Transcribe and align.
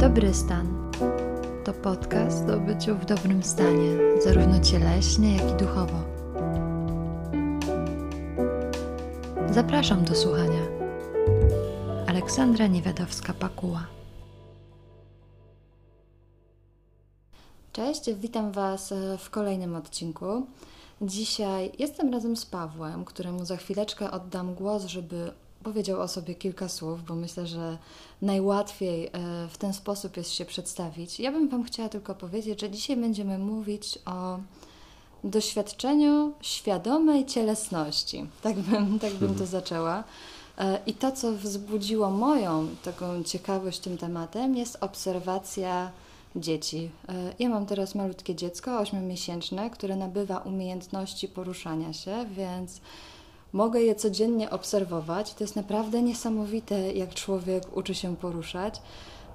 Dobry 0.00 0.34
stan 0.34 0.90
to 1.64 1.72
podcast 1.72 2.48
o 2.50 2.60
byciu 2.60 2.96
w 2.96 3.04
dobrym 3.04 3.42
stanie, 3.42 4.20
zarówno 4.24 4.60
cieleśnie, 4.60 5.36
jak 5.36 5.50
i 5.50 5.64
duchowo. 5.64 5.96
Zapraszam 9.50 10.04
do 10.04 10.14
słuchania. 10.14 10.62
Aleksandra 12.06 12.66
Niewiadowska-Pakuła. 12.66 13.80
Cześć, 17.72 18.12
witam 18.20 18.52
Was 18.52 18.94
w 19.18 19.30
kolejnym 19.30 19.76
odcinku. 19.76 20.46
Dzisiaj 21.02 21.72
jestem 21.78 22.12
razem 22.12 22.36
z 22.36 22.46
Pawłem, 22.46 23.04
któremu 23.04 23.44
za 23.44 23.56
chwileczkę 23.56 24.10
oddam 24.10 24.54
głos, 24.54 24.84
żeby 24.84 25.32
powiedział 25.64 26.00
o 26.00 26.08
sobie 26.08 26.34
kilka 26.34 26.68
słów, 26.68 27.04
bo 27.04 27.14
myślę, 27.14 27.46
że 27.46 27.78
najłatwiej 28.22 29.06
e, 29.06 29.10
w 29.50 29.58
ten 29.58 29.72
sposób 29.72 30.16
jest 30.16 30.30
się 30.30 30.44
przedstawić. 30.44 31.20
Ja 31.20 31.32
bym 31.32 31.48
Wam 31.48 31.64
chciała 31.64 31.88
tylko 31.88 32.14
powiedzieć, 32.14 32.60
że 32.60 32.70
dzisiaj 32.70 32.96
będziemy 32.96 33.38
mówić 33.38 33.98
o 34.06 34.38
doświadczeniu 35.24 36.32
świadomej 36.40 37.26
cielesności. 37.26 38.26
Tak 38.42 38.56
bym, 38.56 38.98
tak 38.98 39.12
bym 39.14 39.34
to 39.34 39.46
zaczęła. 39.46 40.04
E, 40.58 40.78
I 40.86 40.94
to, 40.94 41.12
co 41.12 41.32
wzbudziło 41.32 42.10
moją 42.10 42.68
taką 42.82 43.22
ciekawość 43.22 43.78
tym 43.78 43.98
tematem, 43.98 44.56
jest 44.56 44.78
obserwacja 44.80 45.90
dzieci. 46.36 46.90
E, 47.08 47.34
ja 47.38 47.48
mam 47.48 47.66
teraz 47.66 47.94
malutkie 47.94 48.34
dziecko, 48.34 48.78
ośmiomiesięczne, 48.78 49.70
które 49.70 49.96
nabywa 49.96 50.38
umiejętności 50.38 51.28
poruszania 51.28 51.92
się, 51.92 52.26
więc 52.36 52.80
mogę 53.54 53.80
je 53.80 53.94
codziennie 53.94 54.50
obserwować. 54.50 55.34
To 55.34 55.44
jest 55.44 55.56
naprawdę 55.56 56.02
niesamowite, 56.02 56.92
jak 56.92 57.14
człowiek 57.14 57.76
uczy 57.76 57.94
się 57.94 58.16
poruszać. 58.16 58.82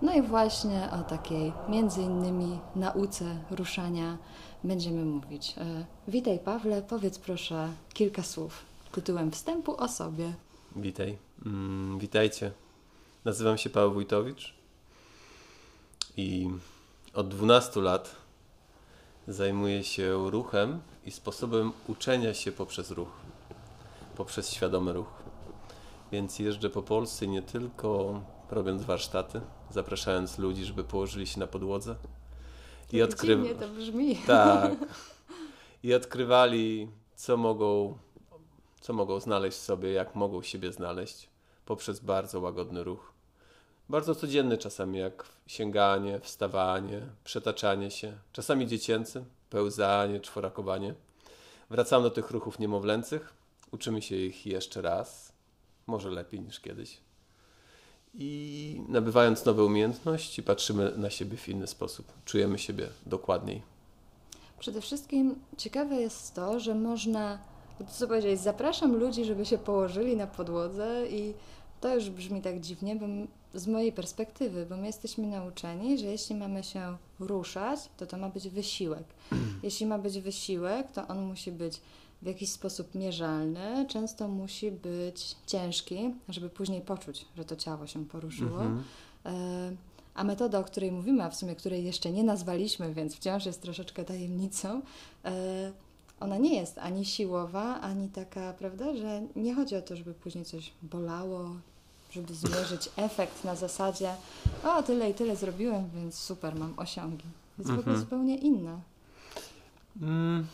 No 0.01 0.13
i 0.13 0.21
właśnie 0.21 0.89
o 0.91 1.03
takiej 1.03 1.53
między 1.69 2.01
innymi 2.01 2.59
nauce 2.75 3.25
ruszania 3.51 4.17
będziemy 4.63 5.05
mówić. 5.05 5.55
E, 5.57 5.85
witaj 6.07 6.39
Pawle, 6.39 6.81
powiedz 6.81 7.19
proszę 7.19 7.69
kilka 7.93 8.23
słów 8.23 8.69
tytułem 8.91 9.31
wstępu 9.31 9.77
o 9.77 9.87
sobie. 9.87 10.33
Witaj. 10.75 11.17
Mm, 11.45 11.99
witajcie. 11.99 12.51
Nazywam 13.25 13.57
się 13.57 13.69
Paweł 13.69 13.91
Wójtowicz 13.93 14.53
i 16.17 16.49
od 17.13 17.27
12 17.27 17.81
lat 17.81 18.15
zajmuję 19.27 19.83
się 19.83 20.29
ruchem 20.29 20.79
i 21.05 21.11
sposobem 21.11 21.71
uczenia 21.87 22.33
się 22.33 22.51
poprzez 22.51 22.91
ruch 22.91 23.28
poprzez 24.19 24.51
świadomy 24.51 24.93
ruch. 24.93 25.23
Więc 26.11 26.39
jeżdżę 26.39 26.69
po 26.69 26.81
Polsce 26.83 27.27
nie 27.27 27.41
tylko 27.41 28.21
robiąc 28.51 28.83
warsztaty, 28.83 29.41
zapraszając 29.69 30.37
ludzi, 30.37 30.65
żeby 30.65 30.83
położyli 30.83 31.27
się 31.27 31.39
na 31.39 31.47
podłodze. 31.47 31.95
I 32.91 33.01
odkryw... 33.01 33.59
to 33.59 33.67
brzmi. 33.67 34.15
Tak. 34.15 34.71
I 35.83 35.93
odkrywali, 35.93 36.87
co 37.15 37.37
mogą, 37.37 37.97
co 38.81 38.93
mogą 38.93 39.19
znaleźć 39.19 39.57
w 39.57 39.61
sobie, 39.61 39.91
jak 39.91 40.15
mogą 40.15 40.41
siebie 40.41 40.71
znaleźć 40.71 41.29
poprzez 41.65 41.99
bardzo 41.99 42.39
łagodny 42.39 42.83
ruch. 42.83 43.13
Bardzo 43.89 44.15
codzienny 44.15 44.57
czasami, 44.57 44.99
jak 44.99 45.25
sięganie, 45.47 46.19
wstawanie, 46.19 47.01
przetaczanie 47.23 47.91
się, 47.91 48.17
czasami 48.33 48.67
dziecięcy, 48.67 49.25
pełzanie, 49.49 50.19
czworakowanie. 50.19 50.93
Wracam 51.69 52.03
do 52.03 52.09
tych 52.09 52.31
ruchów 52.31 52.59
niemowlęcych, 52.59 53.38
Uczymy 53.71 54.01
się 54.01 54.15
ich 54.15 54.45
jeszcze 54.45 54.81
raz, 54.81 55.33
może 55.87 56.09
lepiej 56.09 56.39
niż 56.39 56.59
kiedyś. 56.59 56.97
I 58.13 58.81
nabywając 58.87 59.45
nowe 59.45 59.63
umiejętności, 59.63 60.43
patrzymy 60.43 60.97
na 60.97 61.09
siebie 61.09 61.37
w 61.37 61.49
inny 61.49 61.67
sposób. 61.67 62.13
Czujemy 62.25 62.59
siebie 62.59 62.87
dokładniej. 63.05 63.61
Przede 64.59 64.81
wszystkim 64.81 65.35
ciekawe 65.57 65.95
jest 65.95 66.35
to, 66.35 66.59
że 66.59 66.75
można, 66.75 67.39
co 67.89 68.07
powiedzieć, 68.07 68.39
zapraszam 68.39 68.95
ludzi, 68.95 69.25
żeby 69.25 69.45
się 69.45 69.57
położyli 69.57 70.15
na 70.15 70.27
podłodze 70.27 71.07
i 71.09 71.33
to 71.81 71.95
już 71.95 72.09
brzmi 72.09 72.41
tak 72.41 72.59
dziwnie, 72.59 72.95
bo 72.95 73.05
z 73.53 73.67
mojej 73.67 73.91
perspektywy, 73.91 74.65
bo 74.65 74.77
my 74.77 74.87
jesteśmy 74.87 75.27
nauczeni, 75.27 75.97
że 75.97 76.05
jeśli 76.05 76.35
mamy 76.35 76.63
się 76.63 76.97
ruszać, 77.19 77.79
to 77.97 78.05
to 78.05 78.17
ma 78.17 78.29
być 78.29 78.49
wysiłek. 78.49 79.03
Jeśli 79.63 79.85
ma 79.85 79.97
być 79.97 80.19
wysiłek, 80.19 80.91
to 80.91 81.07
on 81.07 81.21
musi 81.21 81.51
być 81.51 81.81
w 82.21 82.25
jakiś 82.25 82.51
sposób 82.51 82.95
mierzalny, 82.95 83.85
często 83.89 84.27
musi 84.27 84.71
być 84.71 85.35
ciężki, 85.45 86.15
żeby 86.29 86.49
później 86.49 86.81
poczuć, 86.81 87.25
że 87.37 87.45
to 87.45 87.55
ciało 87.55 87.87
się 87.87 88.05
poruszyło. 88.05 88.61
Mhm. 88.61 88.83
E, 89.25 89.75
a 90.15 90.23
metoda, 90.23 90.59
o 90.59 90.63
której 90.63 90.91
mówimy, 90.91 91.23
a 91.23 91.29
w 91.29 91.35
sumie 91.35 91.55
której 91.55 91.85
jeszcze 91.85 92.11
nie 92.11 92.23
nazwaliśmy, 92.23 92.93
więc 92.93 93.15
wciąż 93.15 93.45
jest 93.45 93.61
troszeczkę 93.61 94.05
tajemnicą, 94.05 94.81
e, 95.25 95.71
ona 96.19 96.37
nie 96.37 96.55
jest 96.55 96.77
ani 96.77 97.05
siłowa, 97.05 97.81
ani 97.81 98.09
taka, 98.09 98.53
prawda, 98.53 98.95
że 98.95 99.21
nie 99.35 99.55
chodzi 99.55 99.75
o 99.75 99.81
to, 99.81 99.95
żeby 99.95 100.13
później 100.13 100.45
coś 100.45 100.71
bolało, 100.81 101.49
żeby 102.11 102.33
zmierzyć 102.35 102.89
efekt 103.07 103.43
na 103.43 103.55
zasadzie 103.55 104.13
o, 104.63 104.83
tyle 104.83 105.09
i 105.09 105.13
tyle 105.13 105.35
zrobiłem, 105.35 105.89
więc 105.95 106.15
super, 106.15 106.55
mam 106.55 106.73
osiągi. 106.77 107.25
Jest 107.57 107.69
mhm. 107.69 107.77
w 107.77 107.79
ogóle 107.79 107.95
mhm. 107.95 107.99
zupełnie 107.99 108.37
inna. 108.37 108.79
Mm. 110.01 110.47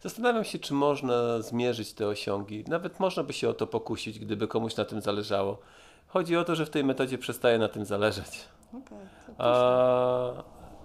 Zastanawiam 0.00 0.44
się, 0.44 0.58
czy 0.58 0.74
można 0.74 1.42
zmierzyć 1.42 1.92
te 1.92 2.06
osiągi. 2.06 2.64
Nawet 2.68 3.00
można 3.00 3.22
by 3.22 3.32
się 3.32 3.48
o 3.48 3.54
to 3.54 3.66
pokusić, 3.66 4.18
gdyby 4.18 4.48
komuś 4.48 4.76
na 4.76 4.84
tym 4.84 5.00
zależało. 5.00 5.58
Chodzi 6.06 6.36
o 6.36 6.44
to, 6.44 6.54
że 6.54 6.66
w 6.66 6.70
tej 6.70 6.84
metodzie 6.84 7.18
przestaje 7.18 7.58
na 7.58 7.68
tym 7.68 7.84
zależeć. 7.84 8.48
Okay, 8.68 8.98
A 9.38 10.42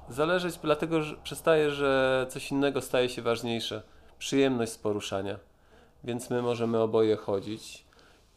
zależeć 0.10 0.58
dlatego, 0.58 1.02
że 1.02 1.16
przestaje, 1.16 1.72
że 1.72 2.26
coś 2.30 2.52
innego 2.52 2.82
staje 2.82 3.10
się 3.10 3.22
ważniejsze. 3.22 3.82
Przyjemność 4.20 4.72
z 4.72 4.78
poruszania. 4.78 5.40
Więc 6.04 6.30
my 6.30 6.42
możemy 6.42 6.80
oboje 6.80 7.16
chodzić 7.16 7.86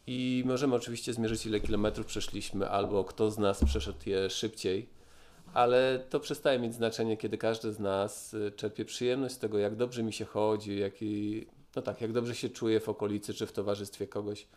i 0.07 0.43
możemy 0.45 0.75
oczywiście 0.75 1.13
zmierzyć, 1.13 1.45
ile 1.45 1.59
kilometrów 1.59 2.05
przeszliśmy, 2.05 2.69
albo 2.69 3.03
kto 3.03 3.31
z 3.31 3.37
nas 3.37 3.65
przeszedł 3.65 3.99
je 4.05 4.29
szybciej 4.29 4.89
ale 5.53 5.99
to 6.09 6.19
przestaje 6.19 6.59
mieć 6.59 6.73
znaczenie, 6.73 7.17
kiedy 7.17 7.37
każdy 7.37 7.73
z 7.73 7.79
nas 7.79 8.33
y, 8.33 8.51
czerpie 8.51 8.85
przyjemność 8.85 9.35
z 9.35 9.39
tego, 9.39 9.57
jak 9.57 9.75
dobrze 9.75 10.03
mi 10.03 10.13
się 10.13 10.25
chodzi, 10.25 10.79
jak, 10.79 11.01
i, 11.01 11.47
no 11.75 11.81
tak, 11.81 12.01
jak 12.01 12.11
dobrze 12.11 12.35
się 12.35 12.49
czuję 12.49 12.79
w 12.79 12.89
okolicy 12.89 13.33
czy 13.33 13.47
w 13.47 13.51
towarzystwie 13.51 14.07
kogoś. 14.07 14.47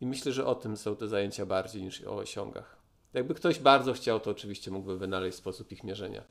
I 0.00 0.06
myślę, 0.06 0.32
że 0.32 0.46
o 0.46 0.54
tym 0.54 0.76
są 0.76 0.96
te 0.96 1.08
zajęcia 1.08 1.46
bardziej 1.46 1.82
niż 1.82 2.04
o 2.04 2.16
osiągach. 2.16 2.76
Jakby 3.14 3.34
ktoś 3.34 3.58
bardzo 3.58 3.92
chciał, 3.92 4.20
to 4.20 4.30
oczywiście 4.30 4.70
mógłby 4.70 4.98
wynaleźć 4.98 5.38
sposób 5.38 5.72
ich 5.72 5.84
mierzenia, 5.84 6.22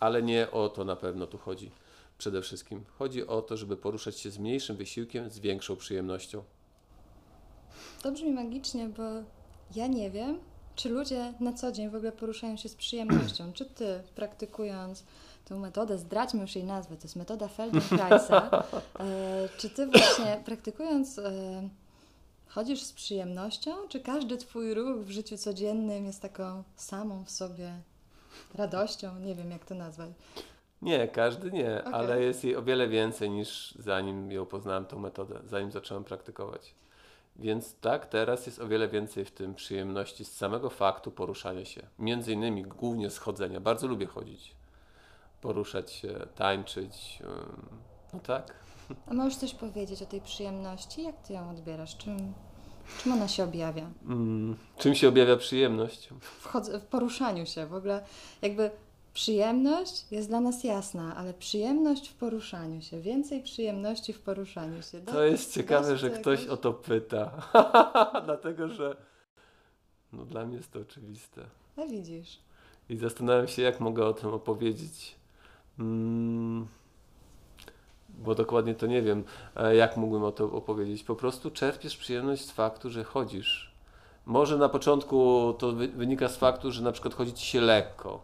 ale 0.00 0.22
nie 0.22 0.50
o 0.50 0.68
to 0.68 0.84
na 0.84 0.96
pewno 0.96 1.26
tu 1.26 1.38
chodzi 1.38 1.70
przede 2.18 2.42
wszystkim. 2.42 2.84
Chodzi 2.98 3.26
o 3.26 3.42
to, 3.42 3.56
żeby 3.56 3.76
poruszać 3.76 4.18
się 4.18 4.30
z 4.30 4.38
mniejszym 4.38 4.76
wysiłkiem, 4.76 5.30
z 5.30 5.38
większą 5.38 5.76
przyjemnością. 5.76 6.42
To 8.02 8.12
brzmi 8.12 8.30
magicznie, 8.30 8.88
bo 8.88 9.02
ja 9.76 9.86
nie 9.86 10.10
wiem, 10.10 10.38
czy 10.78 10.88
ludzie 10.88 11.32
na 11.40 11.52
co 11.52 11.72
dzień 11.72 11.90
w 11.90 11.94
ogóle 11.94 12.12
poruszają 12.12 12.56
się 12.56 12.68
z 12.68 12.74
przyjemnością? 12.74 13.52
Czy 13.52 13.64
ty, 13.64 14.02
praktykując 14.14 15.04
tę 15.44 15.54
metodę, 15.54 15.98
zdradźmy 15.98 16.40
już 16.40 16.56
jej 16.56 16.64
nazwę, 16.64 16.96
to 16.96 17.02
jest 17.02 17.16
metoda 17.16 17.48
Feldenkraisa, 17.48 18.64
e, 19.00 19.48
czy 19.58 19.70
ty 19.70 19.86
właśnie 19.86 20.42
praktykując 20.44 21.18
e, 21.18 21.32
chodzisz 22.48 22.82
z 22.82 22.92
przyjemnością, 22.92 23.88
czy 23.88 24.00
każdy 24.00 24.36
twój 24.36 24.74
ruch 24.74 24.98
w 24.98 25.10
życiu 25.10 25.38
codziennym 25.38 26.06
jest 26.06 26.22
taką 26.22 26.62
samą 26.76 27.24
w 27.24 27.30
sobie 27.30 27.72
radością? 28.54 29.18
Nie 29.20 29.34
wiem, 29.34 29.50
jak 29.50 29.64
to 29.64 29.74
nazwać. 29.74 30.10
Nie, 30.82 31.08
każdy 31.08 31.50
nie, 31.50 31.80
okay. 31.80 31.94
ale 31.94 32.22
jest 32.22 32.44
jej 32.44 32.56
o 32.56 32.62
wiele 32.62 32.88
więcej 32.88 33.30
niż 33.30 33.74
zanim 33.78 34.32
ją 34.32 34.46
poznałem 34.46 34.86
tą 34.86 34.98
metodę, 34.98 35.40
zanim 35.46 35.72
zacząłem 35.72 36.04
praktykować. 36.04 36.74
Więc 37.38 37.74
tak, 37.80 38.06
teraz 38.06 38.46
jest 38.46 38.60
o 38.60 38.68
wiele 38.68 38.88
więcej 38.88 39.24
w 39.24 39.30
tym 39.30 39.54
przyjemności 39.54 40.24
z 40.24 40.36
samego 40.36 40.70
faktu 40.70 41.10
poruszania 41.10 41.64
się. 41.64 41.82
Między 41.98 42.32
innymi 42.32 42.62
głównie 42.62 43.10
schodzenia. 43.10 43.60
Bardzo 43.60 43.86
lubię 43.86 44.06
chodzić, 44.06 44.54
poruszać 45.40 45.92
się, 45.92 46.26
tańczyć. 46.34 47.18
No 48.12 48.20
tak. 48.20 48.54
A 49.06 49.14
możesz 49.14 49.36
coś 49.36 49.54
powiedzieć 49.54 50.02
o 50.02 50.06
tej 50.06 50.20
przyjemności? 50.20 51.02
Jak 51.02 51.16
ty 51.22 51.32
ją 51.32 51.50
odbierasz? 51.50 51.96
Czym, 51.96 52.34
czym 52.98 53.12
ona 53.12 53.28
się 53.28 53.44
objawia? 53.44 53.90
Mm, 54.04 54.56
czym 54.78 54.94
się 54.94 55.08
objawia 55.08 55.36
przyjemność? 55.36 56.08
W, 56.20 56.54
w 56.80 56.84
poruszaniu 56.84 57.46
się. 57.46 57.66
W 57.66 57.74
ogóle 57.74 58.04
jakby 58.42 58.70
Przyjemność 59.14 60.06
jest 60.10 60.28
dla 60.28 60.40
nas 60.40 60.64
jasna, 60.64 61.16
ale 61.16 61.34
przyjemność 61.34 62.08
w 62.08 62.14
poruszaniu 62.14 62.82
się, 62.82 63.00
więcej 63.00 63.42
przyjemności 63.42 64.12
w 64.12 64.20
poruszaniu 64.20 64.82
się. 64.82 65.00
To 65.00 65.24
jest 65.24 65.54
ciekawe, 65.54 65.96
że 65.96 66.10
ktoś 66.10 66.46
o 66.46 66.56
to 66.56 66.72
pyta, 66.72 67.30
dlatego 68.26 68.68
że 68.68 68.96
no 70.12 70.24
dla 70.24 70.46
mnie 70.46 70.56
jest 70.56 70.72
to 70.72 70.80
oczywiste. 70.80 71.44
No 71.76 71.86
widzisz. 71.86 72.38
I 72.88 72.96
zastanawiam 72.96 73.48
się, 73.48 73.62
jak 73.62 73.80
mogę 73.80 74.06
o 74.06 74.12
tym 74.12 74.30
opowiedzieć. 74.30 75.14
Mm, 75.78 76.66
bo 78.08 78.34
dokładnie 78.34 78.74
to 78.74 78.86
nie 78.86 79.02
wiem, 79.02 79.24
jak 79.72 79.96
mógłbym 79.96 80.24
o 80.24 80.32
to 80.32 80.44
opowiedzieć. 80.44 81.04
Po 81.04 81.16
prostu 81.16 81.50
czerpiesz 81.50 81.96
przyjemność 81.96 82.44
z 82.44 82.50
faktu, 82.50 82.90
że 82.90 83.04
chodzisz. 83.04 83.74
Może 84.26 84.58
na 84.58 84.68
początku 84.68 85.54
to 85.58 85.72
wynika 85.72 86.28
z 86.28 86.36
faktu, 86.36 86.72
że 86.72 86.82
na 86.82 86.92
przykład 86.92 87.14
chodzi 87.14 87.32
ci 87.32 87.46
się 87.46 87.60
lekko. 87.60 88.20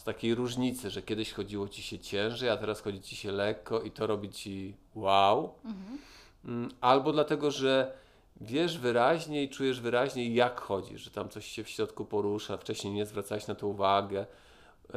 Z 0.00 0.04
takiej 0.04 0.34
różnicy, 0.34 0.90
że 0.90 1.02
kiedyś 1.02 1.32
chodziło 1.32 1.68
ci 1.68 1.82
się 1.82 1.98
ciężej, 1.98 2.50
a 2.50 2.56
teraz 2.56 2.80
chodzi 2.80 3.00
ci 3.00 3.16
się 3.16 3.32
lekko 3.32 3.80
i 3.80 3.90
to 3.90 4.06
robi 4.06 4.30
ci 4.30 4.74
wow. 4.94 5.54
Mhm. 5.64 6.70
Albo 6.80 7.12
dlatego, 7.12 7.50
że 7.50 7.92
wiesz 8.40 8.78
wyraźnie 8.78 9.42
i 9.42 9.48
czujesz 9.48 9.80
wyraźnie, 9.80 10.34
jak 10.34 10.60
chodzi, 10.60 10.98
że 10.98 11.10
tam 11.10 11.28
coś 11.28 11.46
się 11.46 11.64
w 11.64 11.68
środku 11.68 12.04
porusza, 12.04 12.56
wcześniej 12.56 12.92
nie 12.94 13.06
zwracałeś 13.06 13.46
na 13.46 13.54
to 13.54 13.66
uwagę, 13.66 14.26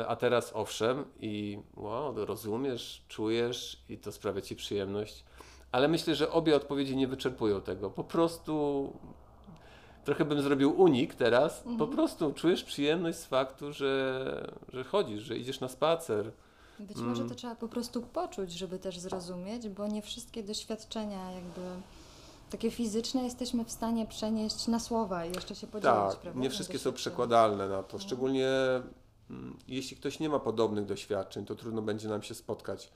a 0.08 0.16
teraz 0.16 0.52
owszem 0.56 1.06
i 1.20 1.60
wow, 1.76 2.26
rozumiesz, 2.26 3.06
czujesz 3.08 3.84
i 3.90 3.98
to 3.98 4.12
sprawia 4.12 4.42
ci 4.42 4.56
przyjemność. 4.56 5.24
Ale 5.72 5.88
myślę, 5.88 6.16
że 6.16 6.32
obie 6.32 6.56
odpowiedzi 6.56 6.96
nie 6.96 7.08
wyczerpują 7.08 7.62
tego. 7.62 7.90
Po 7.90 8.04
prostu 8.04 8.94
trochę 10.06 10.26
bym 10.26 10.42
zrobił 10.42 10.82
unik 10.82 11.16
teraz. 11.16 11.58
Mhm. 11.58 11.78
Po 11.78 11.88
prostu 11.88 12.34
czujesz 12.34 12.64
przyjemność 12.64 13.18
z 13.18 13.26
faktu, 13.26 13.74
że, 13.74 14.54
że 14.74 14.84
chodzisz, 14.84 15.24
że 15.24 15.38
idziesz 15.38 15.60
na 15.60 15.68
spacer. 15.68 16.32
Być 16.80 16.98
mm. 16.98 17.10
może 17.10 17.26
to 17.26 17.36
trzeba 17.36 17.56
po 17.56 17.68
prostu 17.68 18.02
poczuć, 18.02 18.52
żeby 18.52 18.80
też 18.80 19.00
zrozumieć, 19.00 19.70
bo 19.70 19.88
nie 19.88 20.02
wszystkie 20.02 20.44
doświadczenia 20.44 21.32
jakby 21.32 21.62
takie 22.50 22.72
fizyczne 22.72 23.24
jesteśmy 23.24 23.66
w 23.66 23.72
stanie 23.72 24.06
przenieść 24.08 24.68
na 24.68 24.80
słowa 24.80 25.26
i 25.26 25.34
jeszcze 25.36 25.56
się 25.56 25.68
podzielić. 25.68 26.12
Tak, 26.12 26.20
prawda? 26.20 26.42
nie 26.42 26.50
wszystkie 26.50 26.80
są 26.80 26.94
przekładalne 26.94 27.70
na 27.70 27.84
to. 27.84 27.98
No. 27.98 28.04
Szczególnie 28.04 28.50
mm, 29.30 29.58
jeśli 29.68 29.98
ktoś 29.98 30.20
nie 30.20 30.30
ma 30.30 30.40
podobnych 30.40 30.86
doświadczeń, 30.86 31.46
to 31.46 31.56
trudno 31.56 31.82
będzie 31.82 32.08
nam 32.08 32.24
się 32.24 32.34
spotkać. 32.36 32.92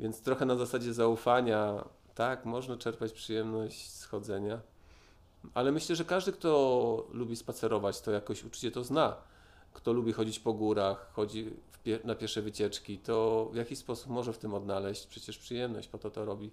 Więc 0.00 0.22
trochę 0.22 0.46
na 0.46 0.56
zasadzie 0.56 0.92
zaufania, 0.92 1.84
tak, 2.14 2.44
można 2.44 2.76
czerpać 2.76 3.12
przyjemność 3.12 3.90
z 3.90 4.04
chodzenia, 4.04 4.60
ale 5.54 5.72
myślę, 5.72 5.96
że 5.96 6.04
każdy, 6.04 6.32
kto 6.32 7.06
lubi 7.12 7.36
spacerować, 7.36 8.00
to 8.00 8.10
jakoś 8.10 8.44
uczucie 8.44 8.70
to 8.70 8.84
zna. 8.84 9.16
Kto 9.72 9.92
lubi 9.92 10.12
chodzić 10.12 10.40
po 10.40 10.52
górach, 10.52 11.10
chodzi 11.12 11.50
pie 11.84 11.98
na 12.04 12.14
piesze 12.14 12.42
wycieczki, 12.42 12.98
to 12.98 13.48
w 13.52 13.56
jakiś 13.56 13.78
sposób 13.78 14.10
może 14.10 14.32
w 14.32 14.38
tym 14.38 14.54
odnaleźć 14.54 15.06
przecież 15.06 15.38
przyjemność, 15.38 15.88
po 15.88 15.98
to 15.98 16.10
to 16.10 16.24
robi. 16.24 16.50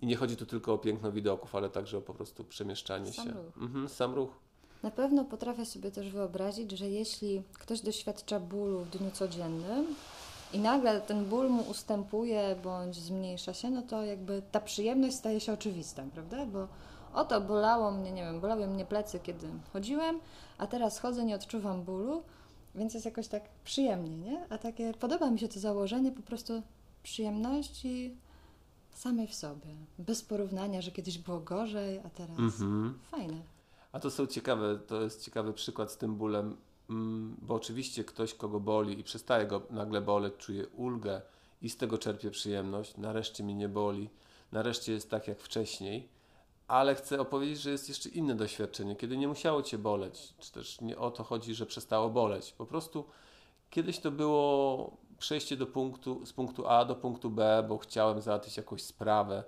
I 0.00 0.06
nie 0.06 0.16
chodzi 0.16 0.36
tu 0.36 0.46
tylko 0.46 0.74
o 0.74 0.78
piękno 0.78 1.12
widoków, 1.12 1.54
ale 1.54 1.70
także 1.70 1.98
o 1.98 2.00
po 2.00 2.14
prostu 2.14 2.44
przemieszczanie 2.44 3.12
sam 3.12 3.24
się. 3.24 3.32
Ruch. 3.32 3.58
Mhm, 3.58 3.88
sam 3.88 4.14
ruch. 4.14 4.30
Na 4.82 4.90
pewno 4.90 5.24
potrafię 5.24 5.66
sobie 5.66 5.90
też 5.90 6.10
wyobrazić, 6.10 6.70
że 6.70 6.88
jeśli 6.88 7.42
ktoś 7.52 7.80
doświadcza 7.80 8.40
bólu 8.40 8.80
w 8.80 8.90
dniu 8.90 9.10
codziennym 9.10 9.86
i 10.52 10.58
nagle 10.58 11.00
ten 11.00 11.24
ból 11.24 11.48
mu 11.48 11.62
ustępuje 11.62 12.56
bądź 12.64 12.96
zmniejsza 12.96 13.54
się, 13.54 13.70
no 13.70 13.82
to 13.82 14.04
jakby 14.04 14.42
ta 14.52 14.60
przyjemność 14.60 15.16
staje 15.16 15.40
się 15.40 15.52
oczywista, 15.52 16.04
prawda? 16.14 16.46
Bo 16.46 16.68
oto 17.14 17.40
bolało 17.40 17.90
mnie, 17.90 18.12
nie 18.12 18.22
wiem, 18.24 18.40
bolały 18.40 18.66
mnie 18.66 18.84
plecy, 18.84 19.20
kiedy 19.20 19.48
chodziłem, 19.72 20.20
a 20.58 20.66
teraz 20.66 20.98
chodzę, 20.98 21.24
nie 21.24 21.34
odczuwam 21.34 21.82
bólu, 21.82 22.22
więc 22.74 22.94
jest 22.94 23.06
jakoś 23.06 23.28
tak 23.28 23.42
przyjemnie, 23.64 24.16
nie? 24.16 24.46
A 24.48 24.58
takie, 24.58 24.94
podoba 24.94 25.30
mi 25.30 25.38
się 25.38 25.48
to 25.48 25.60
założenie 25.60 26.12
po 26.12 26.22
prostu 26.22 26.62
przyjemności 27.02 28.16
samej 28.94 29.26
w 29.26 29.34
sobie, 29.34 29.76
bez 29.98 30.22
porównania, 30.22 30.82
że 30.82 30.90
kiedyś 30.90 31.18
było 31.18 31.40
gorzej, 31.40 31.98
a 31.98 32.10
teraz 32.10 32.38
mhm. 32.38 32.98
fajne. 33.10 33.42
A 33.92 34.00
to 34.00 34.10
są 34.10 34.26
ciekawe, 34.26 34.78
to 34.78 35.02
jest 35.02 35.24
ciekawy 35.24 35.52
przykład 35.52 35.92
z 35.92 35.96
tym 35.96 36.16
bólem, 36.16 36.56
mm, 36.90 37.36
bo 37.42 37.54
oczywiście 37.54 38.04
ktoś, 38.04 38.34
kogo 38.34 38.60
boli 38.60 39.00
i 39.00 39.04
przestaje 39.04 39.46
go 39.46 39.62
nagle 39.70 40.00
boleć, 40.00 40.34
czuje 40.38 40.66
ulgę 40.68 41.22
i 41.62 41.70
z 41.70 41.76
tego 41.76 41.98
czerpie 41.98 42.30
przyjemność, 42.30 42.96
nareszcie 42.96 43.44
mi 43.44 43.54
nie 43.54 43.68
boli, 43.68 44.10
nareszcie 44.52 44.92
jest 44.92 45.10
tak 45.10 45.28
jak 45.28 45.38
wcześniej, 45.38 46.08
ale 46.70 46.94
chcę 46.94 47.20
opowiedzieć, 47.20 47.60
że 47.60 47.70
jest 47.70 47.88
jeszcze 47.88 48.08
inne 48.08 48.34
doświadczenie, 48.34 48.96
kiedy 48.96 49.16
nie 49.16 49.28
musiało 49.28 49.62
cię 49.62 49.78
boleć, 49.78 50.34
czy 50.38 50.52
też 50.52 50.80
nie 50.80 50.98
o 50.98 51.10
to 51.10 51.24
chodzi, 51.24 51.54
że 51.54 51.66
przestało 51.66 52.10
boleć. 52.10 52.52
Po 52.52 52.66
prostu 52.66 53.04
kiedyś 53.70 53.98
to 53.98 54.10
było 54.10 54.96
przejście 55.18 55.56
do 55.56 55.66
punktu, 55.66 56.26
z 56.26 56.32
punktu 56.32 56.66
A 56.66 56.84
do 56.84 56.94
punktu 56.94 57.30
B, 57.30 57.64
bo 57.68 57.78
chciałem 57.78 58.20
załatwić 58.20 58.56
jakąś 58.56 58.82
sprawę. 58.82 59.44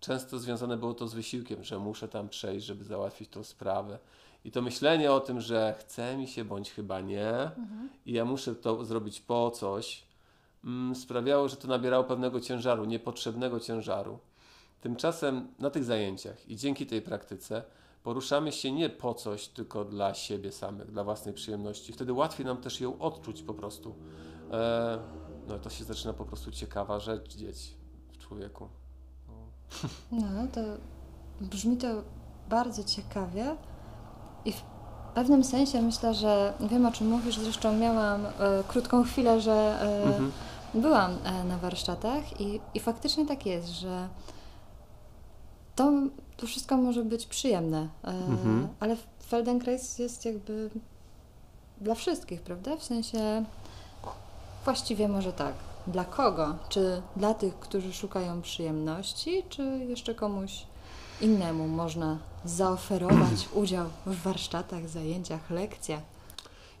Często 0.00 0.38
związane 0.38 0.76
było 0.76 0.94
to 0.94 1.08
z 1.08 1.14
wysiłkiem, 1.14 1.64
że 1.64 1.78
muszę 1.78 2.08
tam 2.08 2.28
przejść, 2.28 2.66
żeby 2.66 2.84
załatwić 2.84 3.30
tą 3.30 3.44
sprawę. 3.44 3.98
I 4.44 4.50
to 4.50 4.62
myślenie 4.62 5.12
o 5.12 5.20
tym, 5.20 5.40
że 5.40 5.74
chce 5.78 6.16
mi 6.16 6.28
się 6.28 6.44
bądź 6.44 6.72
chyba 6.72 7.00
nie, 7.00 7.32
mhm. 7.32 7.90
i 8.06 8.12
ja 8.12 8.24
muszę 8.24 8.54
to 8.54 8.84
zrobić 8.84 9.20
po 9.20 9.50
coś, 9.50 10.02
mm, 10.64 10.94
sprawiało, 10.94 11.48
że 11.48 11.56
to 11.56 11.68
nabierało 11.68 12.04
pewnego 12.04 12.40
ciężaru, 12.40 12.84
niepotrzebnego 12.84 13.60
ciężaru. 13.60 14.18
Tymczasem 14.80 15.48
na 15.58 15.70
tych 15.70 15.84
zajęciach 15.84 16.50
i 16.50 16.56
dzięki 16.56 16.86
tej 16.86 17.02
praktyce 17.02 17.62
poruszamy 18.02 18.52
się 18.52 18.72
nie 18.72 18.88
po 18.90 19.14
coś, 19.14 19.48
tylko 19.48 19.84
dla 19.84 20.14
siebie 20.14 20.52
samych, 20.52 20.90
dla 20.90 21.04
własnej 21.04 21.34
przyjemności. 21.34 21.92
Wtedy 21.92 22.12
łatwiej 22.12 22.46
nam 22.46 22.56
też 22.56 22.80
ją 22.80 22.98
odczuć 22.98 23.42
po 23.42 23.54
prostu. 23.54 23.94
E, 24.52 24.98
no 25.48 25.58
to 25.58 25.70
się 25.70 25.84
zaczyna 25.84 26.12
po 26.12 26.24
prostu 26.24 26.50
ciekawa 26.50 27.00
rzecz 27.00 27.36
dzieć 27.36 27.74
w 28.12 28.18
człowieku. 28.18 28.68
No. 30.12 30.26
no, 30.30 30.46
to 30.52 30.60
brzmi 31.40 31.76
to 31.76 31.88
bardzo 32.48 32.84
ciekawie 32.84 33.56
i 34.44 34.52
w 34.52 34.62
pewnym 35.14 35.44
sensie 35.44 35.82
myślę, 35.82 36.14
że 36.14 36.52
wiem 36.60 36.86
o 36.86 36.92
czym 36.92 37.08
mówisz, 37.08 37.38
zresztą 37.38 37.76
miałam 37.76 38.26
e, 38.26 38.30
krótką 38.68 39.04
chwilę, 39.04 39.40
że 39.40 39.52
e, 39.52 40.04
mhm. 40.04 40.32
byłam 40.74 41.10
e, 41.24 41.44
na 41.44 41.58
warsztatach 41.58 42.40
i, 42.40 42.60
i 42.74 42.80
faktycznie 42.80 43.26
tak 43.26 43.46
jest, 43.46 43.68
że 43.68 44.08
to, 45.76 45.92
to 46.36 46.46
wszystko 46.46 46.76
może 46.76 47.04
być 47.04 47.26
przyjemne, 47.26 47.88
e, 48.04 48.08
mhm. 48.08 48.68
ale 48.80 48.96
Feldenkrais 49.26 49.98
jest 49.98 50.24
jakby 50.24 50.70
dla 51.80 51.94
wszystkich, 51.94 52.42
prawda? 52.42 52.76
W 52.76 52.82
sensie 52.82 53.44
właściwie 54.64 55.08
może 55.08 55.32
tak. 55.32 55.54
Dla 55.86 56.04
kogo? 56.04 56.56
Czy 56.68 57.02
dla 57.16 57.34
tych, 57.34 57.58
którzy 57.58 57.92
szukają 57.92 58.42
przyjemności, 58.42 59.42
czy 59.48 59.62
jeszcze 59.88 60.14
komuś 60.14 60.66
innemu 61.20 61.68
można 61.68 62.18
zaoferować 62.44 63.48
udział 63.62 63.86
w 64.06 64.22
warsztatach, 64.22 64.88
zajęciach, 64.88 65.50
lekcjach? 65.50 66.02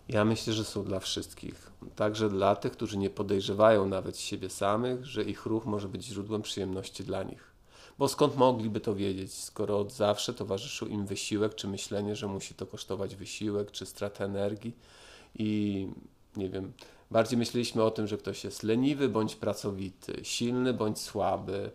Ja 0.08 0.24
myślę, 0.24 0.52
że 0.52 0.64
są 0.64 0.84
dla 0.84 1.00
wszystkich. 1.00 1.70
Także 1.96 2.28
dla 2.28 2.56
tych, 2.56 2.72
którzy 2.72 2.98
nie 2.98 3.10
podejrzewają 3.10 3.88
nawet 3.88 4.18
siebie 4.18 4.50
samych, 4.50 5.04
że 5.04 5.22
ich 5.22 5.46
ruch 5.46 5.66
może 5.66 5.88
być 5.88 6.04
źródłem 6.04 6.42
przyjemności 6.42 7.04
dla 7.04 7.22
nich. 7.22 7.45
Bo 7.98 8.08
skąd 8.08 8.36
mogliby 8.36 8.80
to 8.80 8.94
wiedzieć, 8.94 9.34
skoro 9.34 9.78
od 9.78 9.92
zawsze 9.92 10.34
towarzyszył 10.34 10.88
im 10.88 11.06
wysiłek, 11.06 11.54
czy 11.54 11.68
myślenie, 11.68 12.16
że 12.16 12.26
musi 12.26 12.54
to 12.54 12.66
kosztować 12.66 13.16
wysiłek, 13.16 13.70
czy 13.70 13.86
stratę 13.86 14.24
energii 14.24 14.76
i 15.38 15.88
nie 16.36 16.48
wiem, 16.48 16.72
bardziej 17.10 17.38
myśleliśmy 17.38 17.82
o 17.82 17.90
tym, 17.90 18.06
że 18.06 18.18
ktoś 18.18 18.44
jest 18.44 18.62
leniwy 18.62 19.08
bądź 19.08 19.36
pracowity, 19.36 20.20
silny 20.22 20.74
bądź 20.74 20.98
słaby, 20.98 21.70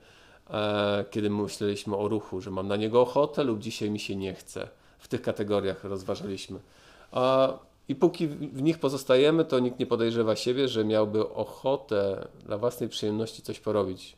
e, 0.49 1.05
kiedy 1.11 1.29
myśleliśmy 1.29 1.97
o 1.97 2.07
ruchu, 2.07 2.41
że 2.41 2.51
mam 2.51 2.67
na 2.67 2.75
niego 2.75 3.01
ochotę 3.01 3.43
lub 3.43 3.59
dzisiaj 3.59 3.89
mi 3.89 3.99
się 3.99 4.15
nie 4.15 4.33
chce. 4.33 4.67
W 4.99 5.07
tych 5.07 5.21
kategoriach 5.21 5.83
rozważaliśmy. 5.83 6.59
I 7.87 7.95
póki 7.95 8.27
w 8.27 8.61
nich 8.61 8.79
pozostajemy, 8.79 9.45
to 9.45 9.59
nikt 9.59 9.79
nie 9.79 9.85
podejrzewa 9.85 10.35
siebie, 10.35 10.67
że 10.67 10.85
miałby 10.85 11.29
ochotę 11.29 12.27
dla 12.45 12.57
własnej 12.57 12.89
przyjemności 12.89 13.41
coś 13.41 13.59
porobić. 13.59 14.17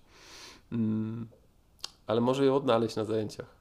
Ale 2.13 2.22
może 2.22 2.46
ją 2.46 2.55
odnaleźć 2.55 2.96
na 2.96 3.05
zajęciach. 3.05 3.55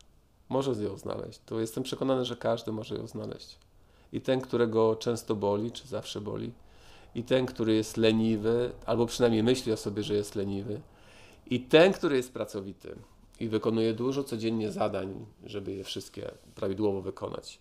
Może 0.49 0.83
ją 0.83 0.97
znaleźć. 0.97 1.41
To 1.47 1.61
jestem 1.61 1.83
przekonany, 1.83 2.25
że 2.25 2.37
każdy 2.37 2.73
może 2.73 2.95
ją 2.95 3.07
znaleźć. 3.07 3.59
I 4.13 4.21
ten, 4.21 4.41
którego 4.41 4.97
często 4.97 5.37
boli, 5.37 5.73
czy 5.73 5.89
zawsze 5.89 6.21
boli, 6.21 6.53
i 7.15 7.25
ten, 7.25 7.47
który 7.47 7.75
jest 7.75 7.97
leniwy, 7.97 8.73
albo 8.87 9.07
przynajmniej 9.07 9.43
myśli 9.43 9.73
o 9.73 9.77
sobie, 9.77 10.03
że 10.03 10.15
jest 10.15 10.35
leniwy, 10.35 10.81
i 11.47 11.61
ten, 11.61 11.93
który 11.93 12.17
jest 12.17 12.33
pracowity 12.33 12.97
i 13.41 13.49
wykonuje 13.49 13.95
dużo 13.95 14.25
codziennie 14.25 14.73
zadań, 14.73 15.27
żeby 15.45 15.73
je 15.73 15.85
wszystkie 15.85 16.31
prawidłowo 16.55 17.03
wykonać. 17.03 17.61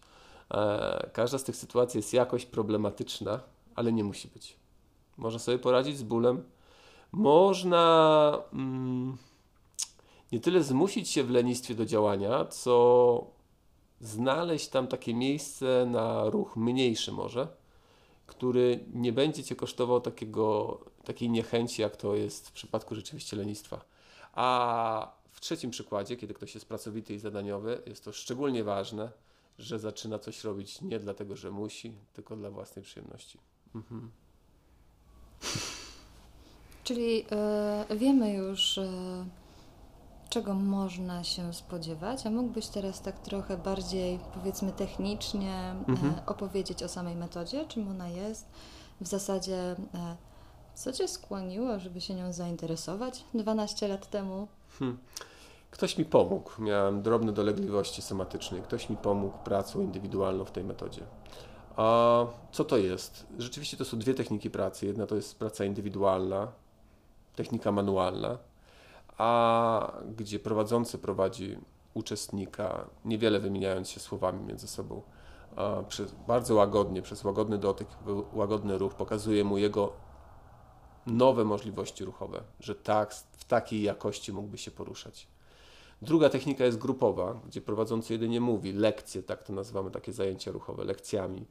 E, 0.53 1.09
każda 1.13 1.37
z 1.37 1.43
tych 1.43 1.55
sytuacji 1.55 1.97
jest 1.97 2.13
jakoś 2.13 2.45
problematyczna, 2.45 3.39
ale 3.75 3.93
nie 3.93 4.03
musi 4.03 4.27
być. 4.27 4.55
Można 5.17 5.39
sobie 5.39 5.59
poradzić 5.59 5.97
z 5.97 6.03
bólem. 6.03 6.43
Można. 7.11 8.37
Mm, 8.53 9.17
nie 10.31 10.39
tyle 10.39 10.63
zmusić 10.63 11.09
się 11.09 11.23
w 11.23 11.29
lenistwie 11.29 11.75
do 11.75 11.85
działania, 11.85 12.45
co 12.45 13.27
znaleźć 14.01 14.67
tam 14.67 14.87
takie 14.87 15.13
miejsce 15.13 15.85
na 15.89 16.29
ruch 16.29 16.55
mniejszy 16.55 17.11
może, 17.11 17.47
który 18.27 18.85
nie 18.93 19.13
będzie 19.13 19.43
cię 19.43 19.55
kosztował 19.55 20.01
takiego, 20.01 20.79
takiej 21.03 21.29
niechęci, 21.29 21.81
jak 21.81 21.95
to 21.97 22.15
jest 22.15 22.49
w 22.49 22.51
przypadku 22.51 22.95
rzeczywiście 22.95 23.37
lenistwa. 23.37 23.85
A 24.33 25.13
w 25.31 25.41
trzecim 25.41 25.71
przykładzie, 25.71 26.17
kiedy 26.17 26.33
ktoś 26.33 26.53
jest 26.53 26.67
pracowity 26.67 27.13
i 27.13 27.19
zadaniowy, 27.19 27.81
jest 27.85 28.03
to 28.03 28.11
szczególnie 28.11 28.63
ważne, 28.63 29.11
że 29.59 29.79
zaczyna 29.79 30.19
coś 30.19 30.43
robić 30.43 30.81
nie 30.81 30.99
dlatego, 30.99 31.35
że 31.35 31.51
musi, 31.51 31.93
tylko 32.13 32.35
dla 32.35 32.51
własnej 32.51 32.85
przyjemności. 32.85 33.39
Mhm. 33.75 34.11
Czyli 36.83 37.25
y, 37.91 37.97
wiemy 37.97 38.33
już, 38.33 38.77
y, 38.77 39.25
czego 40.31 40.53
można 40.53 41.23
się 41.23 41.53
spodziewać, 41.53 42.25
a 42.25 42.29
mógłbyś 42.29 42.67
teraz 42.67 43.01
tak 43.01 43.19
trochę 43.19 43.57
bardziej, 43.57 44.19
powiedzmy, 44.33 44.71
technicznie 44.71 45.51
e, 45.51 45.85
mhm. 45.87 46.13
opowiedzieć 46.25 46.83
o 46.83 46.87
samej 46.87 47.15
metodzie, 47.15 47.65
czym 47.65 47.87
ona 47.87 48.09
jest, 48.09 48.47
w 49.01 49.07
zasadzie 49.07 49.55
e, 49.55 49.75
co 50.75 50.93
Cię 50.93 51.07
skłoniło, 51.07 51.79
żeby 51.79 52.01
się 52.01 52.15
nią 52.15 52.33
zainteresować 52.33 53.25
12 53.33 53.87
lat 53.87 54.09
temu? 54.09 54.47
Hmm. 54.79 54.97
Ktoś 55.71 55.97
mi 55.97 56.05
pomógł. 56.05 56.51
Miałem 56.59 57.01
drobne 57.01 57.31
dolegliwości 57.31 58.01
somatyczne. 58.01 58.61
Ktoś 58.61 58.89
mi 58.89 58.97
pomógł 58.97 59.37
pracą 59.37 59.81
indywidualną 59.81 60.45
w 60.45 60.51
tej 60.51 60.63
metodzie. 60.63 61.01
A 61.75 62.25
co 62.51 62.63
to 62.63 62.77
jest? 62.77 63.27
Rzeczywiście 63.37 63.77
to 63.77 63.85
są 63.85 63.99
dwie 63.99 64.13
techniki 64.13 64.49
pracy. 64.49 64.85
Jedna 64.85 65.07
to 65.07 65.15
jest 65.15 65.39
praca 65.39 65.65
indywidualna, 65.65 66.47
technika 67.35 67.71
manualna, 67.71 68.37
a 69.21 70.01
gdzie 70.17 70.39
prowadzący 70.39 70.97
prowadzi 70.97 71.57
uczestnika, 71.93 72.87
niewiele 73.05 73.39
wymieniając 73.39 73.89
się 73.89 73.99
słowami 73.99 74.43
między 74.45 74.67
sobą. 74.67 75.01
Przez, 75.87 76.15
bardzo 76.27 76.55
łagodnie, 76.55 77.01
przez 77.01 77.23
łagodny 77.23 77.57
dotyk, 77.57 77.87
łagodny 78.33 78.77
ruch 78.77 78.93
pokazuje 78.93 79.43
mu 79.43 79.57
jego 79.57 79.93
nowe 81.07 81.45
możliwości 81.45 82.05
ruchowe, 82.05 82.43
że 82.59 82.75
tak, 82.75 83.13
w 83.13 83.45
takiej 83.45 83.81
jakości 83.81 84.33
mógłby 84.33 84.57
się 84.57 84.71
poruszać. 84.71 85.27
Druga 86.01 86.29
technika 86.29 86.65
jest 86.65 86.77
grupowa, 86.77 87.39
gdzie 87.47 87.61
prowadzący 87.61 88.13
jedynie 88.13 88.41
mówi, 88.41 88.73
lekcje, 88.73 89.23
tak 89.23 89.43
to 89.43 89.53
nazywamy 89.53 89.91
takie 89.91 90.13
zajęcia 90.13 90.51
ruchowe, 90.51 90.83
lekcjami. 90.83 91.45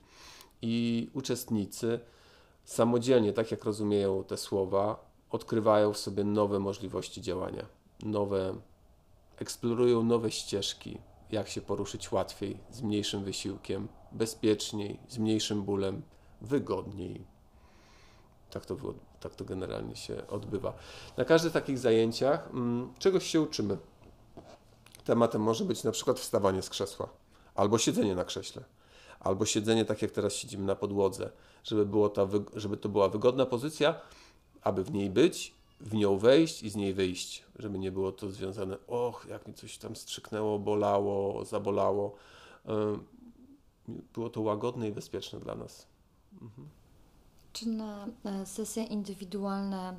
I 0.62 1.10
uczestnicy 1.14 2.00
samodzielnie, 2.64 3.32
tak 3.32 3.50
jak 3.50 3.64
rozumieją 3.64 4.24
te 4.24 4.36
słowa, 4.36 5.09
odkrywają 5.30 5.92
w 5.92 5.98
sobie 5.98 6.24
nowe 6.24 6.58
możliwości 6.58 7.22
działania, 7.22 7.66
nowe, 8.02 8.54
eksplorują 9.36 10.02
nowe 10.02 10.30
ścieżki, 10.30 10.98
jak 11.30 11.48
się 11.48 11.60
poruszyć 11.60 12.12
łatwiej, 12.12 12.58
z 12.70 12.82
mniejszym 12.82 13.24
wysiłkiem, 13.24 13.88
bezpieczniej, 14.12 15.00
z 15.08 15.18
mniejszym 15.18 15.62
bólem, 15.62 16.02
wygodniej. 16.40 17.24
Tak 18.50 18.66
to, 18.66 18.76
tak 19.20 19.34
to 19.34 19.44
generalnie 19.44 19.96
się 19.96 20.26
odbywa. 20.28 20.72
Na 21.16 21.24
każdych 21.24 21.52
takich 21.52 21.78
zajęciach 21.78 22.48
mm, 22.50 22.94
czegoś 22.98 23.26
się 23.26 23.40
uczymy. 23.40 23.78
Tematem 25.04 25.42
może 25.42 25.64
być 25.64 25.84
na 25.84 25.92
przykład 25.92 26.20
wstawanie 26.20 26.62
z 26.62 26.70
krzesła, 26.70 27.08
albo 27.54 27.78
siedzenie 27.78 28.14
na 28.14 28.24
krześle, 28.24 28.64
albo 29.20 29.46
siedzenie 29.46 29.84
tak 29.84 30.02
jak 30.02 30.10
teraz 30.10 30.32
siedzimy 30.32 30.64
na 30.64 30.76
podłodze, 30.76 31.30
żeby, 31.64 31.86
było 31.86 32.08
ta, 32.08 32.28
żeby 32.54 32.76
to 32.76 32.88
była 32.88 33.08
wygodna 33.08 33.46
pozycja, 33.46 34.00
aby 34.62 34.84
w 34.84 34.92
niej 34.92 35.10
być, 35.10 35.54
w 35.80 35.94
nią 35.94 36.18
wejść 36.18 36.62
i 36.62 36.70
z 36.70 36.76
niej 36.76 36.94
wyjść, 36.94 37.44
żeby 37.58 37.78
nie 37.78 37.92
było 37.92 38.12
to 38.12 38.30
związane, 38.30 38.76
och, 38.86 39.26
jak 39.28 39.48
mi 39.48 39.54
coś 39.54 39.78
tam 39.78 39.96
strzyknęło, 39.96 40.58
bolało, 40.58 41.44
zabolało. 41.44 42.16
Było 44.14 44.30
to 44.30 44.40
łagodne 44.40 44.88
i 44.88 44.92
bezpieczne 44.92 45.40
dla 45.40 45.54
nas. 45.54 45.86
Mhm. 46.32 46.68
Czy 47.52 47.68
na 47.68 48.06
e, 48.24 48.46
sesje 48.46 48.84
indywidualne 48.84 49.98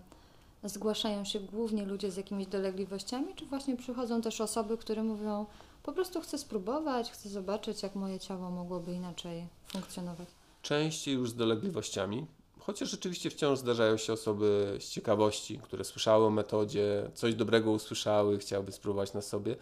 zgłaszają 0.64 1.26
się 1.26 1.40
głównie 1.40 1.86
ludzie 1.86 2.12
z 2.12 2.18
jakimiś 2.18 2.48
dolegliwościami, 2.48 3.36
czy 3.36 3.46
właśnie 3.46 3.78
przychodzą 3.78 4.22
też 4.22 4.42
osoby, 4.42 4.78
które 4.78 5.04
mówią, 5.04 5.46
po 5.84 5.92
prostu 5.92 6.22
chcę 6.22 6.38
spróbować, 6.38 7.12
chcę 7.12 7.30
zobaczyć, 7.30 7.84
jak 7.84 7.96
moje 7.96 8.20
ciało 8.20 8.52
mogłoby 8.52 8.94
inaczej 8.94 9.48
funkcjonować? 9.68 10.28
Częściej 10.62 11.16
już 11.16 11.30
z 11.30 11.36
dolegliwościami, 11.36 12.26
chociaż 12.66 12.92
rzeczywiście 12.92 13.30
wciąż 13.30 13.60
zdarzają 13.60 13.98
się 13.98 14.14
osoby 14.14 14.78
z 14.80 14.90
ciekawości, 14.90 15.60
które 15.64 15.84
słyszały 15.84 16.26
o 16.26 16.30
metodzie, 16.30 17.12
coś 17.14 17.36
dobrego 17.36 17.72
usłyszały, 17.72 18.38
chciałyby 18.38 18.72
spróbować 18.72 19.14
na 19.14 19.22
sobie, 19.22 19.56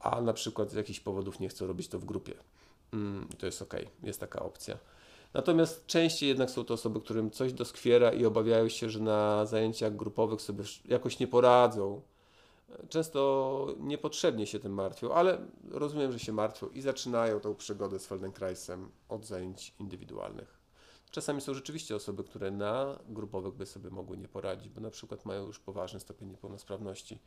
a 0.00 0.20
na 0.20 0.32
przykład 0.32 0.70
z 0.70 0.74
jakichś 0.74 1.00
powodów 1.00 1.40
nie 1.40 1.48
chcą 1.48 1.66
robić 1.66 1.88
to 1.88 1.98
w 1.98 2.04
grupie. 2.04 2.34
Mm, 2.92 3.28
to 3.38 3.46
jest 3.46 3.62
ok, 3.62 3.74
jest 4.02 4.20
taka 4.20 4.42
opcja. 4.42 4.78
Natomiast 5.34 5.86
częściej 5.86 6.28
jednak 6.28 6.50
są 6.50 6.64
to 6.64 6.74
osoby, 6.74 7.00
którym 7.00 7.30
coś 7.30 7.52
doskwiera 7.52 8.12
i 8.12 8.24
obawiają 8.24 8.68
się, 8.68 8.90
że 8.90 9.00
na 9.00 9.46
zajęciach 9.46 9.96
grupowych 9.96 10.42
sobie 10.42 10.64
jakoś 10.84 11.18
nie 11.18 11.28
poradzą. 11.28 12.00
Często 12.88 13.74
niepotrzebnie 13.78 14.46
się 14.46 14.58
tym 14.58 14.74
martwią, 14.74 15.12
ale 15.12 15.38
rozumiem, 15.70 16.12
że 16.12 16.18
się 16.18 16.32
martwią 16.32 16.68
i 16.68 16.80
zaczynają 16.80 17.40
tą 17.40 17.54
przygodę 17.54 17.98
z 17.98 18.06
Feldenkraisem 18.06 18.90
od 19.08 19.26
zajęć 19.26 19.74
indywidualnych. 19.80 20.59
Czasami 21.10 21.40
są 21.40 21.54
rzeczywiście 21.54 21.96
osoby, 21.96 22.24
które 22.24 22.50
na 22.50 22.98
grupowych 23.08 23.54
by 23.54 23.66
sobie 23.66 23.90
mogły 23.90 24.16
nie 24.16 24.28
poradzić, 24.28 24.68
bo 24.68 24.80
na 24.80 24.90
przykład 24.90 25.24
mają 25.24 25.46
już 25.46 25.58
poważny 25.58 26.00
stopień 26.00 26.28
niepełnosprawności 26.28 27.18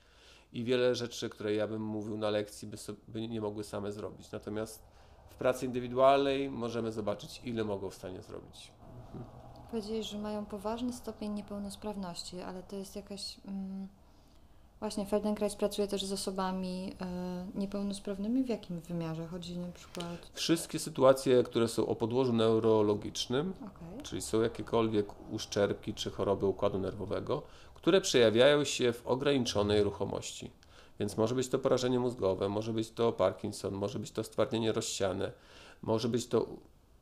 i 0.53 0.63
wiele 0.63 0.95
rzeczy, 0.95 1.29
które 1.29 1.53
ja 1.53 1.67
bym 1.67 1.81
mówił 1.81 2.17
na 2.17 2.29
lekcji, 2.29 2.67
by, 2.67 2.77
sobie, 2.77 2.99
by 3.07 3.27
nie 3.27 3.41
mogły 3.41 3.63
same 3.63 3.91
zrobić. 3.91 4.31
Natomiast 4.31 4.83
w 5.29 5.35
pracy 5.35 5.65
indywidualnej 5.65 6.49
możemy 6.49 6.91
zobaczyć, 6.91 7.41
ile 7.43 7.63
mogą 7.63 7.89
w 7.89 7.95
stanie 7.95 8.21
zrobić. 8.21 8.71
Mhm. 9.13 9.25
Powiedzieli, 9.71 10.03
że 10.03 10.17
mają 10.17 10.45
poważny 10.45 10.93
stopień 10.93 11.33
niepełnosprawności, 11.33 12.41
ale 12.41 12.63
to 12.63 12.75
jest 12.75 12.95
jakaś. 12.95 13.39
Mm, 13.45 13.87
właśnie 14.83 15.05
Feldenkrais 15.05 15.55
pracuje 15.55 15.87
też 15.87 16.05
z 16.05 16.11
osobami 16.11 16.95
y, 17.55 17.59
niepełnosprawnymi. 17.59 18.43
W 18.43 18.49
jakim 18.49 18.79
wymiarze 18.79 19.27
chodzi 19.27 19.57
na 19.57 19.71
przykład? 19.71 20.31
Wszystkie 20.33 20.79
sytuacje, 20.79 21.43
które 21.43 21.67
są 21.67 21.85
o 21.85 21.95
podłożu 21.95 22.33
neurologicznym, 22.33 23.53
okay. 23.61 24.03
czyli 24.03 24.21
są 24.21 24.41
jakiekolwiek 24.41 25.31
uszczerbki 25.31 25.93
czy 25.93 26.11
choroby 26.11 26.45
układu 26.45 26.79
nerwowego, 26.79 27.41
które 27.75 28.01
przejawiają 28.01 28.63
się 28.63 28.93
w 28.93 29.07
ograniczonej 29.07 29.83
ruchomości. 29.83 30.51
Więc 30.99 31.17
może 31.17 31.35
być 31.35 31.49
to 31.49 31.59
porażenie 31.59 31.99
mózgowe, 31.99 32.49
może 32.49 32.73
być 32.73 32.91
to 32.91 33.11
Parkinson, 33.11 33.73
może 33.73 33.99
być 33.99 34.11
to 34.11 34.23
stwardnienie 34.23 34.71
rozsiane, 34.71 35.31
może 35.81 36.09
być 36.09 36.27
to 36.27 36.47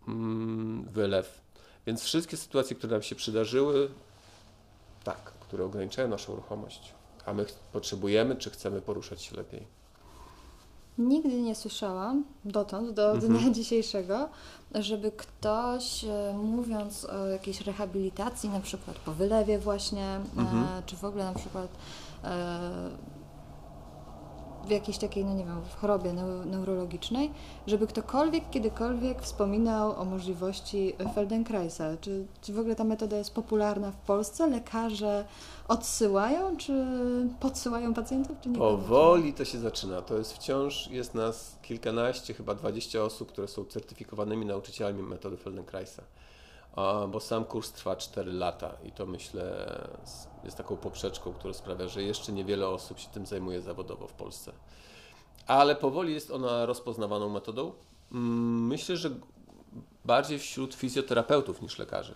mm, 0.07 0.83
wylew. 0.83 1.41
Więc 1.85 2.03
wszystkie 2.03 2.37
sytuacje, 2.37 2.75
które 2.75 2.93
nam 2.93 3.01
się 3.01 3.15
przydarzyły, 3.15 3.89
tak, 5.03 5.21
które 5.23 5.65
ograniczają 5.65 6.07
naszą 6.07 6.35
ruchomość, 6.35 6.93
a 7.25 7.33
my 7.33 7.45
potrzebujemy, 7.73 8.35
czy 8.35 8.49
chcemy 8.49 8.81
poruszać 8.81 9.21
się 9.21 9.35
lepiej. 9.35 9.67
Nigdy 10.97 11.41
nie 11.41 11.55
słyszałam 11.55 12.23
dotąd, 12.45 12.91
do 12.91 13.17
dnia 13.17 13.27
mhm. 13.27 13.53
dzisiejszego, 13.59 14.29
żeby 14.75 15.11
ktoś 15.11 16.03
e, 16.03 16.33
mówiąc 16.43 17.05
o 17.05 17.27
jakiejś 17.27 17.61
rehabilitacji, 17.61 18.49
na 18.49 18.59
przykład 18.59 18.99
po 18.99 19.11
wylewie 19.11 19.59
właśnie, 19.59 20.05
e, 20.05 20.39
mhm. 20.39 20.83
czy 20.85 20.95
w 20.95 21.03
ogóle 21.03 21.23
na 21.23 21.33
przykład 21.33 21.67
e, 22.23 22.89
w 24.65 24.69
jakiejś 24.69 24.97
takiej, 24.97 25.25
no 25.25 25.33
nie 25.33 25.45
wiem, 25.45 25.61
w 25.61 25.75
chorobie 25.75 26.13
neurologicznej, 26.45 27.31
żeby 27.67 27.87
ktokolwiek 27.87 28.49
kiedykolwiek 28.49 29.21
wspominał 29.21 30.01
o 30.01 30.05
możliwości 30.05 30.93
Feldenkraisa. 31.15 31.97
Czy, 32.01 32.25
czy 32.41 32.53
w 32.53 32.59
ogóle 32.59 32.75
ta 32.75 32.83
metoda 32.83 33.17
jest 33.17 33.33
popularna 33.33 33.91
w 33.91 33.95
Polsce? 33.95 34.47
Lekarze 34.47 35.25
odsyłają, 35.67 36.57
czy 36.57 36.85
podsyłają 37.39 37.93
pacjentów, 37.93 38.37
czy 38.41 38.49
nie? 38.49 38.57
Powoli 38.57 39.33
to 39.33 39.45
się 39.45 39.59
zaczyna. 39.59 40.01
To 40.01 40.17
jest 40.17 40.33
wciąż, 40.33 40.87
jest 40.87 41.15
nas 41.15 41.55
kilkanaście, 41.61 42.33
chyba 42.33 42.55
dwadzieścia 42.55 43.03
osób, 43.03 43.31
które 43.31 43.47
są 43.47 43.65
certyfikowanymi 43.65 44.45
nauczycielami 44.45 45.03
metody 45.03 45.37
Feldenkraisa 45.37 46.03
bo 47.09 47.19
sam 47.19 47.45
kurs 47.45 47.71
trwa 47.71 47.95
4 47.95 48.31
lata 48.31 48.77
i 48.83 48.91
to 48.91 49.05
myślę 49.05 49.67
jest 50.43 50.57
taką 50.57 50.77
poprzeczką, 50.77 51.33
która 51.33 51.53
sprawia, 51.53 51.87
że 51.87 52.03
jeszcze 52.03 52.31
niewiele 52.31 52.67
osób 52.67 52.99
się 52.99 53.09
tym 53.09 53.25
zajmuje 53.25 53.61
zawodowo 53.61 54.07
w 54.07 54.13
Polsce. 54.13 54.51
Ale 55.47 55.75
powoli 55.75 56.13
jest 56.13 56.31
ona 56.31 56.65
rozpoznawaną 56.65 57.29
metodą. 57.29 57.71
Mm, 58.11 58.67
myślę, 58.67 58.97
że 58.97 59.09
bardziej 60.05 60.39
wśród 60.39 60.73
fizjoterapeutów 60.73 61.61
niż 61.61 61.79
lekarzy, 61.79 62.15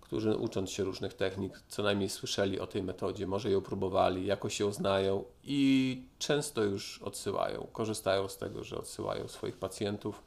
którzy 0.00 0.36
ucząc 0.36 0.70
się 0.70 0.84
różnych 0.84 1.14
technik, 1.14 1.62
co 1.68 1.82
najmniej 1.82 2.08
słyszeli 2.08 2.60
o 2.60 2.66
tej 2.66 2.82
metodzie, 2.82 3.26
może 3.26 3.50
ją 3.50 3.60
próbowali, 3.60 4.26
jakoś 4.26 4.60
ją 4.60 4.72
znają 4.72 5.24
i 5.44 6.02
często 6.18 6.62
już 6.62 7.02
odsyłają, 7.02 7.66
korzystają 7.72 8.28
z 8.28 8.36
tego, 8.36 8.64
że 8.64 8.78
odsyłają 8.78 9.28
swoich 9.28 9.56
pacjentów 9.56 10.22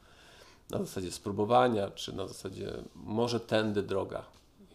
na 0.70 0.78
zasadzie 0.78 1.12
spróbowania, 1.12 1.92
czy 1.92 2.16
na 2.16 2.28
zasadzie 2.28 2.74
może 2.96 3.40
tędy 3.40 3.84
droga, 3.84 4.26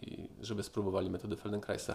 i 0.02 0.28
żeby 0.40 0.62
spróbowali 0.62 1.11
metody 1.11 1.37
Feldenkraisa. 1.37 1.94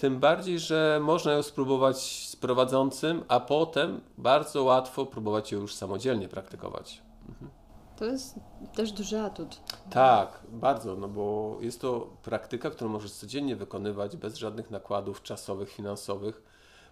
Tym 0.00 0.20
bardziej, 0.20 0.58
że 0.58 1.00
można 1.02 1.32
ją 1.32 1.42
spróbować 1.42 2.26
z 2.28 2.36
prowadzącym, 2.36 3.24
a 3.28 3.40
potem 3.40 4.00
bardzo 4.18 4.64
łatwo 4.64 5.06
próbować 5.06 5.52
ją 5.52 5.60
już 5.60 5.74
samodzielnie 5.74 6.28
praktykować. 6.28 7.02
Mhm. 7.28 7.50
To 7.96 8.04
jest 8.04 8.34
też 8.74 8.92
duży 8.92 9.20
atut. 9.20 9.60
Tak, 9.90 10.40
bardzo, 10.52 10.96
no 10.96 11.08
bo 11.08 11.56
jest 11.60 11.80
to 11.80 12.16
praktyka, 12.22 12.70
którą 12.70 12.90
możesz 12.90 13.12
codziennie 13.12 13.56
wykonywać 13.56 14.16
bez 14.16 14.36
żadnych 14.36 14.70
nakładów 14.70 15.22
czasowych, 15.22 15.70
finansowych, 15.70 16.42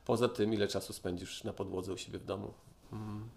poza 0.04 0.28
tym, 0.28 0.54
ile 0.54 0.68
czasu 0.68 0.92
spędzisz 0.92 1.44
na 1.44 1.52
podłodze 1.52 1.92
u 1.92 1.96
siebie 1.96 2.18
w 2.18 2.24
domu. 2.24 2.52
Mhm. 2.92 3.28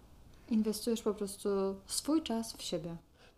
Inwestujesz 0.50 1.02
po 1.02 1.14
prostu 1.14 1.48
swój 1.86 2.22
czas 2.22 2.56
w 2.56 2.62
siebie. 2.62 2.96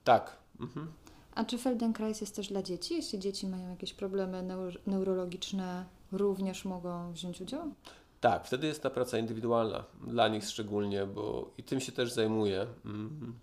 Tak. 0.09 0.37
Mhm. 0.61 0.93
A 1.35 1.45
czy 1.45 1.59
Feldenkrais 1.59 2.21
jest 2.21 2.37
też 2.37 2.49
dla 2.49 2.63
dzieci? 2.63 2.95
Jeśli 2.95 3.19
dzieci 3.19 3.47
mają 3.47 3.71
jakieś 3.71 3.95
problemy 3.95 4.45
neurologiczne, 4.87 5.85
również 6.13 6.65
mogą 6.65 7.13
wziąć 7.13 7.41
udział? 7.41 7.73
Tak, 8.21 8.47
wtedy 8.47 8.67
jest 8.67 8.83
ta 8.83 8.91
praca 8.91 9.19
indywidualna, 9.19 9.85
dla 10.07 10.29
nich 10.29 10.45
szczególnie, 10.45 11.07
bo 11.07 11.51
i 11.59 11.63
tym 11.63 11.81
się 11.81 11.93
też 11.93 12.13
zajmuję. 12.13 12.67
Mm. 12.85 13.35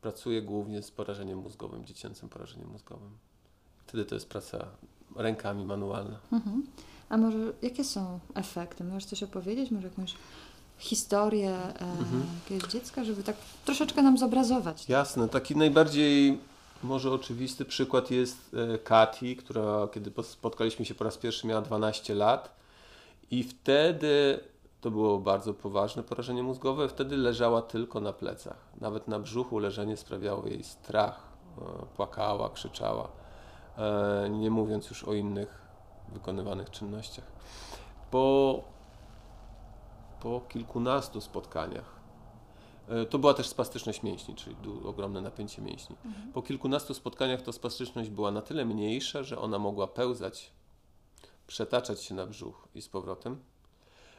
Pracuję 0.00 0.42
głównie 0.42 0.82
z 0.82 0.90
porażeniem 0.90 1.38
mózgowym, 1.38 1.84
dziecięcym 1.84 2.28
porażeniem 2.28 2.68
mózgowym. 2.68 3.10
Wtedy 3.86 4.04
to 4.04 4.14
jest 4.14 4.28
praca 4.28 4.66
rękami 5.16 5.64
manualna. 5.64 6.18
Mhm. 6.32 6.66
A 7.08 7.16
może 7.16 7.52
jakie 7.62 7.84
są 7.84 8.20
efekty? 8.34 8.84
Możesz 8.84 9.04
coś 9.04 9.22
opowiedzieć? 9.22 9.70
Może 9.70 9.88
jakąś 9.88 10.14
historię 10.78 11.50
e, 11.50 11.80
mhm. 11.80 12.26
jakiegoś 12.42 12.72
dziecka, 12.72 13.04
żeby 13.04 13.22
tak 13.22 13.36
troszeczkę 13.64 14.02
nam 14.02 14.18
zobrazować? 14.18 14.88
Jasne. 14.88 15.28
Taki 15.28 15.56
najbardziej 15.56 16.38
może 16.82 17.12
oczywisty 17.12 17.64
przykład 17.64 18.10
jest 18.10 18.56
e, 18.74 18.78
Kati, 18.78 19.36
która 19.36 19.88
kiedy 19.94 20.12
spotkaliśmy 20.22 20.84
się 20.84 20.94
po 20.94 21.04
raz 21.04 21.18
pierwszy 21.18 21.46
miała 21.46 21.60
12 21.62 22.14
lat 22.14 22.56
i 23.30 23.44
wtedy 23.44 24.40
to 24.80 24.90
było 24.90 25.18
bardzo 25.18 25.54
poważne 25.54 26.02
porażenie 26.02 26.42
mózgowe, 26.42 26.88
wtedy 26.88 27.16
leżała 27.16 27.62
tylko 27.62 28.00
na 28.00 28.12
plecach. 28.12 28.56
Nawet 28.80 29.08
na 29.08 29.18
brzuchu 29.18 29.58
leżenie 29.58 29.96
sprawiało 29.96 30.46
jej 30.46 30.64
strach. 30.64 31.22
E, 31.58 31.86
płakała, 31.96 32.50
krzyczała, 32.50 33.08
nie 34.30 34.50
mówiąc 34.50 34.90
już 34.90 35.04
o 35.04 35.14
innych 35.14 35.62
wykonywanych 36.12 36.70
czynnościach. 36.70 37.24
Po, 38.10 38.62
po 40.20 40.40
kilkunastu 40.48 41.20
spotkaniach 41.20 41.98
E, 42.88 43.06
to 43.06 43.18
była 43.18 43.34
też 43.34 43.48
spastyczność 43.48 44.02
mięśni, 44.02 44.34
czyli 44.34 44.56
ogromne 44.84 45.20
napięcie 45.20 45.62
mięśni. 45.62 45.96
Mhm. 46.04 46.32
Po 46.32 46.42
kilkunastu 46.42 46.94
spotkaniach 46.94 47.42
to 47.42 47.52
spastyczność 47.52 48.10
była 48.10 48.30
na 48.30 48.42
tyle 48.42 48.64
mniejsza, 48.64 49.22
że 49.22 49.38
ona 49.38 49.58
mogła 49.58 49.86
pełzać, 49.86 50.52
przetaczać 51.46 52.02
się 52.02 52.14
na 52.14 52.26
brzuch 52.26 52.68
i 52.74 52.82
z 52.82 52.88
powrotem, 52.88 53.38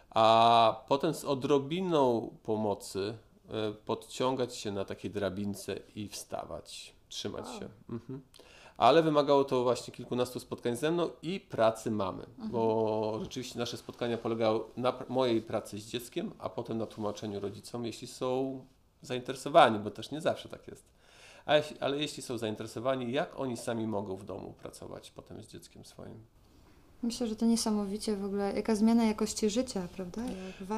a 0.10 0.84
potem 0.88 1.14
z 1.14 1.26
odrobiną 1.26 2.32
pomocy 2.44 3.18
e, 3.50 3.72
podciągać 3.72 4.56
się 4.56 4.72
na 4.72 4.86
takiej 4.86 5.12
drabince 5.12 5.80
i 5.96 6.08
wstawać, 6.08 6.96
trzymać 7.10 7.46
wow. 7.46 7.60
się. 7.60 7.70
Mhm 7.90 8.22
ale 8.80 9.04
wymagało 9.04 9.44
to 9.44 9.64
właśnie 9.64 9.94
kilkunastu 9.94 10.40
spotkań 10.40 10.76
ze 10.76 10.92
mną 10.92 11.10
i 11.22 11.40
pracy 11.40 11.92
mamy, 11.92 12.24
mhm. 12.24 12.50
bo 12.50 13.20
rzeczywiście 13.22 13.60
nasze 13.60 13.78
spotkania 13.78 14.18
polegały 14.18 14.60
na 14.78 14.94
mojej 15.10 15.42
pracy 15.42 15.80
z 15.80 15.86
dzieckiem, 15.86 16.32
a 16.38 16.50
potem 16.50 16.78
na 16.78 16.86
tłumaczeniu 16.86 17.40
rodzicom, 17.40 17.86
jeśli 17.86 18.08
są 18.08 18.60
zainteresowani, 19.02 19.80
bo 19.80 19.92
też 19.92 20.12
nie 20.12 20.22
zawsze 20.22 20.50
tak 20.50 20.68
jest. 20.68 20.86
Ale, 21.46 21.64
ale 21.80 21.98
jeśli 21.98 22.24
są 22.24 22.38
zainteresowani, 22.38 23.12
jak 23.12 23.40
oni 23.40 23.58
sami 23.58 23.88
mogą 23.88 24.16
w 24.16 24.24
domu 24.24 24.54
pracować 24.54 25.12
potem 25.12 25.44
z 25.44 25.48
dzieckiem 25.48 25.86
swoim. 25.86 26.26
Myślę, 27.04 27.28
że 27.28 27.36
to 27.36 27.46
niesamowicie 27.46 28.18
w 28.18 28.26
ogóle, 28.26 28.54
jaka 28.56 28.76
zmiana 28.76 29.06
jakości 29.06 29.50
życia, 29.50 29.88
prawda? 29.96 30.22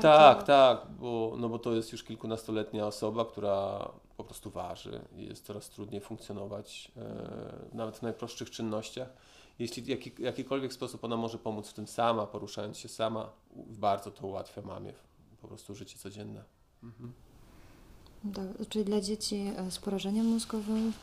Tak, 0.01 0.43
tak, 0.43 0.87
bo, 0.99 1.35
no 1.37 1.49
bo 1.49 1.59
to 1.59 1.73
jest 1.73 1.91
już 1.91 2.03
kilkunastoletnia 2.03 2.87
osoba, 2.87 3.25
która 3.25 3.89
po 4.21 4.25
prostu 4.25 4.49
waży 4.49 5.01
i 5.17 5.25
jest 5.25 5.45
coraz 5.45 5.69
trudniej 5.69 6.01
funkcjonować 6.01 6.91
e, 6.97 7.75
nawet 7.75 7.97
w 7.97 8.01
najprostszych 8.01 8.49
czynnościach. 8.49 9.09
Jeśli 9.59 9.83
w 9.83 9.87
jaki, 9.87 10.11
jakikolwiek 10.19 10.73
sposób 10.73 11.03
ona 11.03 11.17
może 11.17 11.37
pomóc 11.37 11.67
w 11.67 11.73
tym 11.73 11.87
sama, 11.87 12.27
poruszając 12.27 12.77
się 12.77 12.89
sama, 12.89 13.29
bardzo 13.55 14.11
to 14.11 14.27
ułatwia 14.27 14.61
mamie 14.61 14.93
po 15.41 15.47
prostu 15.47 15.75
życie 15.75 15.97
codzienne. 15.97 16.43
Mhm. 16.83 17.13
czyli 18.69 18.85
dla 18.85 19.01
dzieci 19.01 19.51
e, 19.57 19.71
z 19.71 19.79
porażeniem 19.79 20.25
mózgowym 20.25 20.93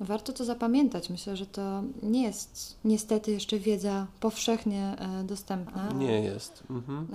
Warto 0.00 0.32
to 0.32 0.44
zapamiętać. 0.44 1.10
Myślę, 1.10 1.36
że 1.36 1.46
to 1.46 1.82
nie 2.02 2.22
jest 2.22 2.78
niestety 2.84 3.30
jeszcze 3.30 3.58
wiedza 3.58 4.06
powszechnie 4.20 4.96
e, 4.98 5.24
dostępna. 5.24 5.92
Nie 5.92 6.20
jest. 6.20 6.62
Mhm. 6.70 7.06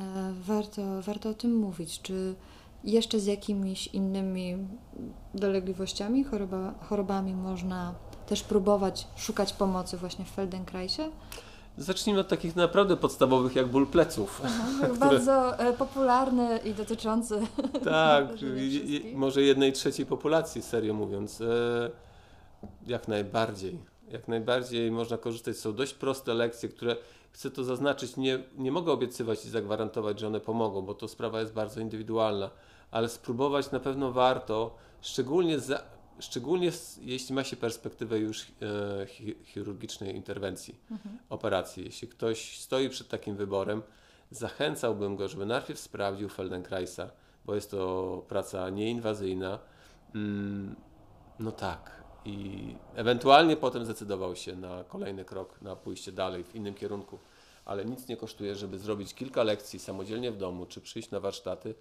Warto, 0.45 1.01
warto 1.01 1.29
o 1.29 1.33
tym 1.33 1.55
mówić. 1.55 2.01
Czy 2.01 2.35
jeszcze 2.83 3.19
z 3.19 3.25
jakimiś 3.25 3.87
innymi 3.87 4.57
dolegliwościami, 5.33 6.23
choroba, 6.23 6.73
chorobami 6.89 7.35
można 7.35 7.95
też 8.27 8.43
próbować 8.43 9.07
szukać 9.15 9.53
pomocy 9.53 9.97
właśnie 9.97 10.25
w 10.25 10.29
Feldenkraisie? 10.29 11.03
Zacznijmy 11.77 12.21
od 12.21 12.27
takich 12.27 12.55
naprawdę 12.55 12.97
podstawowych, 12.97 13.55
jak 13.55 13.67
ból 13.67 13.87
pleców. 13.87 14.41
Aha, 14.45 14.67
które... 14.77 14.97
Bardzo 14.97 15.59
e, 15.59 15.73
popularny 15.73 16.59
i 16.65 16.73
dotyczący. 16.73 17.39
Tak, 17.83 18.27
może 19.13 19.41
jednej 19.41 19.73
trzeciej 19.73 20.05
populacji, 20.05 20.61
serio 20.61 20.93
mówiąc. 20.93 21.43
Jak 22.87 23.07
najbardziej. 23.07 23.79
Jak 24.11 24.27
najbardziej 24.27 24.91
można 24.91 25.17
korzystać. 25.17 25.57
Są 25.57 25.75
dość 25.75 25.93
proste 25.93 26.33
lekcje, 26.33 26.69
które 26.69 26.95
chcę 27.31 27.51
to 27.51 27.63
zaznaczyć. 27.63 28.17
Nie, 28.17 28.39
nie 28.57 28.71
mogę 28.71 28.91
obiecywać 28.91 29.45
i 29.45 29.49
zagwarantować, 29.49 30.19
że 30.19 30.27
one 30.27 30.39
pomogą, 30.39 30.81
bo 30.81 30.93
to 30.93 31.07
sprawa 31.07 31.39
jest 31.39 31.53
bardzo 31.53 31.81
indywidualna, 31.81 32.49
ale 32.93 33.09
spróbować 33.09 33.71
na 33.71 33.79
pewno 33.79 34.11
warto, 34.11 34.75
szczególnie, 35.01 35.59
za, 35.59 35.83
szczególnie 36.19 36.71
jeśli 37.01 37.35
ma 37.35 37.43
się 37.43 37.55
perspektywę 37.55 38.19
już 38.19 38.41
e, 38.41 38.45
chirurgicznej 39.45 40.15
interwencji, 40.15 40.75
mhm. 40.91 41.17
operacji. 41.29 41.85
Jeśli 41.85 42.07
ktoś 42.07 42.59
stoi 42.59 42.89
przed 42.89 43.07
takim 43.07 43.35
wyborem, 43.35 43.81
zachęcałbym 44.31 45.15
go, 45.15 45.27
żeby 45.27 45.45
najpierw 45.45 45.79
sprawdził 45.79 46.29
Feldenkraisa, 46.29 47.09
bo 47.45 47.55
jest 47.55 47.71
to 47.71 48.25
praca 48.27 48.69
nieinwazyjna. 48.69 49.59
Mm, 50.15 50.75
no 51.39 51.51
tak, 51.51 52.03
i 52.25 52.75
ewentualnie 52.95 53.57
potem 53.57 53.85
zdecydował 53.85 54.35
się 54.35 54.55
na 54.55 54.83
kolejny 54.83 55.25
krok, 55.25 55.61
na 55.61 55.75
pójście 55.75 56.11
dalej 56.11 56.43
w 56.43 56.55
innym 56.55 56.73
kierunku. 56.73 57.19
Ale 57.65 57.85
nic 57.85 58.07
nie 58.07 58.17
kosztuje, 58.17 58.55
żeby 58.55 58.79
zrobić 58.79 59.13
kilka 59.13 59.43
lekcji 59.43 59.79
samodzielnie 59.79 60.31
w 60.31 60.37
domu, 60.37 60.65
czy 60.65 60.81
przyjść 60.81 61.11
na 61.11 61.19
warsztaty 61.19 61.75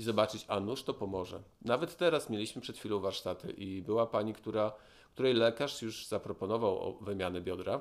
i 0.00 0.02
zobaczyć, 0.02 0.44
a 0.48 0.60
nóż 0.60 0.82
to 0.82 0.94
pomoże. 0.94 1.42
Nawet 1.62 1.96
teraz 1.96 2.30
mieliśmy 2.30 2.62
przed 2.62 2.78
chwilą 2.78 3.00
warsztaty 3.00 3.50
i 3.50 3.82
była 3.82 4.06
pani, 4.06 4.34
która, 4.34 4.72
której 5.12 5.34
lekarz 5.34 5.82
już 5.82 6.06
zaproponował 6.06 6.98
wymianę 7.00 7.40
biodra, 7.40 7.80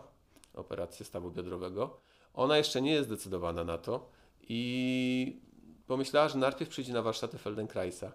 operację 0.54 1.06
stawu 1.06 1.32
biodrowego. 1.32 2.00
Ona 2.34 2.58
jeszcze 2.58 2.82
nie 2.82 2.92
jest 2.92 3.08
zdecydowana 3.08 3.64
na 3.64 3.78
to 3.78 4.10
i 4.42 5.42
pomyślała, 5.88 6.30
że 6.30 6.38
najpierw 6.38 6.70
przyjdzie 6.70 6.94
na 6.94 7.02
warsztaty 7.02 7.38
Feldenkraisa. 7.38 8.12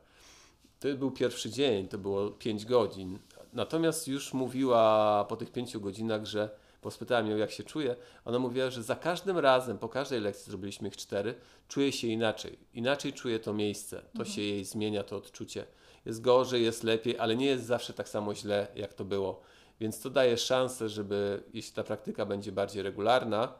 To 0.81 0.89
był 0.97 1.11
pierwszy 1.11 1.51
dzień, 1.51 1.89
to 1.89 1.99
było 1.99 2.31
5 2.31 2.65
godzin, 2.65 3.19
Natomiast 3.55 4.09
już 4.09 4.33
mówiła 4.33 5.25
po 5.29 5.37
tych 5.37 5.53
pięciu 5.53 5.81
godzinach, 5.81 6.27
że 6.27 6.51
bo 6.85 6.91
spytałem 6.91 7.31
ją, 7.31 7.37
jak 7.37 7.51
się 7.51 7.65
czuje. 7.65 7.97
Ona 8.25 8.39
mówiła, 8.39 8.71
że 8.71 8.83
za 8.83 8.97
każdym 8.97 9.39
razem, 9.39 9.79
po 9.79 9.89
każdej 9.89 10.21
lekcji, 10.21 10.45
zrobiliśmy 10.45 10.89
ich 10.89 10.97
cztery, 10.97 11.35
czuje 11.69 11.93
się 11.93 12.07
inaczej. 12.07 12.59
Inaczej 12.75 13.13
czuje 13.13 13.39
to 13.39 13.53
miejsce, 13.53 13.97
to 13.97 14.19
mhm. 14.19 14.27
się 14.27 14.43
jej 14.43 14.65
zmienia, 14.65 15.03
to 15.03 15.17
odczucie. 15.17 15.67
Jest 16.07 16.21
gorzej, 16.21 16.65
jest 16.65 16.85
lepiej, 16.85 17.19
ale 17.19 17.37
nie 17.37 17.47
jest 17.47 17.65
zawsze 17.65 17.93
tak 17.93 18.09
samo 18.09 18.35
źle, 18.35 18.67
jak 18.75 18.95
to 18.95 19.05
było. 19.05 19.41
Więc 19.81 20.01
to 20.01 20.11
daje 20.11 20.37
szansę, 20.37 20.89
żeby, 20.89 21.43
jeśli 21.53 21.73
ta 21.73 21.85
praktyka 21.85 22.27
będzie 22.27 22.53
bardziej 22.53 22.83
regularna, 22.83 23.55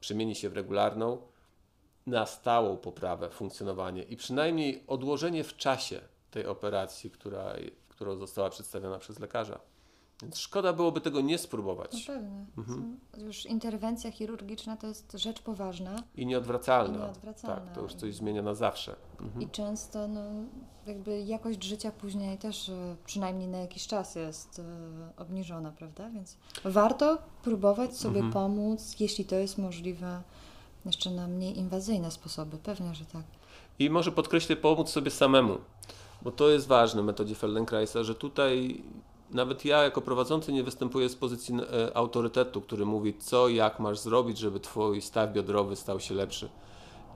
przemieni 0.00 0.34
się 0.34 0.50
w 0.50 0.52
regularną, 0.52 1.18
na 2.06 2.26
stałą 2.26 2.76
poprawę, 2.76 3.30
funkcjonowanie 3.30 4.02
i 4.02 4.16
przynajmniej 4.16 4.84
odłożenie 4.86 5.44
w 5.44 5.56
czasie 5.56 6.00
tej 6.30 6.46
operacji, 6.46 7.10
która 7.10 7.54
którą 7.88 8.16
została 8.16 8.50
przedstawiona 8.50 8.98
przez 8.98 9.18
lekarza. 9.18 9.60
Więc 10.24 10.38
szkoda 10.38 10.72
byłoby 10.72 11.00
tego 11.00 11.20
nie 11.20 11.38
spróbować. 11.38 11.92
No 11.92 12.14
pewnie. 12.14 12.46
Mhm. 12.58 12.98
Już 13.18 13.46
interwencja 13.46 14.10
chirurgiczna 14.10 14.76
to 14.76 14.86
jest 14.86 15.12
rzecz 15.12 15.42
poważna. 15.42 16.02
I 16.16 16.26
nieodwracalna. 16.26 16.98
I 16.98 17.00
nieodwracalna. 17.00 17.60
Tak, 17.60 17.74
to 17.74 17.80
już 17.80 17.94
coś 17.94 18.14
zmienia 18.14 18.42
na 18.42 18.54
zawsze. 18.54 18.96
Mhm. 19.20 19.42
I 19.42 19.48
często 19.48 20.08
no, 20.08 20.20
jakby 20.86 21.20
jakość 21.20 21.64
życia 21.64 21.92
później 21.92 22.38
też 22.38 22.68
e, 22.68 22.96
przynajmniej 23.04 23.48
na 23.48 23.58
jakiś 23.58 23.86
czas 23.86 24.14
jest 24.14 24.58
e, 24.58 24.62
obniżona, 25.16 25.70
prawda? 25.70 26.10
Więc 26.10 26.36
warto 26.64 27.18
próbować 27.42 27.96
sobie 27.96 28.20
mhm. 28.20 28.32
pomóc, 28.32 29.00
jeśli 29.00 29.24
to 29.24 29.36
jest 29.36 29.58
możliwe, 29.58 30.22
jeszcze 30.86 31.10
na 31.10 31.26
mniej 31.26 31.58
inwazyjne 31.58 32.10
sposoby. 32.10 32.58
Pewnie, 32.58 32.94
że 32.94 33.04
tak. 33.04 33.24
I 33.78 33.90
może 33.90 34.12
podkreślę, 34.12 34.56
pomóc 34.56 34.90
sobie 34.90 35.10
samemu. 35.10 35.58
Bo 36.22 36.30
to 36.30 36.48
jest 36.48 36.66
ważne 36.66 37.02
w 37.02 37.04
metodzie 37.04 37.34
Feldenkraisa, 37.34 38.02
że 38.02 38.14
tutaj 38.14 38.82
nawet 39.30 39.64
ja 39.64 39.82
jako 39.82 40.00
prowadzący 40.00 40.52
nie 40.52 40.62
występuję 40.62 41.08
z 41.08 41.16
pozycji 41.16 41.54
e, 41.54 41.96
autorytetu, 41.96 42.60
który 42.60 42.86
mówi 42.86 43.14
co, 43.18 43.48
jak 43.48 43.80
masz 43.80 43.98
zrobić, 43.98 44.38
żeby 44.38 44.60
twój 44.60 45.02
staw 45.02 45.32
biodrowy 45.32 45.76
stał 45.76 46.00
się 46.00 46.14
lepszy. 46.14 46.48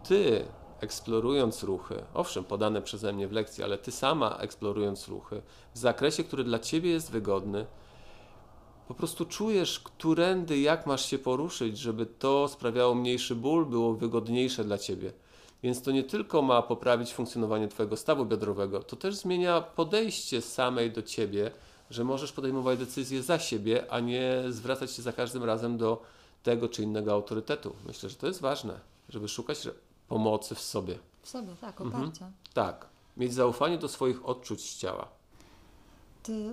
Ty, 0.08 0.44
eksplorując 0.80 1.62
ruchy, 1.62 2.04
owszem, 2.14 2.44
podane 2.44 2.82
przeze 2.82 3.12
mnie 3.12 3.28
w 3.28 3.32
lekcji, 3.32 3.64
ale 3.64 3.78
ty 3.78 3.92
sama 3.92 4.36
eksplorując 4.36 5.08
ruchy 5.08 5.42
w 5.74 5.78
zakresie, 5.78 6.24
który 6.24 6.44
dla 6.44 6.58
ciebie 6.58 6.90
jest 6.90 7.10
wygodny, 7.10 7.66
po 8.88 8.94
prostu 8.94 9.26
czujesz, 9.26 9.80
którędy, 9.80 10.58
jak 10.58 10.86
masz 10.86 11.06
się 11.06 11.18
poruszyć, 11.18 11.78
żeby 11.78 12.06
to 12.06 12.48
sprawiało 12.48 12.94
mniejszy 12.94 13.34
ból, 13.34 13.66
było 13.66 13.94
wygodniejsze 13.94 14.64
dla 14.64 14.78
ciebie. 14.78 15.12
Więc 15.62 15.82
to 15.82 15.90
nie 15.90 16.04
tylko 16.04 16.42
ma 16.42 16.62
poprawić 16.62 17.14
funkcjonowanie 17.14 17.68
Twojego 17.68 17.96
stawu 17.96 18.26
biodrowego, 18.26 18.82
to 18.82 18.96
też 18.96 19.14
zmienia 19.14 19.60
podejście 19.60 20.42
samej 20.42 20.90
do 20.90 21.02
Ciebie, 21.02 21.50
że 21.90 22.04
możesz 22.04 22.32
podejmować 22.32 22.78
decyzje 22.78 23.22
za 23.22 23.38
siebie, 23.38 23.92
a 23.92 24.00
nie 24.00 24.42
zwracać 24.48 24.92
się 24.92 25.02
za 25.02 25.12
każdym 25.12 25.44
razem 25.44 25.78
do 25.78 26.02
tego 26.42 26.68
czy 26.68 26.82
innego 26.82 27.12
autorytetu. 27.12 27.74
Myślę, 27.86 28.08
że 28.08 28.16
to 28.16 28.26
jest 28.26 28.40
ważne, 28.40 28.80
żeby 29.08 29.28
szukać 29.28 29.68
pomocy 30.08 30.54
w 30.54 30.60
sobie. 30.60 30.98
W 31.22 31.28
sobie, 31.28 31.54
tak, 31.60 31.80
oparcia. 31.80 32.06
Mhm. 32.06 32.32
Tak. 32.54 32.86
Mieć 33.16 33.34
zaufanie 33.34 33.78
do 33.78 33.88
swoich 33.88 34.26
odczuć 34.26 34.70
z 34.70 34.78
ciała. 34.78 35.08
Ty, 36.22 36.50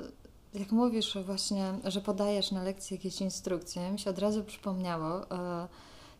jak 0.53 0.71
mówisz 0.71 1.17
właśnie, 1.25 1.73
że 1.83 2.01
podajesz 2.01 2.51
na 2.51 2.63
lekcji 2.63 2.95
jakieś 2.97 3.21
instrukcje, 3.21 3.91
mi 3.91 3.99
się 3.99 4.09
od 4.09 4.19
razu 4.19 4.43
przypomniało, 4.43 5.31
e, 5.31 5.67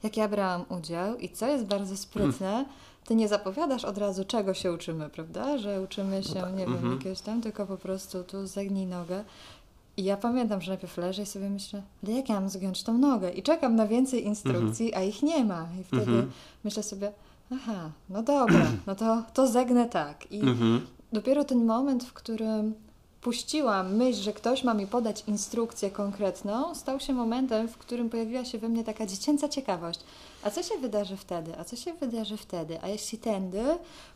jak 0.03 0.17
ja 0.17 0.27
brałam 0.27 0.65
udział 0.69 1.17
i 1.17 1.29
co 1.29 1.47
jest 1.47 1.65
bardzo 1.65 1.97
sprytne, 1.97 2.65
ty 3.05 3.15
nie 3.15 3.27
zapowiadasz 3.27 3.85
od 3.85 3.97
razu, 3.97 4.25
czego 4.25 4.53
się 4.53 4.73
uczymy, 4.73 5.09
prawda? 5.09 5.57
Że 5.57 5.81
uczymy 5.81 6.23
się, 6.23 6.35
no 6.35 6.41
tak. 6.41 6.53
nie 6.53 6.65
wiem, 6.65 6.73
mhm. 6.73 6.93
jakiegoś 6.93 7.21
tam, 7.21 7.41
tylko 7.41 7.65
po 7.65 7.77
prostu 7.77 8.23
tu 8.23 8.47
zegnij 8.47 8.85
nogę. 8.85 9.23
I 9.97 10.03
ja 10.03 10.17
pamiętam, 10.17 10.61
że 10.61 10.71
najpierw 10.71 10.97
leżę 10.97 11.21
i 11.21 11.25
sobie 11.25 11.49
myślę, 11.49 11.81
ale 12.03 12.13
jak 12.13 12.29
ja 12.29 12.35
mam 12.35 12.49
zgiąć 12.49 12.83
tą 12.83 12.97
nogę? 12.97 13.31
I 13.31 13.43
czekam 13.43 13.75
na 13.75 13.87
więcej 13.87 14.25
instrukcji, 14.25 14.85
mhm. 14.85 15.03
a 15.03 15.05
ich 15.05 15.23
nie 15.23 15.45
ma. 15.45 15.67
I 15.81 15.83
wtedy 15.83 16.01
mhm. 16.01 16.31
myślę 16.63 16.83
sobie, 16.83 17.11
aha, 17.51 17.91
no 18.09 18.23
dobra, 18.23 18.67
no 18.87 18.95
to, 18.95 19.23
to 19.33 19.47
zegnę 19.47 19.89
tak. 19.89 20.31
I 20.31 20.39
mhm. 20.39 20.87
dopiero 21.13 21.43
ten 21.43 21.65
moment, 21.65 22.03
w 22.03 22.13
którym 22.13 22.73
puściłam 23.21 23.95
myśl, 23.95 24.21
że 24.21 24.33
ktoś 24.33 24.63
ma 24.63 24.73
mi 24.73 24.87
podać 24.87 25.23
instrukcję 25.27 25.91
konkretną, 25.91 26.75
stał 26.75 26.99
się 26.99 27.13
momentem, 27.13 27.67
w 27.67 27.77
którym 27.77 28.09
pojawiła 28.09 28.45
się 28.45 28.57
we 28.57 28.69
mnie 28.69 28.83
taka 28.83 29.05
dziecięca 29.05 29.49
ciekawość. 29.49 29.99
A 30.45 30.51
co 30.51 30.63
się 30.63 30.77
wydarzy 30.77 31.17
wtedy? 31.17 31.57
A 31.57 31.63
co 31.63 31.75
się 31.75 31.93
wydarzy 31.93 32.37
wtedy? 32.37 32.81
A 32.81 32.87
jeśli 32.87 33.17
tędy 33.17 33.63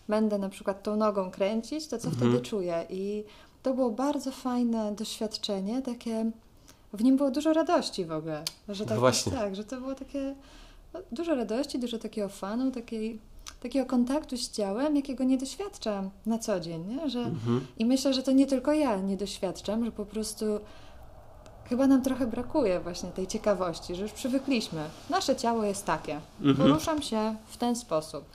będę 0.08 0.38
na 0.38 0.50
przykład 0.50 0.84
tą 0.84 0.96
nogą 0.96 1.32
kręcić, 1.32 1.88
to 1.88 1.98
co 1.98 2.08
mhm. 2.08 2.16
wtedy 2.16 2.46
czuję? 2.50 2.86
I 2.90 3.24
to 3.64 3.74
było 3.74 3.92
bardzo 3.92 4.32
fajne 4.32 4.96
doświadczenie, 4.96 5.82
takie 5.82 6.32
w 6.94 7.04
nim 7.04 7.18
było 7.18 7.32
dużo 7.32 7.54
radości 7.54 8.06
w 8.06 8.12
ogóle. 8.12 8.44
Że 8.70 8.86
tak, 8.86 8.94
no 8.94 9.00
właśnie. 9.00 9.32
tak, 9.32 9.56
że 9.56 9.64
to 9.64 9.82
było 9.82 9.96
takie 9.96 10.36
no, 10.94 11.00
dużo 11.12 11.36
radości, 11.36 11.80
dużo 11.80 12.00
takiego 12.00 12.30
fanu, 12.30 12.72
takiej, 12.72 13.20
takiego 13.62 13.86
kontaktu 13.86 14.38
z 14.38 14.52
ciałem, 14.52 14.96
jakiego 14.96 15.24
nie 15.24 15.38
doświadczam 15.38 16.10
na 16.26 16.40
co 16.40 16.60
dzień. 16.60 16.86
Nie? 16.88 17.10
Że, 17.10 17.20
mhm. 17.20 17.68
I 17.78 17.86
myślę, 17.86 18.14
że 18.14 18.24
to 18.24 18.32
nie 18.32 18.48
tylko 18.48 18.74
ja 18.74 18.98
nie 18.98 19.18
doświadczam, 19.18 19.86
że 19.86 19.92
po 19.92 20.06
prostu 20.06 20.46
chyba 21.70 21.88
nam 21.88 22.02
trochę 22.02 22.28
brakuje 22.28 22.80
właśnie 22.80 23.10
tej 23.10 23.28
ciekawości, 23.28 23.96
że 23.96 24.04
już 24.04 24.12
przywykliśmy. 24.12 24.84
Nasze 25.10 25.36
ciało 25.36 25.64
jest 25.64 25.86
takie. 25.86 26.20
Mhm. 26.42 26.70
Poruszam 26.70 27.02
się 27.02 27.36
w 27.48 27.58
ten 27.58 27.76
sposób 27.76 28.26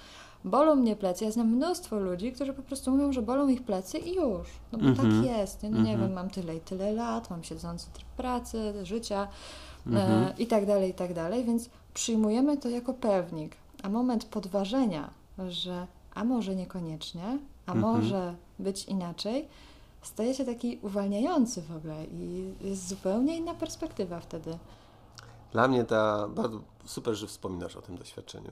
bolą 0.45 0.75
mnie 0.77 0.97
plecy. 0.97 1.25
Ja 1.25 1.31
znam 1.31 1.49
mnóstwo 1.49 1.99
ludzi, 1.99 2.33
którzy 2.33 2.53
po 2.53 2.63
prostu 2.63 2.91
mówią, 2.91 3.13
że 3.13 3.23
bolą 3.23 3.49
ich 3.49 3.63
plecy 3.63 3.99
i 3.99 4.15
już. 4.15 4.49
No 4.73 4.79
bo 4.79 4.97
tak 4.97 5.05
mhm. 5.05 5.25
jest. 5.25 5.63
No, 5.63 5.69
nie 5.69 5.77
mm 5.77 5.97
-hmm. 5.97 6.01
wiem, 6.01 6.13
mam 6.13 6.31
tyle 6.31 6.57
i 6.57 6.61
tyle 6.61 6.93
lat, 6.93 7.31
mam 7.31 7.45
siedzący 7.45 7.87
tryb 7.93 8.07
pracy, 8.07 8.75
życia 8.83 9.29
e, 9.87 9.91
mhm. 9.91 10.39
i 10.39 10.47
tak 10.47 10.67
dalej, 10.67 10.91
i 10.91 10.95
tak 10.95 11.15
dalej, 11.15 11.45
więc 11.45 11.71
przyjmujemy 11.95 12.57
to 12.57 12.69
jako 12.69 12.95
pewnik. 12.95 13.57
A 13.83 13.89
moment 13.89 14.25
podważenia, 14.25 15.11
że 15.49 15.87
a 16.15 16.25
może 16.25 16.57
niekoniecznie, 16.57 17.39
a 17.67 17.73
mhm. 17.73 17.81
może 17.81 18.35
być 18.59 18.85
inaczej, 18.85 19.49
staje 20.05 20.35
się 20.35 20.45
taki 20.45 20.79
uwalniający 20.83 21.63
w 21.63 21.77
ogóle 21.77 22.05
i 22.05 22.55
jest 22.61 22.89
zupełnie 22.89 23.37
inna 23.37 23.55
perspektywa 23.55 24.21
wtedy. 24.21 24.59
Dla 25.53 25.69
mnie 25.69 25.85
ta, 25.85 26.29
bardzo 26.29 26.61
super, 26.85 27.15
że 27.15 27.27
wspominasz 27.27 27.77
o 27.77 27.83
tym 27.83 27.97
doświadczeniu. 27.97 28.51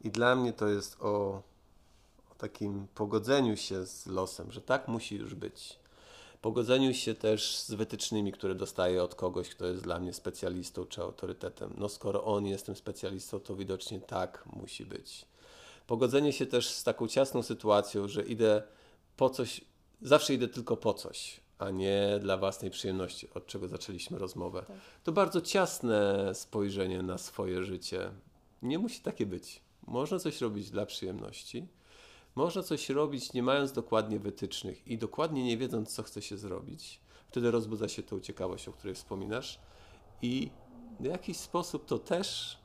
I 0.00 0.10
dla 0.10 0.36
mnie 0.36 0.52
to 0.52 0.68
jest 0.68 0.96
o, 1.00 1.42
o 2.30 2.34
takim 2.38 2.86
pogodzeniu 2.94 3.56
się 3.56 3.86
z 3.86 4.06
losem, 4.06 4.52
że 4.52 4.60
tak 4.60 4.88
musi 4.88 5.16
już 5.16 5.34
być. 5.34 5.78
Pogodzeniu 6.42 6.94
się 6.94 7.14
też 7.14 7.56
z 7.56 7.74
wytycznymi, 7.74 8.32
które 8.32 8.54
dostaję 8.54 9.02
od 9.02 9.14
kogoś, 9.14 9.48
kto 9.48 9.66
jest 9.66 9.82
dla 9.82 9.98
mnie 10.00 10.12
specjalistą 10.12 10.86
czy 10.86 11.02
autorytetem. 11.02 11.74
No 11.78 11.88
skoro 11.88 12.24
on 12.24 12.46
jest 12.46 12.66
tym 12.66 12.76
specjalistą, 12.76 13.40
to 13.40 13.56
widocznie 13.56 14.00
tak 14.00 14.44
musi 14.52 14.86
być. 14.86 15.26
Pogodzenie 15.86 16.32
się 16.32 16.46
też 16.46 16.68
z 16.68 16.84
taką 16.84 17.08
ciasną 17.08 17.42
sytuacją, 17.42 18.08
że 18.08 18.22
idę 18.22 18.62
po 19.16 19.30
coś, 19.30 19.60
zawsze 20.02 20.34
idę 20.34 20.48
tylko 20.48 20.76
po 20.76 20.94
coś, 20.94 21.40
a 21.58 21.70
nie 21.70 22.18
dla 22.20 22.36
własnej 22.36 22.70
przyjemności, 22.70 23.28
od 23.34 23.46
czego 23.46 23.68
zaczęliśmy 23.68 24.18
rozmowę. 24.18 24.64
Tak. 24.66 24.76
To 25.04 25.12
bardzo 25.12 25.40
ciasne 25.40 26.30
spojrzenie 26.34 27.02
na 27.02 27.18
swoje 27.18 27.64
życie. 27.64 28.10
Nie 28.62 28.78
musi 28.78 29.00
takie 29.00 29.26
być. 29.26 29.60
Można 29.86 30.18
coś 30.18 30.40
robić 30.40 30.70
dla 30.70 30.86
przyjemności, 30.86 31.66
można 32.34 32.62
coś 32.62 32.90
robić 32.90 33.32
nie 33.32 33.42
mając 33.42 33.72
dokładnie 33.72 34.18
wytycznych 34.18 34.88
i 34.88 34.98
dokładnie 34.98 35.44
nie 35.44 35.56
wiedząc, 35.56 35.94
co 35.94 36.02
chce 36.02 36.22
się 36.22 36.36
zrobić. 36.36 37.00
Wtedy 37.28 37.50
rozbudza 37.50 37.88
się 37.88 38.02
tą 38.02 38.20
ciekawość, 38.20 38.68
o 38.68 38.72
której 38.72 38.94
wspominasz, 38.94 39.58
i 40.22 40.50
w 41.00 41.04
jakiś 41.04 41.36
sposób 41.36 41.86
to 41.86 41.98
też 41.98 42.58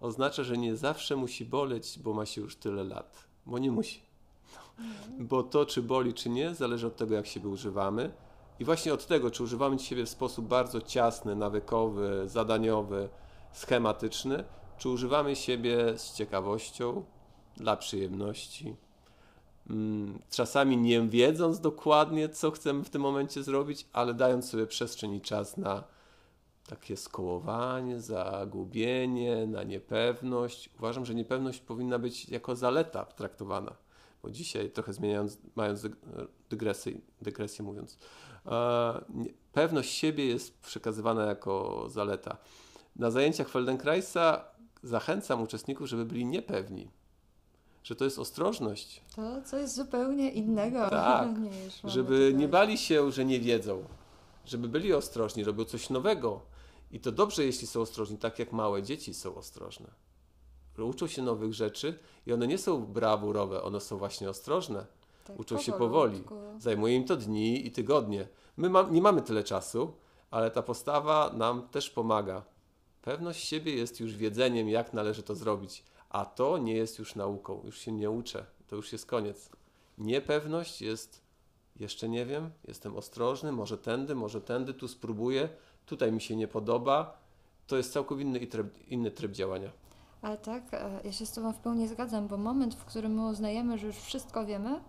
oznacza, 0.00 0.44
że 0.44 0.58
nie 0.58 0.76
zawsze 0.76 1.16
musi 1.16 1.44
boleć, 1.44 1.98
bo 1.98 2.14
ma 2.14 2.26
się 2.26 2.40
już 2.40 2.56
tyle 2.56 2.84
lat, 2.84 3.24
bo 3.46 3.58
nie 3.58 3.70
musi. 3.70 4.00
No. 4.78 4.84
Bo 5.18 5.42
to, 5.42 5.66
czy 5.66 5.82
boli, 5.82 6.14
czy 6.14 6.28
nie, 6.28 6.54
zależy 6.54 6.86
od 6.86 6.96
tego, 6.96 7.14
jak 7.14 7.26
siebie 7.26 7.48
używamy. 7.48 8.12
I 8.60 8.64
właśnie 8.64 8.94
od 8.94 9.06
tego, 9.06 9.30
czy 9.30 9.42
używamy 9.42 9.78
siebie 9.78 10.06
w 10.06 10.08
sposób 10.08 10.46
bardzo 10.46 10.80
ciasny, 10.80 11.36
nawykowy, 11.36 12.22
zadaniowy, 12.26 13.08
schematyczny, 13.52 14.44
czy 14.78 14.88
używamy 14.88 15.36
siebie 15.36 15.98
z 15.98 16.14
ciekawością, 16.14 17.04
dla 17.56 17.76
przyjemności? 17.76 18.76
Mm, 19.70 20.18
czasami 20.30 20.76
nie 20.76 21.02
wiedząc 21.02 21.60
dokładnie, 21.60 22.28
co 22.28 22.50
chcemy 22.50 22.84
w 22.84 22.90
tym 22.90 23.02
momencie 23.02 23.42
zrobić, 23.42 23.86
ale 23.92 24.14
dając 24.14 24.50
sobie 24.50 24.66
przestrzeń 24.66 25.14
i 25.14 25.20
czas 25.20 25.56
na 25.56 25.84
takie 26.68 26.96
skołowanie, 26.96 28.00
zagubienie, 28.00 29.46
na 29.46 29.62
niepewność. 29.62 30.70
Uważam, 30.78 31.04
że 31.06 31.14
niepewność 31.14 31.60
powinna 31.60 31.98
być 31.98 32.28
jako 32.28 32.56
zaleta 32.56 33.04
traktowana, 33.04 33.74
bo 34.24 34.30
dzisiaj 34.30 34.70
trochę 34.70 34.92
zmieniając, 34.92 35.38
mając 35.54 35.86
dygresję, 36.50 36.92
dygresję 37.22 37.64
mówiąc, 37.64 37.98
pewność 39.52 39.92
siebie 39.92 40.26
jest 40.26 40.58
przekazywana 40.58 41.24
jako 41.24 41.84
zaleta. 41.88 42.36
Na 42.96 43.10
zajęciach 43.10 43.48
Feldenkraisa 43.48 44.44
zachęcam 44.82 45.42
uczestników, 45.42 45.86
żeby 45.88 46.04
byli 46.04 46.26
niepewni, 46.26 46.90
że 47.82 47.96
to 47.96 48.04
jest 48.04 48.18
ostrożność. 48.18 49.02
To 49.16 49.42
coś 49.42 49.68
zupełnie 49.68 50.30
innego 50.30 50.90
tak, 50.90 51.28
Żeby 51.84 52.16
tutaj. 52.18 52.34
nie 52.34 52.48
bali 52.48 52.78
się, 52.78 53.12
że 53.12 53.24
nie 53.24 53.40
wiedzą, 53.40 53.84
żeby 54.46 54.68
byli 54.68 54.92
ostrożni, 54.92 55.44
robią 55.44 55.64
coś 55.64 55.90
nowego. 55.90 56.40
I 56.92 57.00
to 57.00 57.12
dobrze, 57.12 57.44
jeśli 57.44 57.66
są 57.66 57.80
ostrożni, 57.80 58.18
tak 58.18 58.38
jak 58.38 58.52
małe 58.52 58.82
dzieci 58.82 59.14
są 59.14 59.34
ostrożne. 59.34 60.03
Uczą 60.78 61.06
się 61.06 61.22
nowych 61.22 61.54
rzeczy 61.54 61.98
i 62.26 62.32
one 62.32 62.46
nie 62.46 62.58
są 62.58 62.86
brawurowe, 62.86 63.62
one 63.62 63.80
są 63.80 63.98
właśnie 63.98 64.30
ostrożne. 64.30 64.86
Tak, 65.24 65.40
Uczą 65.40 65.58
się 65.58 65.72
powoli. 65.72 66.24
Zajmuje 66.58 66.96
im 66.96 67.04
to 67.04 67.16
dni 67.16 67.66
i 67.66 67.70
tygodnie. 67.70 68.28
My 68.56 68.70
ma, 68.70 68.82
nie 68.82 69.02
mamy 69.02 69.22
tyle 69.22 69.44
czasu, 69.44 69.92
ale 70.30 70.50
ta 70.50 70.62
postawa 70.62 71.32
nam 71.36 71.68
też 71.68 71.90
pomaga. 71.90 72.42
Pewność 73.02 73.44
siebie 73.44 73.74
jest 73.74 74.00
już 74.00 74.16
wiedzeniem, 74.16 74.68
jak 74.68 74.92
należy 74.92 75.22
to 75.22 75.34
zrobić, 75.34 75.84
a 76.10 76.24
to 76.24 76.58
nie 76.58 76.74
jest 76.74 76.98
już 76.98 77.14
nauką, 77.14 77.62
już 77.64 77.78
się 77.78 77.92
nie 77.92 78.10
uczę, 78.10 78.46
to 78.66 78.76
już 78.76 78.92
jest 78.92 79.06
koniec. 79.06 79.50
Niepewność 79.98 80.82
jest, 80.82 81.20
jeszcze 81.76 82.08
nie 82.08 82.26
wiem, 82.26 82.50
jestem 82.68 82.96
ostrożny, 82.96 83.52
może 83.52 83.78
tędy, 83.78 84.14
może 84.14 84.40
tędy, 84.40 84.74
tu 84.74 84.88
spróbuję, 84.88 85.48
tutaj 85.86 86.12
mi 86.12 86.20
się 86.20 86.36
nie 86.36 86.48
podoba. 86.48 87.18
To 87.66 87.76
jest 87.76 87.92
całkowicie 87.92 88.28
inny 88.28 88.46
tryb, 88.46 88.88
inny 88.88 89.10
tryb 89.10 89.32
działania. 89.32 89.70
Ale 90.24 90.36
tak, 90.36 90.62
e, 90.72 91.00
ja 91.04 91.12
się 91.12 91.26
z 91.26 91.32
Tobą 91.32 91.52
w 91.52 91.58
pełni 91.58 91.88
zgadzam, 91.88 92.28
bo 92.28 92.36
moment, 92.36 92.74
w 92.74 92.84
którym 92.84 93.14
my 93.14 93.28
uznajemy, 93.28 93.78
że 93.78 93.86
już 93.86 93.96
wszystko 93.96 94.46
wiemy, 94.46 94.80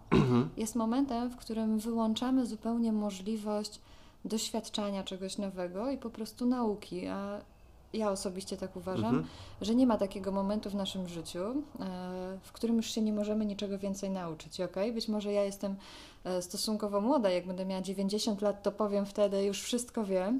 jest 0.57 0.75
momentem, 0.75 1.29
w 1.29 1.35
którym 1.35 1.79
wyłączamy 1.79 2.45
zupełnie 2.45 2.91
możliwość 2.91 3.81
doświadczania 4.25 5.03
czegoś 5.03 5.37
nowego 5.37 5.91
i 5.91 5.97
po 5.97 6.09
prostu 6.09 6.45
nauki. 6.45 7.07
A 7.07 7.41
ja 7.93 8.11
osobiście 8.11 8.57
tak 8.57 8.75
uważam, 8.75 9.15
mhm. 9.15 9.25
że 9.61 9.75
nie 9.75 9.87
ma 9.87 9.97
takiego 9.97 10.31
momentu 10.31 10.69
w 10.69 10.75
naszym 10.75 11.07
życiu, 11.07 11.39
e, 11.39 11.53
w 12.41 12.51
którym 12.51 12.77
już 12.77 12.91
się 12.91 13.01
nie 13.01 13.13
możemy 13.13 13.45
niczego 13.45 13.79
więcej 13.79 14.09
nauczyć. 14.09 14.61
Ok, 14.61 14.75
być 14.93 15.07
może 15.07 15.33
ja 15.33 15.43
jestem 15.43 15.75
e, 16.23 16.41
stosunkowo 16.41 17.01
młoda, 17.01 17.29
jak 17.29 17.47
będę 17.47 17.65
miała 17.65 17.81
90 17.81 18.41
lat, 18.41 18.63
to 18.63 18.71
powiem 18.71 19.05
wtedy 19.05 19.43
już 19.43 19.61
wszystko 19.61 20.05
wiem, 20.05 20.39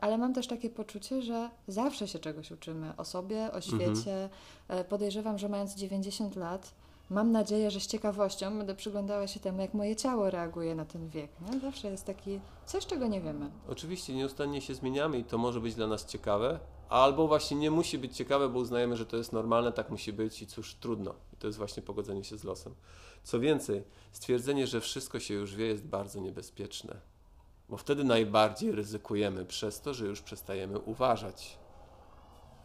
ale 0.00 0.18
mam 0.18 0.34
też 0.34 0.46
takie 0.46 0.70
poczucie, 0.70 1.22
że 1.22 1.50
zawsze 1.68 2.08
się 2.08 2.18
czegoś 2.18 2.50
uczymy 2.50 2.96
o 2.96 3.04
sobie, 3.04 3.52
o 3.52 3.60
świecie. 3.60 4.28
Mhm. 4.68 4.84
Podejrzewam, 4.88 5.38
że 5.38 5.48
mając 5.48 5.74
90 5.74 6.36
lat, 6.36 6.74
mam 7.10 7.32
nadzieję, 7.32 7.70
że 7.70 7.80
z 7.80 7.86
ciekawością 7.86 8.58
będę 8.58 8.74
przyglądała 8.74 9.26
się 9.26 9.40
temu, 9.40 9.60
jak 9.60 9.74
moje 9.74 9.96
ciało 9.96 10.30
reaguje 10.30 10.74
na 10.74 10.84
ten 10.84 11.08
wiek. 11.08 11.30
Nie? 11.40 11.60
Zawsze 11.60 11.90
jest 11.90 12.04
taki 12.04 12.40
coś, 12.66 12.86
czego 12.86 13.06
nie 13.06 13.20
wiemy. 13.20 13.50
Oczywiście 13.68 14.14
nieustannie 14.14 14.60
się 14.60 14.74
zmieniamy 14.74 15.18
i 15.18 15.24
to 15.24 15.38
może 15.38 15.60
być 15.60 15.74
dla 15.74 15.86
nas 15.86 16.06
ciekawe, 16.06 16.58
albo 16.88 17.28
właśnie 17.28 17.56
nie 17.56 17.70
musi 17.70 17.98
być 17.98 18.16
ciekawe, 18.16 18.48
bo 18.48 18.58
uznajemy, 18.58 18.96
że 18.96 19.06
to 19.06 19.16
jest 19.16 19.32
normalne, 19.32 19.72
tak 19.72 19.90
musi 19.90 20.12
być 20.12 20.42
i 20.42 20.46
cóż, 20.46 20.74
trudno. 20.74 21.14
I 21.32 21.36
to 21.36 21.46
jest 21.46 21.58
właśnie 21.58 21.82
pogodzenie 21.82 22.24
się 22.24 22.38
z 22.38 22.44
losem. 22.44 22.74
Co 23.22 23.40
więcej, 23.40 23.84
stwierdzenie, 24.12 24.66
że 24.66 24.80
wszystko 24.80 25.20
się 25.20 25.34
już 25.34 25.54
wie, 25.54 25.66
jest 25.66 25.84
bardzo 25.86 26.20
niebezpieczne, 26.20 26.96
bo 27.68 27.76
wtedy 27.76 28.04
najbardziej 28.04 28.72
ryzykujemy 28.72 29.44
przez 29.44 29.80
to, 29.80 29.94
że 29.94 30.06
już 30.06 30.22
przestajemy 30.22 30.78
uważać. 30.78 31.58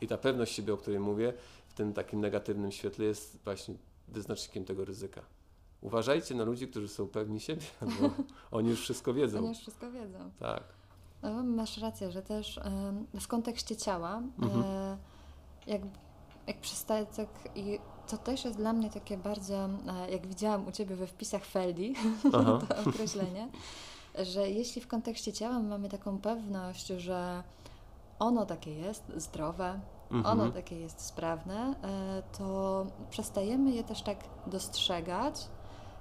I 0.02 0.08
ta 0.08 0.18
pewność 0.18 0.56
siebie, 0.56 0.74
o 0.74 0.78
której 0.78 1.00
mówię, 1.00 1.34
tym 1.80 1.94
takim 1.94 2.22
negatywnym 2.22 2.72
świetle 2.72 3.06
jest 3.06 3.38
właśnie 3.44 3.76
wyznacznikiem 4.08 4.66
tego 4.66 4.86
ryzyka. 4.86 5.22
Uważajcie 5.82 6.36
na 6.36 6.44
ludzi, 6.44 6.68
którzy 6.68 6.88
są 6.88 7.08
pewni 7.08 7.40
siebie, 7.40 7.66
bo 8.02 8.10
oni 8.52 8.70
już 8.70 8.82
wszystko 8.82 9.14
wiedzą. 9.14 9.38
Oni 9.38 9.48
już 9.48 9.58
wszystko 9.58 9.92
wiedzą. 9.92 10.32
Tak. 10.40 10.64
No, 11.22 11.44
masz 11.44 11.78
rację, 11.78 12.12
że 12.12 12.22
też 12.22 12.60
w 13.20 13.28
kontekście 13.28 13.76
ciała, 13.76 14.22
mhm. 14.42 14.64
E, 14.64 14.98
jak, 15.68 15.82
jak 16.48 16.60
przestaje 16.60 17.06
tak 17.06 17.30
i 17.56 17.80
to 18.08 18.18
też 18.18 18.46
jest 18.46 18.58
dla 18.58 18.74
mnie 18.74 18.90
takie 18.90 19.18
bardzo, 19.18 19.70
e, 19.88 20.12
jak 20.12 20.28
widziałam 20.28 20.68
u 20.68 20.72
Ciebie 20.72 20.96
we 20.96 21.08
wpisach 21.08 21.46
Feldi, 21.46 21.96
to 22.32 22.62
określenie, 22.88 23.50
że 24.17 24.50
jeśli 24.50 24.82
w 24.82 24.88
kontekście 24.88 25.34
ciała 25.34 25.60
mamy 25.60 25.89
taką 25.89 26.17
pewność, 26.17 26.88
że 26.88 27.43
ono 28.19 28.45
takie 28.45 28.74
jest 28.74 29.04
zdrowe, 29.17 29.80
mhm. 30.12 30.39
ono 30.39 30.52
takie 30.52 30.80
jest 30.80 31.02
sprawne, 31.02 31.76
e, 31.84 32.24
to 32.38 32.86
przestajemy 33.10 33.72
je 33.72 33.84
też 33.84 34.02
tak 34.02 34.17
dostrzegać 34.48 35.48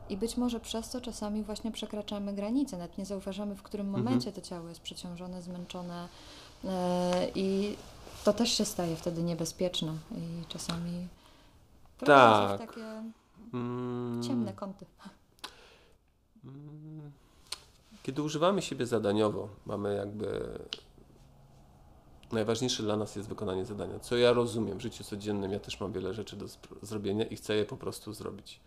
i 0.09 0.17
być 0.17 0.37
może 0.37 0.61
przez 0.61 0.91
to 0.91 1.01
czasami 1.01 1.43
właśnie 1.43 1.73
przekraczamy 1.73 2.33
granice, 2.33 2.79
nawet 2.79 2.99
nie 2.99 3.07
zauważamy, 3.07 3.57
w 3.57 3.63
którym 3.63 3.87
mhm. 3.87 4.05
momencie 4.05 4.33
to 4.33 4.41
ciało 4.41 4.69
jest 4.69 4.81
przeciążone, 4.81 5.43
zmęczone 5.43 6.09
e, 6.65 7.29
i 7.35 7.77
to 8.25 8.33
też 8.33 8.53
się 8.53 8.65
staje 8.65 8.97
wtedy 8.97 9.23
niebezpieczne 9.23 9.93
i 10.17 10.47
czasami 10.49 11.09
tak. 12.07 12.55
w 12.55 12.67
takie 12.67 13.03
mm. 13.55 14.23
ciemne 14.23 14.53
kąty. 14.53 14.87
Mm. 16.45 17.13
Kiedy 18.09 18.23
używamy 18.23 18.63
siebie 18.63 18.87
zadaniowo, 18.87 19.49
mamy 19.67 19.97
jakby 19.97 20.59
najważniejsze 22.33 22.83
dla 22.83 22.97
nas 22.97 23.17
jest 23.17 23.29
wykonanie 23.29 23.65
zadania. 23.65 23.99
Co 23.99 24.17
ja 24.17 24.33
rozumiem 24.33 24.79
w 24.79 24.81
życiu 24.81 25.05
codziennym, 25.05 25.53
ja 25.53 25.61
też 25.61 25.81
mam 25.81 25.93
wiele 25.93 26.15
rzeczy 26.15 26.37
do 26.37 26.47
zrobienia 26.83 27.25
i 27.25 27.37
chcę 27.37 27.55
je 27.55 27.65
po 27.65 27.77
prostu 27.77 28.13
zrobić. 28.13 28.61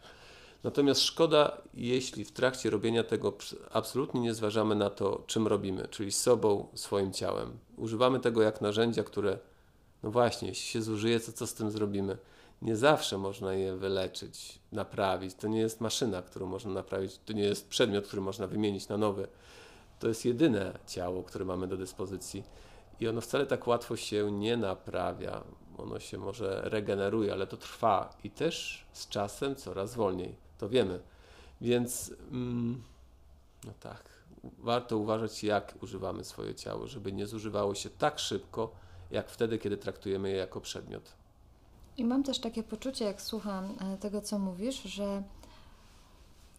Natomiast 0.64 1.02
szkoda, 1.02 1.62
jeśli 1.74 2.26
w 2.26 2.32
trakcie 2.32 2.70
robienia 2.70 3.04
tego 3.04 3.34
absolutnie 3.72 4.22
nie 4.22 4.34
zważamy 4.34 4.76
na 4.76 4.90
to, 4.90 5.24
czym 5.28 5.48
robimy, 5.48 5.88
czyli 5.88 6.12
sobą, 6.12 6.68
swoim 6.74 7.14
ciałem. 7.14 7.58
Używamy 7.78 8.20
tego 8.20 8.42
jak 8.42 8.62
narzędzia, 8.62 9.04
które, 9.04 9.40
no 10.04 10.12
właśnie, 10.12 10.48
jeśli 10.48 10.66
się 10.66 10.82
zużyje, 10.82 11.20
to 11.20 11.32
co 11.32 11.48
z 11.48 11.54
tym 11.54 11.72
zrobimy? 11.72 12.18
Nie 12.62 12.76
zawsze 12.76 13.18
można 13.18 13.54
je 13.54 13.76
wyleczyć, 13.76 14.60
naprawić. 14.72 15.36
To 15.36 15.48
nie 15.48 15.60
jest 15.60 15.82
maszyna, 15.82 16.22
którą 16.22 16.46
można 16.46 16.72
naprawić, 16.72 17.20
to 17.26 17.34
nie 17.34 17.44
jest 17.44 17.70
przedmiot, 17.70 18.08
który 18.08 18.22
można 18.22 18.48
wymienić 18.48 18.88
na 18.88 18.98
nowy. 18.98 19.28
To 20.00 20.08
jest 20.08 20.26
jedyne 20.26 20.80
ciało, 20.88 21.24
które 21.24 21.46
mamy 21.46 21.68
do 21.68 21.78
dyspozycji. 21.78 22.44
I 23.00 23.08
ono 23.08 23.22
wcale 23.22 23.46
tak 23.46 23.68
łatwo 23.68 23.96
się 23.96 24.32
nie 24.32 24.58
naprawia. 24.58 25.44
Ono 25.78 26.00
się 26.00 26.18
może 26.18 26.62
regeneruje, 26.64 27.34
ale 27.34 27.48
to 27.48 27.58
trwa 27.58 28.18
i 28.24 28.30
też 28.30 28.86
z 28.94 29.08
czasem 29.08 29.56
coraz 29.56 29.96
wolniej 29.96 30.36
to 30.58 30.70
wiemy. 30.70 31.00
Więc 31.62 32.14
mm, 32.32 32.84
no 33.66 33.74
tak, 33.80 34.04
warto 34.44 34.98
uważać, 34.98 35.44
jak 35.44 35.74
używamy 35.82 36.24
swoje 36.24 36.56
ciało, 36.56 36.88
żeby 36.88 37.12
nie 37.12 37.28
zużywało 37.28 37.76
się 37.76 37.90
tak 37.90 38.20
szybko, 38.20 38.72
jak 39.12 39.30
wtedy, 39.30 39.58
kiedy 39.58 39.78
traktujemy 39.78 40.30
je 40.30 40.36
jako 40.36 40.62
przedmiot. 40.62 41.21
I 41.98 42.06
mam 42.06 42.24
też 42.24 42.40
takie 42.40 42.64
poczucie, 42.64 43.06
jak 43.06 43.22
słucham 43.22 43.66
e, 43.66 43.98
tego, 43.98 44.22
co 44.22 44.40
mówisz, 44.40 44.84
że 44.84 45.24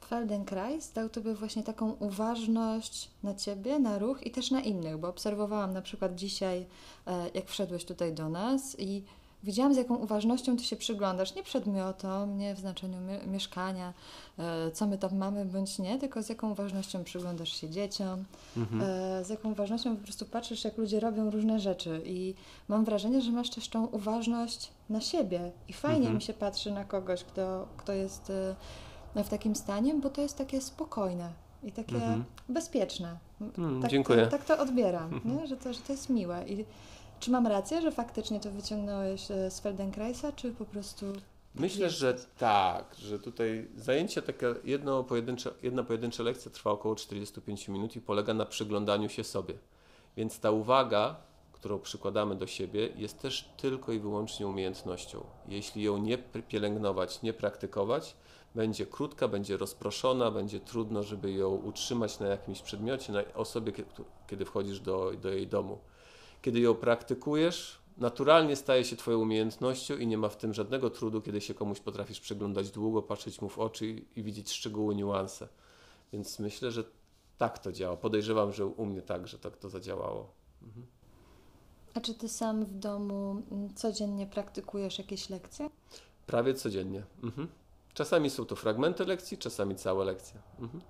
Feldenkrais 0.06 0.92
dał 0.92 1.08
Tobie 1.08 1.34
właśnie 1.34 1.62
taką 1.62 1.92
uważność 1.92 3.10
na 3.22 3.34
Ciebie, 3.34 3.78
na 3.78 3.98
ruch 3.98 4.26
i 4.26 4.30
też 4.30 4.50
na 4.50 4.60
innych, 4.60 4.98
bo 4.98 5.08
obserwowałam 5.08 5.72
na 5.72 5.82
przykład 5.82 6.14
dzisiaj, 6.14 6.66
e, 7.06 7.30
jak 7.34 7.48
wszedłeś 7.48 7.84
tutaj 7.84 8.12
do 8.12 8.28
nas 8.28 8.76
i 8.78 9.02
Widziałam, 9.44 9.74
z 9.74 9.76
jaką 9.76 9.96
uważnością 9.96 10.56
ty 10.56 10.64
się 10.64 10.76
przyglądasz, 10.76 11.34
nie 11.34 11.42
przedmiotom, 11.42 12.38
nie 12.38 12.54
w 12.54 12.58
znaczeniu 12.58 12.98
mieszkania, 13.26 13.92
e, 14.38 14.70
co 14.70 14.86
my 14.86 14.98
tam 14.98 15.16
mamy 15.16 15.44
bądź 15.44 15.78
nie, 15.78 15.98
tylko 15.98 16.22
z 16.22 16.28
jaką 16.28 16.50
uważnością 16.50 17.04
przyglądasz 17.04 17.60
się 17.60 17.70
dzieciom, 17.70 18.24
mhm. 18.56 18.82
E, 18.82 19.24
z 19.24 19.28
jaką 19.28 19.52
uważnością 19.52 19.96
po 19.96 20.04
prostu 20.04 20.26
patrzysz, 20.26 20.64
jak 20.64 20.78
ludzie 20.78 21.00
robią 21.00 21.30
różne 21.30 21.60
rzeczy. 21.60 22.02
I 22.04 22.34
mam 22.68 22.84
wrażenie, 22.84 23.22
że 23.22 23.32
masz 23.32 23.50
też 23.50 23.68
tą 23.68 23.86
uważność 23.86 24.70
na 24.90 25.00
siebie. 25.00 25.52
I 25.68 25.72
fajnie 25.72 25.96
mhm. 25.96 26.14
mi 26.14 26.22
się 26.22 26.32
patrzy 26.32 26.72
na 26.72 26.84
kogoś, 26.84 27.24
kto, 27.24 27.68
kto 27.76 27.92
jest 27.92 28.32
e, 29.14 29.24
w 29.24 29.28
takim 29.28 29.56
stanie, 29.56 29.94
bo 29.94 30.10
to 30.10 30.22
jest 30.22 30.38
takie 30.38 30.60
spokojne 30.60 31.32
i 31.62 31.72
takie 31.72 31.94
mhm. 31.94 32.24
bezpieczne. 32.48 33.18
Mm, 33.58 33.82
tak, 33.82 33.90
dziękuję. 33.90 34.24
To, 34.24 34.30
tak 34.30 34.44
to 34.44 34.58
odbieram, 34.58 35.20
nie? 35.24 35.46
Że, 35.46 35.56
to, 35.56 35.72
że 35.72 35.80
to 35.80 35.92
jest 35.92 36.10
miłe. 36.10 36.44
I 36.48 36.64
czy 37.22 37.30
mam 37.30 37.46
rację, 37.46 37.82
że 37.82 37.92
faktycznie 37.92 38.40
to 38.40 38.50
wyciągnąłeś 38.50 39.30
e, 39.30 39.50
z 39.50 39.60
Feldenkraisa, 39.60 40.32
czy 40.32 40.52
po 40.52 40.64
prostu... 40.64 41.06
Myślę, 41.54 41.90
że 41.90 42.14
tak, 42.38 42.94
że 42.98 43.18
tutaj 43.18 43.68
zajęcie 43.76 44.22
takie, 44.22 44.54
jedno 44.64 45.04
pojedyncze, 45.04 45.50
jedna 45.62 45.84
pojedyncza 45.84 46.22
lekcja 46.22 46.50
trwa 46.50 46.70
około 46.70 46.94
45 46.94 47.68
minut 47.68 47.96
i 47.96 48.00
polega 48.00 48.34
na 48.34 48.46
przyglądaniu 48.46 49.08
się 49.08 49.24
sobie. 49.24 49.54
Więc 50.16 50.40
ta 50.40 50.50
uwaga, 50.50 51.16
którą 51.52 51.78
przykładamy 51.78 52.34
do 52.36 52.46
siebie, 52.46 52.88
jest 52.96 53.18
też 53.18 53.48
tylko 53.56 53.92
i 53.92 53.98
wyłącznie 53.98 54.46
umiejętnością. 54.46 55.24
Jeśli 55.48 55.82
ją 55.82 55.98
nie 55.98 56.18
pielęgnować, 56.18 57.22
nie 57.22 57.32
praktykować, 57.32 58.16
będzie 58.54 58.86
krótka, 58.86 59.28
będzie 59.28 59.56
rozproszona, 59.56 60.30
będzie 60.30 60.60
trudno, 60.60 61.02
żeby 61.02 61.32
ją 61.32 61.54
utrzymać 61.54 62.18
na 62.18 62.26
jakimś 62.26 62.62
przedmiocie, 62.62 63.12
na 63.12 63.20
osobie, 63.34 63.72
kiedy 64.26 64.44
wchodzisz 64.44 64.80
do, 64.80 65.12
do 65.22 65.28
jej 65.28 65.46
domu. 65.46 65.78
Kiedy 66.42 66.60
ją 66.60 66.74
praktykujesz, 66.74 67.78
naturalnie 67.98 68.56
staje 68.56 68.84
się 68.84 68.96
Twoją 68.96 69.18
umiejętnością 69.18 69.96
i 69.96 70.06
nie 70.06 70.18
ma 70.18 70.28
w 70.28 70.36
tym 70.36 70.54
żadnego 70.54 70.90
trudu, 70.90 71.20
kiedy 71.20 71.40
się 71.40 71.54
komuś 71.54 71.80
potrafisz 71.80 72.20
przyglądać 72.20 72.70
długo, 72.70 73.02
patrzeć 73.02 73.40
mu 73.40 73.48
w 73.48 73.58
oczy 73.58 73.86
i, 73.86 74.04
i 74.16 74.22
widzieć 74.22 74.52
szczegóły, 74.52 74.94
niuanse. 74.94 75.48
Więc 76.12 76.38
myślę, 76.38 76.70
że 76.70 76.84
tak 77.38 77.58
to 77.58 77.72
działa. 77.72 77.96
Podejrzewam, 77.96 78.52
że 78.52 78.66
u 78.66 78.86
mnie 78.86 79.02
także 79.02 79.38
tak 79.38 79.56
to 79.56 79.68
zadziałało. 79.68 80.32
Mhm. 80.62 80.86
A 81.94 82.00
czy 82.00 82.14
Ty 82.14 82.28
sam 82.28 82.64
w 82.64 82.74
domu 82.74 83.42
mm, 83.50 83.74
codziennie 83.74 84.26
praktykujesz 84.26 84.98
jakieś 84.98 85.30
lekcje? 85.30 85.70
Prawie 86.26 86.54
codziennie. 86.54 87.02
Mhm. 87.22 87.48
Czasami 87.94 88.30
są 88.30 88.44
to 88.44 88.56
fragmenty 88.56 89.04
lekcji, 89.04 89.38
czasami 89.38 89.76
całe 89.76 90.04
lekcje. 90.04 90.40
Mhm. 90.60 90.82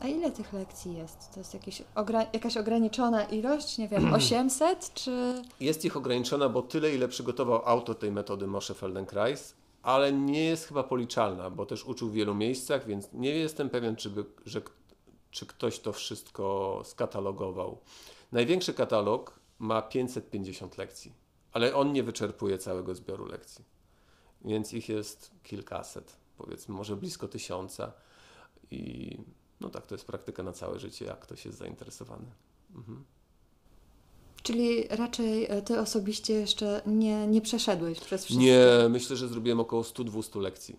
A 0.00 0.08
ile 0.08 0.30
tych 0.30 0.52
lekcji 0.52 0.96
jest? 0.96 1.30
To 1.34 1.40
jest 1.40 1.54
jakieś 1.54 1.82
ogra 1.94 2.26
jakaś 2.32 2.56
ograniczona 2.56 3.24
ilość? 3.24 3.78
Nie 3.78 3.88
wiem, 3.88 4.14
800 4.14 4.94
czy... 4.94 5.42
Jest 5.60 5.84
ich 5.84 5.96
ograniczona, 5.96 6.48
bo 6.48 6.62
tyle, 6.62 6.94
ile 6.94 7.08
przygotował 7.08 7.62
autor 7.64 7.98
tej 7.98 8.12
metody 8.12 8.46
Moshe 8.46 8.74
Feldenkrais, 8.74 9.54
ale 9.82 10.12
nie 10.12 10.44
jest 10.44 10.68
chyba 10.68 10.82
policzalna, 10.82 11.50
bo 11.50 11.66
też 11.66 11.84
uczył 11.84 12.08
w 12.08 12.12
wielu 12.12 12.34
miejscach, 12.34 12.86
więc 12.86 13.12
nie 13.12 13.30
jestem 13.30 13.70
pewien, 13.70 13.96
czy, 13.96 14.10
by, 14.10 14.24
że, 14.46 14.62
czy 15.30 15.46
ktoś 15.46 15.78
to 15.78 15.92
wszystko 15.92 16.80
skatalogował. 16.84 17.78
Największy 18.32 18.74
katalog 18.74 19.40
ma 19.58 19.82
550 19.82 20.78
lekcji, 20.78 21.12
ale 21.52 21.74
on 21.74 21.92
nie 21.92 22.02
wyczerpuje 22.02 22.58
całego 22.58 22.94
zbioru 22.94 23.26
lekcji, 23.26 23.64
więc 24.44 24.72
ich 24.72 24.88
jest 24.88 25.30
kilkaset, 25.42 26.16
powiedzmy, 26.38 26.74
może 26.74 26.96
blisko 26.96 27.28
tysiąca 27.28 27.92
i 28.70 29.18
no 29.64 29.70
tak, 29.70 29.86
to 29.86 29.94
jest 29.94 30.06
praktyka 30.06 30.42
na 30.42 30.52
całe 30.52 30.78
życie, 30.78 31.04
jak 31.04 31.20
ktoś 31.20 31.44
jest 31.44 31.58
zainteresowany. 31.58 32.26
Mhm. 32.74 33.04
Czyli 34.42 34.88
raczej 34.88 35.46
e, 35.50 35.62
ty 35.62 35.80
osobiście 35.80 36.34
jeszcze 36.34 36.82
nie, 36.86 37.26
nie 37.26 37.40
przeszedłeś 37.40 38.00
przez 38.00 38.24
wszystkie? 38.24 38.46
Nie, 38.46 38.88
myślę, 38.88 39.16
że 39.16 39.28
zrobiłem 39.28 39.60
około 39.60 39.82
100-200 39.82 40.40
lekcji. 40.40 40.76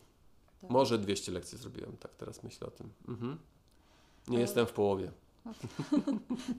Tak. 0.62 0.70
Może 0.70 0.98
200 0.98 1.32
lekcji 1.32 1.58
zrobiłem, 1.58 1.98
tak 2.00 2.16
teraz 2.16 2.44
myślę 2.44 2.68
o 2.68 2.72
tym. 2.72 2.90
Mhm. 3.08 3.38
Nie 4.28 4.38
Ale... 4.38 4.42
jestem 4.42 4.66
w 4.66 4.72
połowie. 4.72 5.12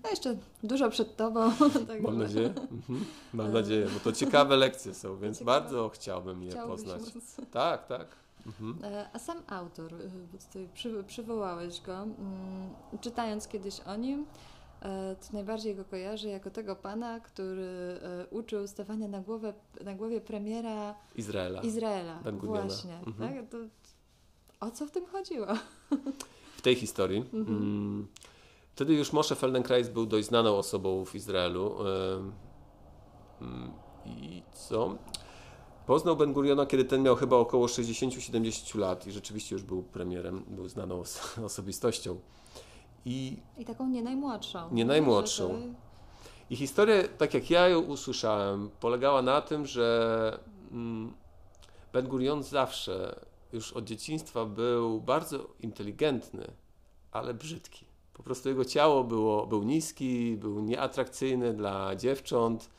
No 0.02 0.10
jeszcze 0.10 0.36
dużo 0.62 0.90
przed 0.90 1.16
Tobą. 1.16 1.52
Tak 1.88 2.02
Mam 2.02 2.18
nadzieję. 2.18 2.54
Mhm. 2.70 3.04
Mam 3.32 3.52
nadzieję, 3.52 3.86
bo 3.94 4.00
to 4.00 4.12
ciekawe 4.12 4.56
lekcje 4.56 4.94
są, 4.94 5.18
więc 5.18 5.38
ciekawe. 5.38 5.60
bardzo 5.60 5.88
chciałbym 5.88 6.42
je 6.42 6.50
Chciałbyś 6.50 6.70
poznać. 6.70 7.14
Móc. 7.14 7.36
Tak, 7.50 7.86
tak. 7.86 8.08
Mhm. 8.46 8.78
E, 8.84 9.08
a 9.12 9.18
sam 9.18 9.42
autor, 9.46 9.94
y, 9.94 10.10
bo 10.32 10.38
tutaj 10.38 10.68
przy, 10.74 11.04
przywołałeś 11.04 11.80
go, 11.80 12.02
mm, 12.02 12.14
czytając 13.00 13.48
kiedyś 13.48 13.80
o 13.80 13.96
nim, 13.96 14.26
e, 14.82 15.16
to 15.16 15.26
najbardziej 15.32 15.74
go 15.74 15.84
kojarzy 15.84 16.28
jako 16.28 16.50
tego 16.50 16.76
pana, 16.76 17.20
który 17.20 17.98
e, 18.02 18.26
uczył 18.30 18.66
stawania 18.66 19.08
na, 19.08 19.20
głowę, 19.20 19.54
na 19.84 19.94
głowie 19.94 20.20
premiera 20.20 20.94
Izraela. 21.16 21.60
Izraela. 21.60 22.18
Właśnie. 22.42 22.98
Mhm. 23.06 23.34
Tak? 23.34 23.50
To, 23.50 23.58
o 24.60 24.70
co 24.70 24.86
w 24.86 24.90
tym 24.90 25.06
chodziło? 25.06 25.46
W 26.56 26.62
tej 26.62 26.74
historii. 26.74 27.18
Mhm. 27.18 27.58
Mm, 27.58 28.06
wtedy 28.74 28.94
już 28.94 29.12
Moshe 29.12 29.34
Feldenkrais 29.34 29.88
był 29.88 30.06
dość 30.06 30.26
znaną 30.28 30.56
osobą 30.56 31.04
w 31.04 31.14
Izraelu. 31.14 31.76
Mm, 33.40 33.72
I 34.06 34.42
co? 34.52 34.96
Poznał 35.86 36.16
Ben 36.16 36.32
Guriona, 36.32 36.66
kiedy 36.66 36.84
ten 36.84 37.02
miał 37.02 37.16
chyba 37.16 37.36
około 37.36 37.66
60-70 37.66 38.78
lat 38.78 39.06
i 39.06 39.12
rzeczywiście 39.12 39.54
już 39.54 39.62
był 39.62 39.82
premierem, 39.82 40.44
był 40.48 40.68
znaną 40.68 41.02
osobistością. 41.44 42.18
I, 43.04 43.36
I 43.58 43.64
taką 43.64 43.88
nie 43.88 44.02
najmłodszą. 44.02 44.68
Nie 44.72 44.84
najmłodszą. 44.84 45.74
I 46.50 46.56
historia, 46.56 46.94
tak 47.18 47.34
jak 47.34 47.50
ja 47.50 47.68
ją 47.68 47.80
usłyszałem, 47.80 48.70
polegała 48.80 49.22
na 49.22 49.40
tym, 49.40 49.66
że 49.66 50.38
mm, 50.72 51.12
Ben 51.92 52.08
Gurion 52.08 52.42
zawsze, 52.42 53.20
już 53.52 53.72
od 53.72 53.84
dzieciństwa, 53.84 54.44
był 54.44 55.00
bardzo 55.00 55.46
inteligentny, 55.60 56.46
ale 57.12 57.34
brzydki. 57.34 57.86
Po 58.14 58.22
prostu 58.22 58.48
jego 58.48 58.64
ciało 58.64 59.04
było, 59.04 59.46
był 59.46 59.62
niski, 59.62 60.36
był 60.36 60.60
nieatrakcyjny 60.60 61.54
dla 61.54 61.96
dziewcząt 61.96 62.70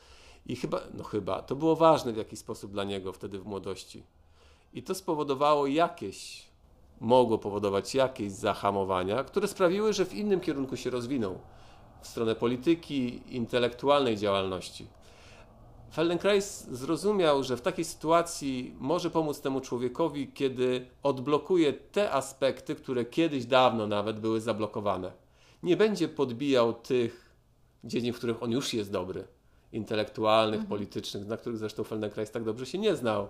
i 0.48 0.56
chyba, 0.56 0.82
no 0.94 1.04
chyba, 1.04 1.42
to 1.42 1.56
było 1.56 1.76
ważne 1.76 2.14
w 2.14 2.18
jakiś 2.18 2.40
sposób 2.40 2.72
dla 2.72 2.84
niego 2.84 3.14
wtedy 3.14 3.40
w 3.40 3.46
młodości. 3.46 4.04
I 4.74 4.84
to 4.84 4.96
spowodowało 4.96 5.68
jakieś, 5.68 6.48
mogło 7.00 7.38
powodować 7.38 7.96
jakieś 7.96 8.32
zahamowania, 8.32 9.24
które 9.24 9.48
sprawiły, 9.48 9.94
że 9.94 10.06
w 10.06 10.14
innym 10.14 10.40
kierunku 10.40 10.78
się 10.78 10.90
rozwinął 10.90 11.40
w 12.02 12.08
stronę 12.08 12.36
polityki, 12.36 13.22
intelektualnej 13.36 14.18
działalności. 14.18 14.88
Feldenkrais 15.94 16.68
zrozumiał, 16.72 17.44
że 17.44 17.58
w 17.58 17.62
takiej 17.62 17.86
sytuacji 17.86 18.76
może 18.80 19.10
pomóc 19.10 19.42
temu 19.42 19.62
człowiekowi, 19.62 20.32
kiedy 20.34 20.88
odblokuje 21.04 21.74
te 21.74 22.12
aspekty, 22.12 22.76
które 22.76 23.06
kiedyś 23.06 23.46
dawno 23.46 23.88
nawet 23.88 24.20
były 24.20 24.42
zablokowane. 24.42 25.12
Nie 25.64 25.78
będzie 25.78 26.08
podbijał 26.08 26.74
tych 26.74 27.36
dziedzin, 27.84 28.14
w 28.14 28.18
których 28.18 28.44
on 28.44 28.52
już 28.52 28.74
jest 28.74 28.92
dobry, 28.92 29.28
intelektualnych, 29.72 30.60
mhm. 30.60 30.70
politycznych, 30.70 31.28
na 31.28 31.38
których 31.38 31.58
zresztą 31.58 31.84
Feldenkrais 31.84 32.32
tak 32.32 32.44
dobrze 32.44 32.66
się 32.66 32.78
nie 32.78 32.96
znał, 32.96 33.28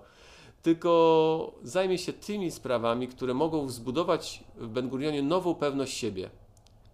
tylko 0.61 1.53
zajmie 1.63 1.97
się 1.97 2.13
tymi 2.13 2.51
sprawami, 2.51 3.07
które 3.07 3.33
mogą 3.33 3.69
zbudować 3.69 4.43
w 4.57 4.67
Ben 4.67 4.89
Gurionie 4.89 5.23
nową 5.23 5.55
pewność 5.55 5.97
siebie, 5.97 6.29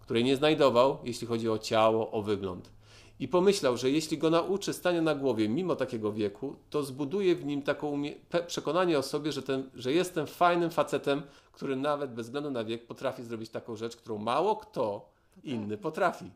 której 0.02 0.24
nie 0.24 0.36
znajdował, 0.36 0.98
jeśli 1.04 1.26
chodzi 1.26 1.48
o 1.48 1.58
ciało, 1.58 2.10
o 2.10 2.22
wygląd 2.22 2.74
i 3.20 3.28
pomyślał, 3.28 3.76
że 3.76 3.90
jeśli 3.90 4.18
go 4.18 4.30
nauczy 4.30 4.72
stania 4.72 5.02
na 5.02 5.14
głowie 5.14 5.48
mimo 5.48 5.76
takiego 5.76 6.12
wieku, 6.12 6.56
to 6.70 6.82
zbuduje 6.82 7.36
w 7.36 7.44
nim 7.44 7.62
taką 7.62 8.02
przekonanie 8.46 8.98
o 8.98 9.02
sobie, 9.02 9.32
że, 9.32 9.42
ten, 9.42 9.70
że 9.74 9.92
jestem 9.92 10.26
fajnym 10.26 10.70
facetem, 10.70 11.22
który 11.52 11.76
nawet 11.76 12.14
bez 12.14 12.26
względu 12.26 12.50
na 12.50 12.64
wiek 12.64 12.86
potrafi 12.86 13.22
zrobić 13.22 13.50
taką 13.50 13.76
rzecz, 13.76 13.96
którą 13.96 14.18
mało 14.18 14.56
kto 14.56 15.08
inny 15.44 15.78
potrafi. 15.78 16.30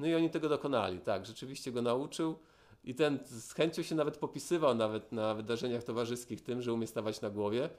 No 0.00 0.06
i 0.06 0.14
oni 0.14 0.30
tego 0.30 0.48
dokonali, 0.48 1.00
tak, 1.00 1.26
rzeczywiście 1.26 1.72
go 1.72 1.82
nauczył 1.82 2.38
i 2.84 2.94
ten 2.94 3.18
z 3.24 3.52
chęcią 3.52 3.82
się 3.82 3.94
nawet 3.94 4.16
popisywał 4.16 4.74
nawet 4.74 5.12
na 5.12 5.34
wydarzeniach 5.34 5.84
towarzyskich 5.84 6.42
tym, 6.42 6.62
że 6.62 6.72
umie 6.72 6.86
stawać 6.86 7.20
na 7.20 7.30
głowie. 7.30 7.70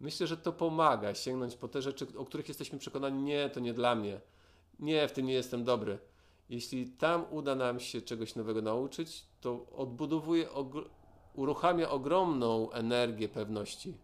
Myślę, 0.00 0.26
że 0.26 0.36
to 0.36 0.52
pomaga 0.52 1.14
sięgnąć 1.14 1.56
po 1.56 1.68
te 1.68 1.82
rzeczy, 1.82 2.06
o 2.18 2.24
których 2.24 2.48
jesteśmy 2.48 2.78
przekonani, 2.78 3.22
nie, 3.22 3.50
to 3.50 3.60
nie 3.60 3.74
dla 3.74 3.94
mnie, 3.94 4.20
nie, 4.78 5.08
w 5.08 5.12
tym 5.12 5.26
nie 5.26 5.34
jestem 5.34 5.64
dobry 5.64 5.98
jeśli 6.50 6.86
tam 6.86 7.24
uda 7.30 7.54
nam 7.54 7.80
się 7.80 8.02
czegoś 8.02 8.34
nowego 8.34 8.62
nauczyć, 8.62 9.26
to 9.40 9.66
odbudowuje, 9.76 10.48
uruchamia 11.34 11.90
ogromną 11.90 12.70
energię 12.70 13.28
pewności, 13.28 13.94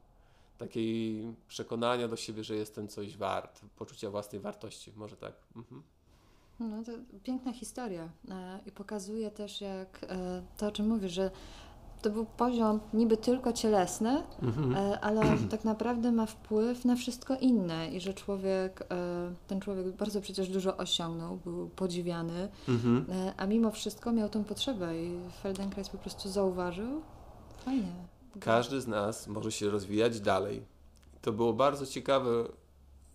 takiej 0.58 1.22
przekonania 1.48 2.08
do 2.08 2.16
siebie, 2.16 2.44
że 2.44 2.56
jestem 2.56 2.88
coś 2.88 3.16
wart, 3.16 3.60
poczucia 3.76 4.10
własnej 4.10 4.40
wartości, 4.40 4.92
może 4.96 5.16
tak. 5.16 5.34
Mhm. 5.56 5.82
No 6.60 6.84
to 6.84 6.92
piękna 7.22 7.52
historia 7.52 8.08
e, 8.30 8.60
i 8.66 8.72
pokazuje 8.72 9.30
też, 9.30 9.60
jak 9.60 10.06
e, 10.08 10.42
to, 10.56 10.66
o 10.66 10.70
czym 10.70 10.88
mówisz, 10.88 11.12
że 11.12 11.30
to 12.02 12.10
był 12.10 12.26
poziom 12.26 12.80
niby 12.94 13.16
tylko 13.16 13.52
cielesny, 13.52 14.22
mhm. 14.42 14.76
E, 14.76 15.00
ale 15.00 15.22
tak 15.50 15.64
naprawdę 15.64 16.12
ma 16.12 16.26
wpływ 16.26 16.84
na 16.84 16.96
wszystko 16.96 17.36
inne 17.36 17.90
i 17.90 18.00
że 18.00 18.14
człowiek, 18.14 18.86
ten 19.46 19.60
człowiek 19.60 19.96
bardzo 19.96 20.20
przecież 20.20 20.48
dużo 20.48 20.76
osiągnął, 20.76 21.36
był 21.36 21.68
podziwiany, 21.68 22.48
mhm. 22.68 23.06
A 23.36 23.46
mimo 23.46 23.70
wszystko 23.70 24.12
miał 24.12 24.28
tą 24.28 24.44
potrzebę 24.44 25.02
i 25.02 25.18
Feldenkrais 25.42 25.88
po 25.88 25.98
prostu 25.98 26.28
zauważył. 26.28 27.02
Fajnie. 27.64 27.92
Każdy 28.40 28.80
z 28.80 28.86
nas 28.86 29.28
może 29.28 29.52
się 29.52 29.70
rozwijać 29.70 30.20
dalej. 30.20 30.62
To 31.22 31.32
było 31.32 31.52
bardzo 31.52 31.86
ciekawe, 31.86 32.30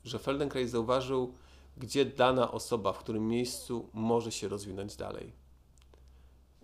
że 0.03 0.19
Feldenkrais 0.19 0.69
zauważył, 0.69 1.33
gdzie 1.81 2.05
dana 2.05 2.51
osoba, 2.51 2.93
w 2.93 2.99
którym 2.99 3.27
miejscu 3.27 3.89
może 3.93 4.31
się 4.31 4.47
rozwinąć 4.47 4.95
dalej 4.95 5.41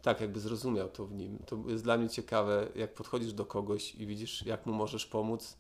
tak 0.08 0.22
jakby 0.22 0.40
zrozumiał 0.40 0.90
to 0.90 1.06
w 1.06 1.14
nim. 1.14 1.40
To 1.46 1.58
jest 1.68 1.84
dla 1.84 1.98
mnie 1.98 2.10
ciekawe, 2.10 2.68
jak 2.76 2.94
podchodzisz 2.94 3.34
do 3.34 3.46
kogoś 3.46 3.96
i 3.96 4.08
widzisz, 4.08 4.46
jak 4.46 4.66
mu 4.66 4.74
możesz 4.74 5.06
pomóc. 5.06 5.58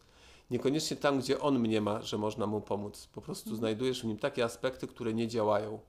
Niekoniecznie 0.51 0.97
tam, 0.97 1.19
gdzie 1.19 1.39
on 1.39 1.59
mnie 1.59 1.81
ma, 1.81 2.01
że 2.01 2.17
można 2.17 2.47
mu 2.47 2.61
pomóc. 2.61 3.09
Po 3.13 3.21
prostu 3.21 3.49
mhm. 3.49 3.59
znajdujesz 3.59 4.01
w 4.01 4.05
nim 4.05 4.17
takie 4.17 4.43
aspekty, 4.43 4.87
które 4.87 5.13
nie 5.13 5.27
działają. 5.27 5.79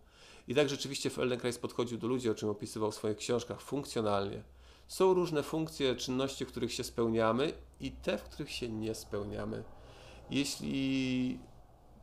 I 0.48 0.54
tak 0.54 0.68
rzeczywiście 0.68 1.10
Feldenkrais 1.10 1.58
podchodził 1.58 1.98
do 1.98 2.08
ludzi, 2.08 2.30
o 2.30 2.34
czym 2.34 2.48
opisywał 2.48 2.90
w 2.90 2.94
swoich 2.94 3.16
książkach, 3.16 3.60
funkcjonalnie. 3.60 4.42
Są 4.88 5.14
różne 5.14 5.42
funkcje, 5.42 5.96
czynności, 5.96 6.44
w 6.44 6.48
których 6.48 6.72
się 6.72 6.84
spełniamy 6.84 7.52
i 7.80 7.90
te, 7.90 8.18
w 8.18 8.22
których 8.22 8.50
się 8.50 8.68
nie 8.68 8.94
spełniamy. 8.94 9.64
Jeśli 10.30 11.38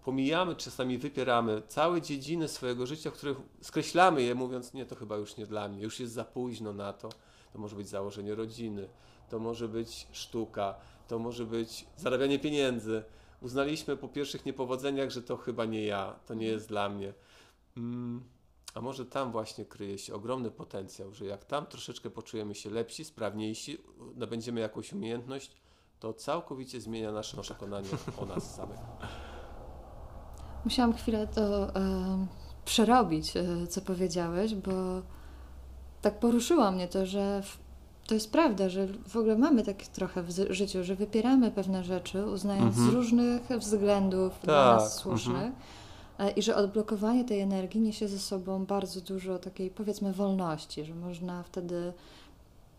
pomijamy, 0.06 0.56
czasami 0.56 0.98
wypieramy 0.98 1.62
całe 1.68 2.02
dziedziny 2.02 2.48
swojego 2.48 2.86
życia, 2.86 3.12
których 3.12 3.38
skreślamy 3.62 4.22
je, 4.22 4.36
mówiąc, 4.36 4.74
nie, 4.74 4.86
to 4.86 4.96
chyba 4.96 5.18
już 5.18 5.38
nie 5.38 5.46
dla 5.46 5.68
mnie, 5.68 5.84
już 5.84 6.00
jest 6.00 6.14
za 6.14 6.26
późno 6.26 6.74
na 6.74 6.94
to. 6.94 7.10
To 7.54 7.60
może 7.60 7.76
być 7.76 7.88
założenie 7.88 8.36
rodziny, 8.36 8.90
to 9.30 9.40
może 9.40 9.68
być 9.68 10.08
sztuka, 10.12 10.76
to 11.08 11.20
może 11.20 11.46
być 11.46 11.86
zarabianie 11.98 12.40
pieniędzy. 12.40 13.04
Uznaliśmy 13.42 13.98
po 13.98 14.08
pierwszych 14.08 14.46
niepowodzeniach, 14.46 15.10
że 15.10 15.22
to 15.22 15.38
chyba 15.38 15.66
nie 15.66 15.86
ja, 15.86 16.16
to 16.26 16.34
nie 16.34 16.48
jest 16.48 16.68
dla 16.68 16.90
mnie. 16.90 17.14
Mm, 17.78 18.24
a 18.74 18.82
może 18.82 19.06
tam 19.06 19.32
właśnie 19.32 19.66
kryje 19.66 19.98
się 19.98 20.14
ogromny 20.14 20.52
potencjał, 20.52 21.14
że 21.14 21.26
jak 21.26 21.46
tam 21.46 21.66
troszeczkę 21.66 22.10
poczujemy 22.10 22.56
się 22.56 22.70
lepsi, 22.70 23.06
sprawniejsi, 23.06 23.78
nabędziemy 24.16 24.62
jakąś 24.62 24.94
umiejętność, 24.94 25.52
to 26.00 26.14
całkowicie 26.14 26.82
zmienia 26.82 27.12
nasze 27.12 27.42
przekonanie 27.42 27.90
o 28.18 28.26
nas 28.26 28.56
samych. 28.56 28.80
Musiałam 30.66 30.94
chwilę 30.94 31.28
to 31.28 31.76
e, 31.76 32.26
przerobić, 32.66 33.38
e, 33.38 33.68
co 33.68 33.82
powiedziałeś, 33.82 34.56
bo 34.56 34.72
tak 36.02 36.20
poruszyło 36.20 36.72
mnie 36.72 36.88
to, 36.88 37.06
że 37.06 37.42
w, 37.42 37.58
to 38.08 38.14
jest 38.14 38.32
prawda, 38.32 38.70
że 38.70 38.88
w 39.08 39.18
ogóle 39.18 39.38
mamy 39.38 39.64
tak 39.64 39.88
trochę 39.88 40.24
w 40.24 40.32
życiu, 40.50 40.84
że 40.84 40.96
wypieramy 40.96 41.52
pewne 41.52 41.84
rzeczy, 41.84 42.26
uznając 42.26 42.78
mhm. 42.78 42.92
z 42.92 42.94
różnych 42.94 43.48
względów 43.48 44.34
tak. 44.34 44.44
dla 44.44 44.76
nas 44.76 44.96
słusznych. 44.96 45.36
Mhm. 45.36 45.54
E, 46.20 46.32
I 46.32 46.42
że 46.42 46.56
odblokowanie 46.56 47.26
tej 47.26 47.40
energii 47.40 47.82
niesie 47.82 48.08
ze 48.08 48.20
sobą 48.20 48.66
bardzo 48.66 49.02
dużo 49.02 49.40
takiej, 49.40 49.70
powiedzmy, 49.70 50.14
wolności, 50.14 50.86
że 50.86 50.96
można 50.96 51.44
wtedy 51.44 51.94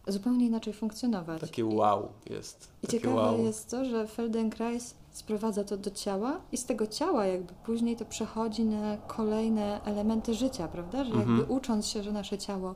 zupełnie 0.06 0.46
inaczej 0.46 0.72
funkcjonować. 0.72 1.40
Takie 1.40 1.64
wow 1.64 2.08
jest. 2.30 2.68
I 2.82 2.86
ciekawe 2.86 3.14
wow. 3.14 3.44
jest 3.44 3.70
to, 3.70 3.84
że 3.84 4.06
Feldenkrais 4.06 4.94
sprowadza 5.16 5.64
to 5.64 5.76
do 5.76 5.90
ciała 5.90 6.40
i 6.52 6.56
z 6.56 6.64
tego 6.64 6.86
ciała 6.86 7.26
jakby 7.26 7.54
później 7.66 7.96
to 7.96 8.04
przechodzi 8.04 8.64
na 8.64 8.96
kolejne 8.96 9.80
elementy 9.84 10.34
życia, 10.34 10.68
prawda? 10.68 11.04
Że 11.04 11.10
jakby 11.10 11.32
mhm. 11.32 11.50
ucząc 11.50 11.86
się, 11.86 12.02
że 12.02 12.12
nasze 12.12 12.38
ciało 12.38 12.74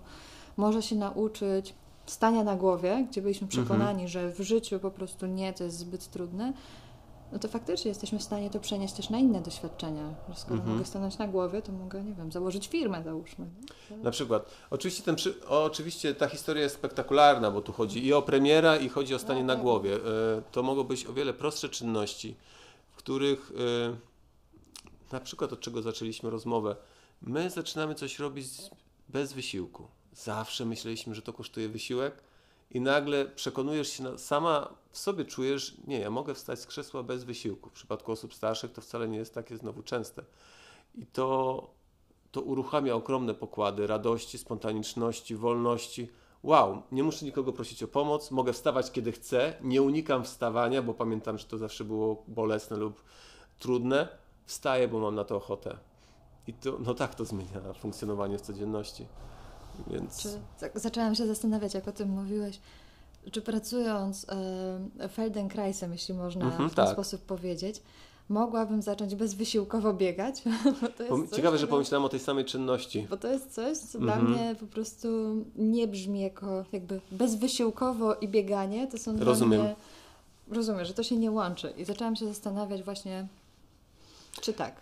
może 0.56 0.82
się 0.82 0.96
nauczyć 0.96 1.74
stania 2.06 2.44
na 2.44 2.56
głowie, 2.56 3.06
gdzie 3.10 3.22
byliśmy 3.22 3.46
mhm. 3.46 3.66
przekonani, 3.66 4.08
że 4.08 4.32
w 4.32 4.40
życiu 4.40 4.78
po 4.78 4.90
prostu 4.90 5.26
nie, 5.26 5.52
to 5.52 5.64
jest 5.64 5.78
zbyt 5.78 6.10
trudne, 6.10 6.52
no 7.32 7.38
to 7.38 7.48
faktycznie 7.48 7.88
jesteśmy 7.88 8.18
w 8.18 8.22
stanie 8.22 8.50
to 8.50 8.60
przenieść 8.60 8.94
też 8.94 9.10
na 9.10 9.18
inne 9.18 9.40
doświadczenia. 9.40 10.14
Skoro 10.34 10.54
mhm. 10.54 10.72
mogę 10.72 10.86
stanąć 10.86 11.18
na 11.18 11.28
głowie, 11.28 11.62
to 11.62 11.72
mogę, 11.72 12.04
nie 12.04 12.14
wiem, 12.14 12.32
założyć 12.32 12.68
firmę, 12.68 13.02
załóżmy. 13.02 13.46
Na 14.02 14.10
przykład. 14.10 14.50
Oczywiście, 14.70 15.02
ten 15.02 15.16
przy... 15.16 15.46
oczywiście 15.48 16.14
ta 16.14 16.28
historia 16.28 16.62
jest 16.62 16.74
spektakularna, 16.74 17.50
bo 17.50 17.60
tu 17.60 17.72
chodzi 17.72 18.06
i 18.06 18.12
o 18.12 18.22
premiera, 18.22 18.76
i 18.76 18.88
chodzi 18.88 19.14
o 19.14 19.18
stanie 19.18 19.40
no, 19.40 19.46
na 19.46 19.54
tak. 19.54 19.62
głowie. 19.62 19.94
E, 19.94 19.98
to 20.52 20.62
mogą 20.62 20.84
być 20.84 21.06
o 21.06 21.12
wiele 21.12 21.34
prostsze 21.34 21.68
czynności, 21.68 22.36
w 22.90 22.96
których 22.96 23.52
e, 23.90 25.12
na 25.12 25.20
przykład 25.20 25.52
od 25.52 25.60
czego 25.60 25.82
zaczęliśmy 25.82 26.30
rozmowę. 26.30 26.76
My 27.22 27.50
zaczynamy 27.50 27.94
coś 27.94 28.18
robić 28.18 28.46
bez 29.08 29.32
wysiłku. 29.32 29.86
Zawsze 30.12 30.64
myśleliśmy, 30.64 31.14
że 31.14 31.22
to 31.22 31.32
kosztuje 31.32 31.68
wysiłek, 31.68 32.22
i 32.70 32.80
nagle 32.80 33.24
przekonujesz 33.24 33.88
się, 33.88 34.18
sama 34.18 34.74
w 34.90 34.98
sobie 34.98 35.24
czujesz, 35.24 35.76
nie, 35.86 35.98
ja 35.98 36.10
mogę 36.10 36.34
wstać 36.34 36.60
z 36.60 36.66
krzesła 36.66 37.02
bez 37.02 37.24
wysiłku. 37.24 37.70
W 37.70 37.72
przypadku 37.72 38.12
osób 38.12 38.34
starszych 38.34 38.72
to 38.72 38.80
wcale 38.80 39.08
nie 39.08 39.18
jest 39.18 39.34
takie 39.34 39.56
znowu 39.56 39.82
częste. 39.82 40.22
I 40.94 41.06
to, 41.06 41.70
to 42.32 42.40
uruchamia 42.40 42.94
ogromne 42.94 43.34
pokłady 43.34 43.86
radości, 43.86 44.38
spontaniczności, 44.38 45.36
wolności. 45.36 46.08
Wow, 46.42 46.82
nie 46.92 47.02
muszę 47.02 47.24
nikogo 47.24 47.52
prosić 47.52 47.82
o 47.82 47.88
pomoc, 47.88 48.30
mogę 48.30 48.52
wstawać 48.52 48.92
kiedy 48.92 49.12
chcę, 49.12 49.54
nie 49.60 49.82
unikam 49.82 50.24
wstawania, 50.24 50.82
bo 50.82 50.94
pamiętam, 50.94 51.38
że 51.38 51.44
to 51.44 51.58
zawsze 51.58 51.84
było 51.84 52.24
bolesne 52.28 52.76
lub 52.76 53.02
trudne. 53.58 54.08
Wstaję, 54.44 54.88
bo 54.88 55.00
mam 55.00 55.14
na 55.14 55.24
to 55.24 55.36
ochotę. 55.36 55.76
I 56.46 56.54
to, 56.54 56.76
no 56.78 56.94
tak 56.94 57.14
to 57.14 57.24
zmienia 57.24 57.72
funkcjonowanie 57.80 58.38
w 58.38 58.40
codzienności. 58.40 59.06
Więc... 59.86 60.22
Czy, 60.22 60.28
tak, 60.60 60.80
zaczęłam 60.80 61.14
się 61.14 61.26
zastanawiać, 61.26 61.74
jak 61.74 61.88
o 61.88 61.92
tym 61.92 62.08
mówiłeś, 62.08 62.60
czy 63.32 63.42
pracując 63.42 64.26
e, 65.00 65.08
Feldenkraisem, 65.08 65.92
jeśli 65.92 66.14
można 66.14 66.44
-hmm, 66.44 66.54
w 66.54 66.56
ten 66.56 66.70
tak. 66.70 66.88
sposób 66.88 67.20
powiedzieć, 67.20 67.82
mogłabym 68.28 68.82
zacząć 68.82 69.14
bezwysiłkowo 69.14 69.94
biegać. 69.94 70.42
Ciekawe, 71.36 71.58
że 71.58 71.66
pomyślałam 71.66 72.04
o 72.04 72.08
tej 72.08 72.20
samej 72.20 72.44
czynności. 72.44 73.06
Bo 73.10 73.16
to 73.16 73.28
jest 73.28 73.54
coś, 73.54 73.78
co 73.78 73.98
mm 73.98 74.10
-hmm. 74.10 74.12
dla 74.12 74.14
mhm. 74.14 74.32
mnie 74.32 74.54
po 74.54 74.66
prostu 74.66 75.08
nie 75.56 75.88
brzmi 75.88 76.20
jako 76.20 76.64
jakby 76.72 77.00
bezwysiłkowo 77.10 78.14
i 78.14 78.28
bieganie. 78.28 78.86
To 78.86 78.98
są 78.98 79.18
Rozumiem. 79.18 79.60
dla 79.60 79.68
mnie... 79.68 79.76
Rozumiem, 80.50 80.84
że 80.84 80.94
to 80.94 81.02
się 81.02 81.16
nie 81.16 81.30
łączy. 81.30 81.72
I 81.76 81.84
zaczęłam 81.84 82.16
się 82.16 82.26
zastanawiać 82.26 82.82
właśnie, 82.82 83.26
czy 84.40 84.52
tak. 84.52 84.74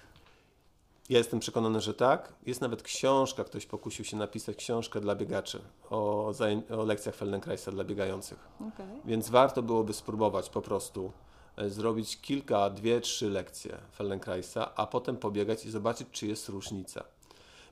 Ja 1.09 1.19
jestem 1.19 1.41
przekonany, 1.41 1.81
że 1.81 1.95
tak. 1.95 2.33
Jest 2.47 2.61
nawet 2.61 2.83
książka, 2.83 3.45
ktoś 3.45 3.67
pokusił 3.67 4.05
się 4.05 4.17
napisać 4.17 4.57
książkę 4.57 5.01
dla 5.01 5.15
biegaczy 5.15 5.61
o, 5.91 6.33
o 6.79 6.85
lekcjach 6.85 7.15
Feldenkraisa 7.15 7.73
dla 7.73 7.85
biegających. 7.85 8.39
Okay. 8.75 9.01
Więc 9.05 9.29
warto 9.29 9.63
byłoby 9.63 9.93
spróbować 9.93 10.51
po 10.51 10.63
prostu 10.63 11.13
e, 11.57 11.71
zrobić 11.71 12.21
kilka, 12.21 12.71
dwie, 12.71 13.01
trzy 13.01 13.31
lekcje 13.31 13.79
Feldenkraisa, 13.93 14.75
a 14.75 14.87
potem 14.87 15.17
pobiegać 15.17 15.65
i 15.65 15.71
zobaczyć, 15.71 16.09
czy 16.13 16.27
jest 16.27 16.49
różnica. 16.49 17.05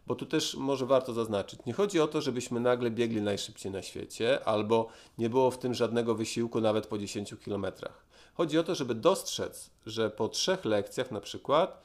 Bo 0.06 0.14
tu 0.14 0.26
też 0.26 0.54
może 0.54 0.86
warto 0.86 1.12
zaznaczyć, 1.12 1.60
nie 1.66 1.72
chodzi 1.72 2.00
o 2.00 2.06
to, 2.06 2.20
żebyśmy 2.20 2.60
nagle 2.60 2.90
biegli 2.90 3.22
najszybciej 3.22 3.72
na 3.72 3.82
świecie, 3.82 4.44
albo 4.44 4.88
nie 5.18 5.30
było 5.30 5.50
w 5.50 5.58
tym 5.58 5.74
żadnego 5.74 6.14
wysiłku 6.14 6.60
nawet 6.60 6.86
po 6.86 6.98
10 6.98 7.34
kilometrach. 7.44 8.04
Chodzi 8.34 8.58
o 8.58 8.62
to, 8.62 8.74
żeby 8.74 8.94
dostrzec, 8.94 9.70
że 9.86 10.10
po 10.10 10.28
trzech 10.28 10.64
lekcjach 10.64 11.10
na 11.10 11.20
przykład 11.20 11.82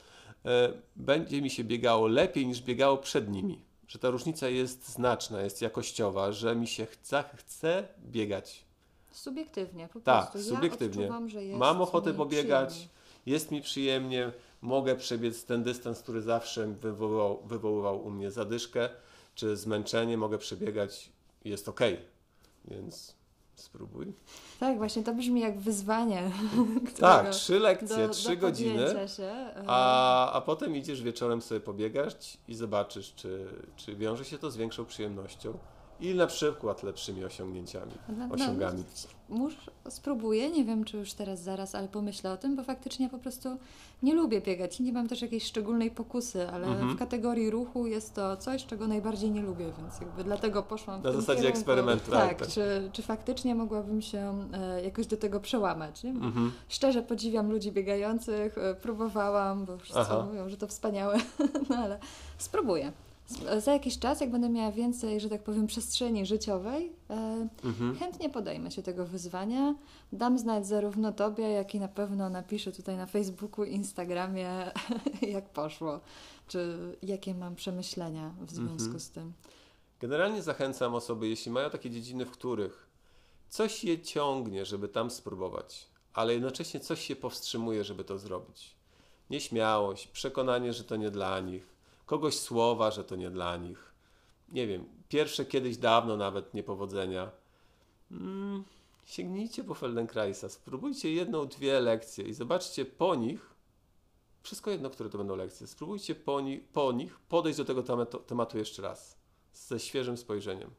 będzie 0.96 1.42
mi 1.42 1.50
się 1.50 1.64
biegało 1.64 2.08
lepiej 2.08 2.48
niż 2.48 2.62
biegało 2.62 2.98
przed 2.98 3.30
nimi. 3.30 3.62
Że 3.88 4.00
ta 4.00 4.10
różnica 4.10 4.50
jest 4.50 4.90
znaczna, 4.90 5.42
jest 5.42 5.62
jakościowa, 5.62 6.32
że 6.32 6.56
mi 6.56 6.68
się 6.68 6.86
chce, 6.86 7.24
chce 7.36 7.88
biegać. 8.00 8.66
Subiektywnie, 9.12 9.90
po 9.94 10.00
tak, 10.00 10.32
prostu. 10.32 10.56
subiektywnie. 10.56 11.02
Ja 11.02 11.08
odczuwam, 11.08 11.30
że 11.30 11.44
jest 11.44 11.60
Mam 11.60 11.82
ochotę 11.82 12.14
pobiegać, 12.14 12.70
przyjemnie. 12.70 12.94
jest 13.26 13.52
mi 13.52 13.62
przyjemnie, 13.62 14.32
mogę 14.62 14.96
przebiec 14.96 15.46
ten 15.46 15.64
dystans, 15.64 16.00
który 16.00 16.22
zawsze 16.22 16.68
wywoływał, 16.68 17.42
wywoływał 17.46 18.06
u 18.06 18.10
mnie 18.10 18.32
zadyszkę 18.32 18.90
czy 19.36 19.58
zmęczenie, 19.58 20.18
mogę 20.18 20.38
przebiegać, 20.38 21.10
jest 21.46 21.70
ok. 21.70 21.80
Więc 22.66 23.16
Spróbuj. 23.62 24.14
Tak, 24.60 24.78
właśnie 24.78 25.04
to 25.04 25.14
brzmi 25.14 25.42
jak 25.42 25.60
wyzwanie. 25.60 26.32
Tak, 27.00 27.30
trzy 27.30 27.60
lekcje, 27.60 28.08
do, 28.08 28.10
trzy 28.10 28.30
do 28.30 28.38
godziny. 28.38 28.88
Się. 29.18 29.32
A, 29.68 30.32
a 30.32 30.42
potem 30.42 30.76
idziesz 30.76 31.02
wieczorem 31.02 31.42
sobie 31.42 31.60
pobiegać 31.60 32.38
i 32.48 32.56
zobaczysz, 32.56 33.14
czy, 33.16 33.48
czy 33.76 33.96
wiąże 33.96 34.26
się 34.26 34.38
to 34.38 34.52
z 34.52 34.58
większą 34.58 34.86
przyjemnością 34.86 35.58
i 36.02 36.16
na 36.16 36.28
przykład 36.28 36.84
lepszymi 36.84 37.26
osiągnięciami, 37.26 37.92
no, 38.18 38.36
osiągami. 38.36 38.84
No, 39.30 39.50
spróbuję, 39.90 40.50
nie 40.50 40.66
wiem 40.66 40.84
czy 40.84 40.98
już 40.98 41.14
teraz 41.14 41.42
zaraz, 41.42 41.76
ale 41.76 41.88
pomyślę 41.88 42.32
o 42.32 42.38
tym, 42.38 42.56
bo 42.56 42.64
faktycznie 42.64 43.10
po 43.10 43.18
prostu 43.18 43.58
nie 44.04 44.14
lubię 44.14 44.42
biegać. 44.42 44.80
Nie 44.80 44.94
mam 44.94 45.08
też 45.08 45.22
jakiejś 45.22 45.44
szczególnej 45.44 45.92
pokusy, 45.92 46.50
ale 46.50 46.68
mhm. 46.68 46.96
w 46.96 47.00
kategorii 47.00 47.50
ruchu 47.50 47.88
jest 47.88 48.16
to 48.16 48.38
coś, 48.38 48.66
czego 48.66 48.88
najbardziej 48.88 49.32
nie 49.32 49.42
lubię, 49.42 49.66
więc 49.78 50.02
jakby 50.02 50.24
dlatego 50.24 50.64
poszłam 50.64 51.02
Na 51.02 51.12
w 51.12 51.16
zasadzie 51.16 51.42
kierunku. 51.42 51.58
eksperymentu. 51.58 52.12
Tak, 52.12 52.40
tak. 52.40 52.48
Czy, 52.48 52.90
czy 52.94 53.02
faktycznie 53.02 53.56
mogłabym 53.56 54.02
się 54.02 54.48
e, 54.54 54.84
jakoś 54.84 55.08
do 55.08 55.18
tego 55.18 55.40
przełamać. 55.40 56.04
Nie? 56.04 56.10
Mhm. 56.10 56.52
Szczerze 56.70 57.02
podziwiam 57.02 57.52
ludzi 57.52 57.72
biegających, 57.72 58.58
e, 58.58 58.76
próbowałam, 58.76 59.66
bo 59.66 59.78
wszyscy 59.78 60.00
Aha. 60.02 60.26
mówią, 60.30 60.50
że 60.50 60.58
to 60.58 60.68
wspaniałe, 60.68 61.18
no 61.70 61.76
ale 61.76 62.00
spróbuję 62.38 62.92
za 63.58 63.74
jakiś 63.74 64.00
czas, 64.00 64.22
jak 64.22 64.32
będę 64.32 64.50
miała 64.50 64.72
więcej, 64.72 65.20
że 65.20 65.30
tak 65.30 65.44
powiem, 65.44 65.68
przestrzeni 65.68 66.26
życiowej, 66.26 66.92
e, 67.10 67.48
mhm. 67.64 67.96
chętnie 67.96 68.30
podejmę 68.30 68.72
się 68.72 68.84
tego 68.84 69.06
wyzwania. 69.06 69.76
Dam 70.14 70.40
znać 70.40 70.68
zarówno 70.68 71.12
Tobie, 71.12 71.50
jak 71.50 71.76
i 71.76 71.80
na 71.80 71.88
pewno 71.88 72.30
napiszę 72.30 72.72
tutaj 72.72 72.98
na 72.98 73.06
Facebooku, 73.06 73.66
Instagramie, 73.66 74.72
jak 75.22 75.50
poszło, 75.50 76.00
czy 76.48 76.78
jakie 77.04 77.34
mam 77.34 77.56
przemyślenia 77.56 78.34
w 78.42 78.52
związku 78.52 78.84
mhm. 78.84 79.00
z 79.00 79.10
tym. 79.10 79.34
Generalnie 80.00 80.42
zachęcam 80.42 80.96
osoby, 80.96 81.28
jeśli 81.28 81.52
mają 81.52 81.70
takie 81.70 81.90
dziedziny, 81.90 82.26
w 82.26 82.32
których 82.32 82.88
coś 83.50 83.84
je 83.84 84.00
ciągnie, 84.00 84.66
żeby 84.66 84.88
tam 84.88 85.12
spróbować, 85.12 85.88
ale 86.14 86.34
jednocześnie 86.34 86.80
coś 86.80 87.02
się 87.02 87.16
powstrzymuje, 87.16 87.84
żeby 87.84 88.04
to 88.04 88.18
zrobić. 88.18 88.76
Nieśmiałość, 89.30 90.08
przekonanie, 90.08 90.74
że 90.74 90.84
to 90.84 90.96
nie 90.96 91.12
dla 91.12 91.40
nich, 91.40 91.68
kogoś 92.12 92.40
słowa, 92.40 92.92
że 92.92 93.04
to 93.04 93.16
nie 93.16 93.30
dla 93.30 93.58
nich. 93.58 93.92
Nie 94.50 94.68
wiem, 94.68 94.86
pierwsze 95.10 95.46
kiedyś 95.46 95.78
dawno 95.78 96.18
nawet 96.18 96.54
niepowodzenia. 96.54 97.32
Mm, 98.12 98.64
sięgnijcie 99.06 99.64
po 99.64 99.74
Feldenkraisa, 99.74 100.50
spróbujcie 100.50 101.14
jedną, 101.14 101.48
dwie 101.48 101.80
lekcje 101.80 102.26
i 102.26 102.34
zobaczcie 102.34 102.86
po 102.86 103.16
nich, 103.16 103.50
wszystko 104.44 104.72
jedno, 104.72 104.90
które 104.90 105.10
to 105.10 105.18
będą 105.18 105.36
lekcje, 105.36 105.68
spróbujcie 105.68 106.16
po, 106.16 106.42
ni 106.42 106.58
po 106.58 106.92
nich 106.92 107.20
podejść 107.20 107.58
do 107.58 107.66
tego 107.66 107.84
tematu, 107.84 108.20
tematu 108.20 108.58
jeszcze 108.58 108.82
raz, 108.82 109.18
ze 109.54 109.80
świeżym 109.80 110.18
spojrzeniem. 110.18 110.70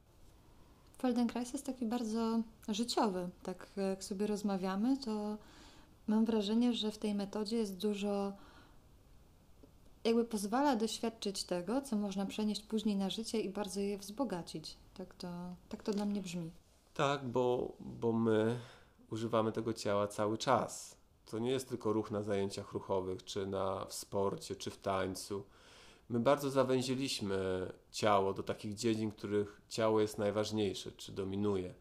Feldenkrais 0.99 1.53
jest 1.53 1.67
taki 1.67 1.87
bardzo 1.87 2.43
życiowy. 2.69 3.29
Tak 3.43 3.67
jak 3.77 4.05
sobie 4.05 4.27
rozmawiamy, 4.27 4.97
to 4.97 5.37
mam 6.07 6.25
wrażenie, 6.25 6.73
że 6.73 6.91
w 6.91 6.99
tej 6.99 7.15
metodzie 7.15 7.57
jest 7.57 7.77
dużo 7.77 8.33
jakby 10.05 10.25
pozwala 10.25 10.77
doświadczyć 10.77 11.45
tego, 11.45 11.83
co 11.83 11.97
można 11.97 12.27
przenieść 12.27 12.63
później 12.63 12.97
na 12.97 13.11
życie 13.11 13.41
i 13.41 13.49
bardzo 13.49 13.81
je 13.81 13.99
wzbogacić. 13.99 14.77
Tak 14.95 15.15
to, 15.15 15.29
tak 15.69 15.83
to 15.83 15.93
dla 15.93 16.05
mnie 16.05 16.23
brzmi. 16.23 16.51
Tak, 16.95 17.29
bo, 17.29 17.73
bo 17.81 18.13
my 18.13 18.59
używamy 19.11 19.53
tego 19.53 19.73
ciała 19.73 20.07
cały 20.09 20.39
czas. 20.39 20.97
To 21.25 21.39
nie 21.39 21.51
jest 21.51 21.69
tylko 21.69 21.93
ruch 21.93 22.11
na 22.11 22.23
zajęciach 22.23 22.73
ruchowych, 22.73 23.25
czy 23.25 23.47
na, 23.47 23.85
w 23.85 23.95
sporcie, 23.95 24.57
czy 24.57 24.71
w 24.71 24.79
tańcu. 24.79 25.45
My 26.09 26.21
bardzo 26.21 26.51
zawęziliśmy 26.51 27.73
ciało 27.91 28.35
do 28.35 28.43
takich 28.43 28.75
dziedzin, 28.75 29.11
których 29.11 29.61
ciało 29.69 30.01
jest 30.01 30.19
najważniejsze, 30.19 30.93
czy 30.93 31.13
dominuje. 31.13 31.75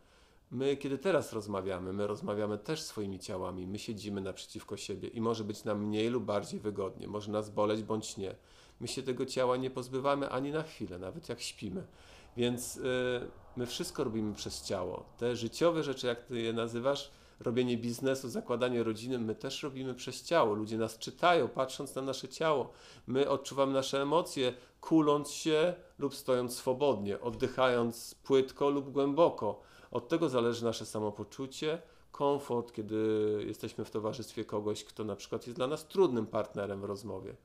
My, 0.51 0.77
kiedy 0.77 0.97
teraz 0.97 1.33
rozmawiamy, 1.33 1.93
my 1.93 2.07
rozmawiamy 2.07 2.57
też 2.57 2.81
swoimi 2.81 3.19
ciałami, 3.19 3.67
my 3.67 3.79
siedzimy 3.79 4.21
naprzeciwko 4.21 4.77
siebie 4.77 5.07
i 5.07 5.21
może 5.21 5.43
być 5.43 5.63
nam 5.63 5.85
mniej 5.85 6.09
lub 6.09 6.23
bardziej 6.23 6.59
wygodnie, 6.59 7.07
może 7.07 7.31
nas 7.31 7.49
boleć 7.49 7.83
bądź 7.83 8.17
nie. 8.17 8.35
My 8.79 8.87
się 8.87 9.03
tego 9.03 9.25
ciała 9.25 9.57
nie 9.57 9.69
pozbywamy 9.69 10.29
ani 10.29 10.51
na 10.51 10.63
chwilę, 10.63 10.99
nawet 10.99 11.29
jak 11.29 11.41
śpimy. 11.41 11.83
Więc 12.37 12.75
yy, 12.75 12.81
my 13.55 13.65
wszystko 13.65 14.03
robimy 14.03 14.33
przez 14.33 14.63
ciało. 14.63 15.05
Te 15.17 15.35
życiowe 15.35 15.83
rzeczy, 15.83 16.07
jak 16.07 16.23
ty 16.23 16.41
je 16.41 16.53
nazywasz, 16.53 17.11
robienie 17.39 17.77
biznesu, 17.77 18.29
zakładanie 18.29 18.83
rodziny, 18.83 19.19
my 19.19 19.35
też 19.35 19.63
robimy 19.63 19.93
przez 19.93 20.23
ciało. 20.23 20.53
Ludzie 20.53 20.77
nas 20.77 20.97
czytają, 20.97 21.47
patrząc 21.47 21.95
na 21.95 22.01
nasze 22.01 22.27
ciało. 22.27 22.71
My 23.07 23.29
odczuwamy 23.29 23.73
nasze 23.73 24.01
emocje, 24.01 24.53
kuląc 24.81 25.31
się 25.31 25.73
lub 25.99 26.15
stojąc 26.15 26.55
swobodnie, 26.55 27.21
oddychając 27.21 28.15
płytko 28.15 28.69
lub 28.69 28.91
głęboko 28.91 29.70
od 29.91 30.09
tego 30.09 30.29
zależy 30.29 30.63
nasze 30.63 30.85
samopoczucie, 30.85 31.81
komfort, 32.11 32.73
kiedy 32.73 32.95
jesteśmy 33.47 33.85
w 33.85 33.91
towarzystwie 33.91 34.45
kogoś, 34.45 34.83
kto 34.83 35.03
na 35.03 35.15
przykład 35.15 35.47
jest 35.47 35.59
dla 35.59 35.67
nas 35.67 35.87
trudnym 35.87 36.27
partnerem 36.27 36.81
w 36.81 36.83
rozmowie. 36.83 37.35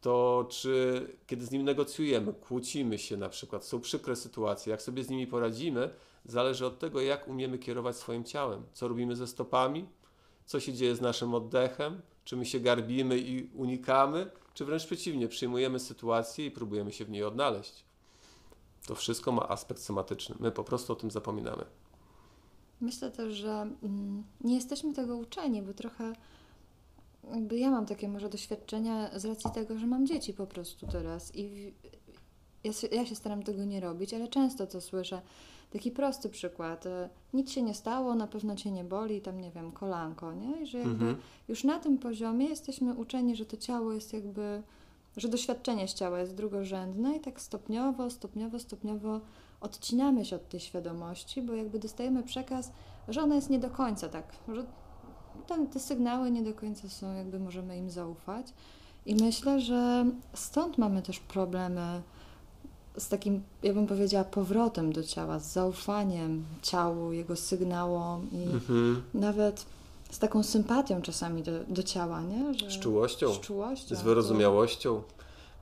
To 0.00 0.46
czy 0.48 1.06
kiedy 1.26 1.46
z 1.46 1.50
nim 1.50 1.62
negocjujemy, 1.62 2.32
kłócimy 2.32 2.98
się 2.98 3.16
na 3.16 3.28
przykład, 3.28 3.64
są 3.64 3.80
przykre 3.80 4.16
sytuacje, 4.16 4.70
jak 4.70 4.82
sobie 4.82 5.04
z 5.04 5.10
nimi 5.10 5.26
poradzimy, 5.26 5.90
zależy 6.24 6.66
od 6.66 6.78
tego, 6.78 7.00
jak 7.00 7.28
umiemy 7.28 7.58
kierować 7.58 7.96
swoim 7.96 8.24
ciałem. 8.24 8.62
Co 8.72 8.88
robimy 8.88 9.16
ze 9.16 9.26
stopami, 9.26 9.86
co 10.46 10.60
się 10.60 10.72
dzieje 10.72 10.96
z 10.96 11.00
naszym 11.00 11.34
oddechem, 11.34 12.02
czy 12.24 12.36
my 12.36 12.46
się 12.46 12.60
garbimy 12.60 13.18
i 13.18 13.50
unikamy, 13.54 14.30
czy 14.54 14.64
wręcz 14.64 14.86
przeciwnie, 14.86 15.28
przyjmujemy 15.28 15.78
sytuację 15.78 16.46
i 16.46 16.50
próbujemy 16.50 16.92
się 16.92 17.04
w 17.04 17.10
niej 17.10 17.24
odnaleźć. 17.24 17.84
To 18.86 18.94
wszystko 18.94 19.32
ma 19.32 19.48
aspekt 19.48 19.82
somatyczny. 19.82 20.34
My 20.38 20.50
po 20.50 20.64
prostu 20.64 20.92
o 20.92 20.96
tym 20.96 21.10
zapominamy. 21.10 21.64
Myślę 22.80 23.10
też, 23.10 23.34
że 23.34 23.52
mm, 23.82 24.24
nie 24.40 24.54
jesteśmy 24.54 24.94
tego 24.94 25.16
uczeni, 25.16 25.62
bo 25.62 25.72
trochę 25.72 26.12
jakby 27.34 27.58
ja 27.58 27.70
mam 27.70 27.86
takie 27.86 28.08
może 28.08 28.28
doświadczenia 28.28 29.18
z 29.18 29.24
racji 29.24 29.50
tego, 29.50 29.78
że 29.78 29.86
mam 29.86 30.06
dzieci 30.06 30.34
po 30.34 30.46
prostu 30.46 30.86
teraz 30.86 31.36
i 31.36 31.72
ja 32.64 32.72
się, 32.72 32.86
ja 32.86 33.06
się 33.06 33.14
staram 33.14 33.42
tego 33.42 33.64
nie 33.64 33.80
robić, 33.80 34.14
ale 34.14 34.28
często 34.28 34.66
to 34.66 34.80
słyszę. 34.80 35.22
Taki 35.70 35.90
prosty 35.90 36.28
przykład. 36.28 36.86
E, 36.86 37.08
nic 37.34 37.50
się 37.50 37.62
nie 37.62 37.74
stało, 37.74 38.14
na 38.14 38.26
pewno 38.26 38.56
cię 38.56 38.70
nie 38.70 38.84
boli, 38.84 39.20
tam 39.20 39.40
nie 39.40 39.50
wiem, 39.50 39.72
kolanko, 39.72 40.34
nie? 40.34 40.62
I 40.62 40.66
że 40.66 40.78
jakby 40.78 40.92
mhm. 40.92 41.16
już 41.48 41.64
na 41.64 41.78
tym 41.78 41.98
poziomie 41.98 42.46
jesteśmy 42.46 42.94
uczeni, 42.94 43.36
że 43.36 43.46
to 43.46 43.56
ciało 43.56 43.92
jest 43.92 44.12
jakby 44.12 44.62
że 45.16 45.28
doświadczenie 45.28 45.88
z 45.88 45.94
ciała 45.94 46.20
jest 46.20 46.34
drugorzędne 46.34 47.16
i 47.16 47.20
tak 47.20 47.40
stopniowo, 47.40 48.10
stopniowo, 48.10 48.58
stopniowo 48.58 49.20
odcinamy 49.60 50.24
się 50.24 50.36
od 50.36 50.48
tej 50.48 50.60
świadomości, 50.60 51.42
bo 51.42 51.52
jakby 51.52 51.78
dostajemy 51.78 52.22
przekaz, 52.22 52.72
że 53.08 53.22
ona 53.22 53.34
jest 53.34 53.50
nie 53.50 53.58
do 53.58 53.70
końca 53.70 54.08
tak, 54.08 54.24
że 54.48 54.64
ten, 55.46 55.66
te 55.66 55.80
sygnały 55.80 56.30
nie 56.30 56.42
do 56.42 56.54
końca 56.54 56.88
są, 56.88 57.14
jakby 57.14 57.38
możemy 57.38 57.78
im 57.78 57.90
zaufać. 57.90 58.46
I 59.06 59.14
myślę, 59.14 59.60
że 59.60 60.06
stąd 60.34 60.78
mamy 60.78 61.02
też 61.02 61.20
problemy 61.20 62.02
z 62.98 63.08
takim, 63.08 63.42
ja 63.62 63.74
bym 63.74 63.86
powiedziała, 63.86 64.24
powrotem 64.24 64.92
do 64.92 65.02
ciała, 65.02 65.38
z 65.38 65.52
zaufaniem 65.52 66.44
ciału, 66.62 67.12
jego 67.12 67.36
sygnałom 67.36 68.26
i 68.32 68.42
mhm. 68.42 69.02
nawet 69.14 69.66
z 70.10 70.18
taką 70.18 70.42
sympatią 70.42 71.02
czasami 71.02 71.42
do, 71.42 71.52
do 71.68 71.82
ciała, 71.82 72.22
nie? 72.22 72.54
Że, 72.54 72.70
z 72.70 72.78
czułością. 72.78 73.34
Z 73.34 73.40
czułością. 73.40 73.96
Z 73.96 74.02
wyrozumiałością. 74.02 75.02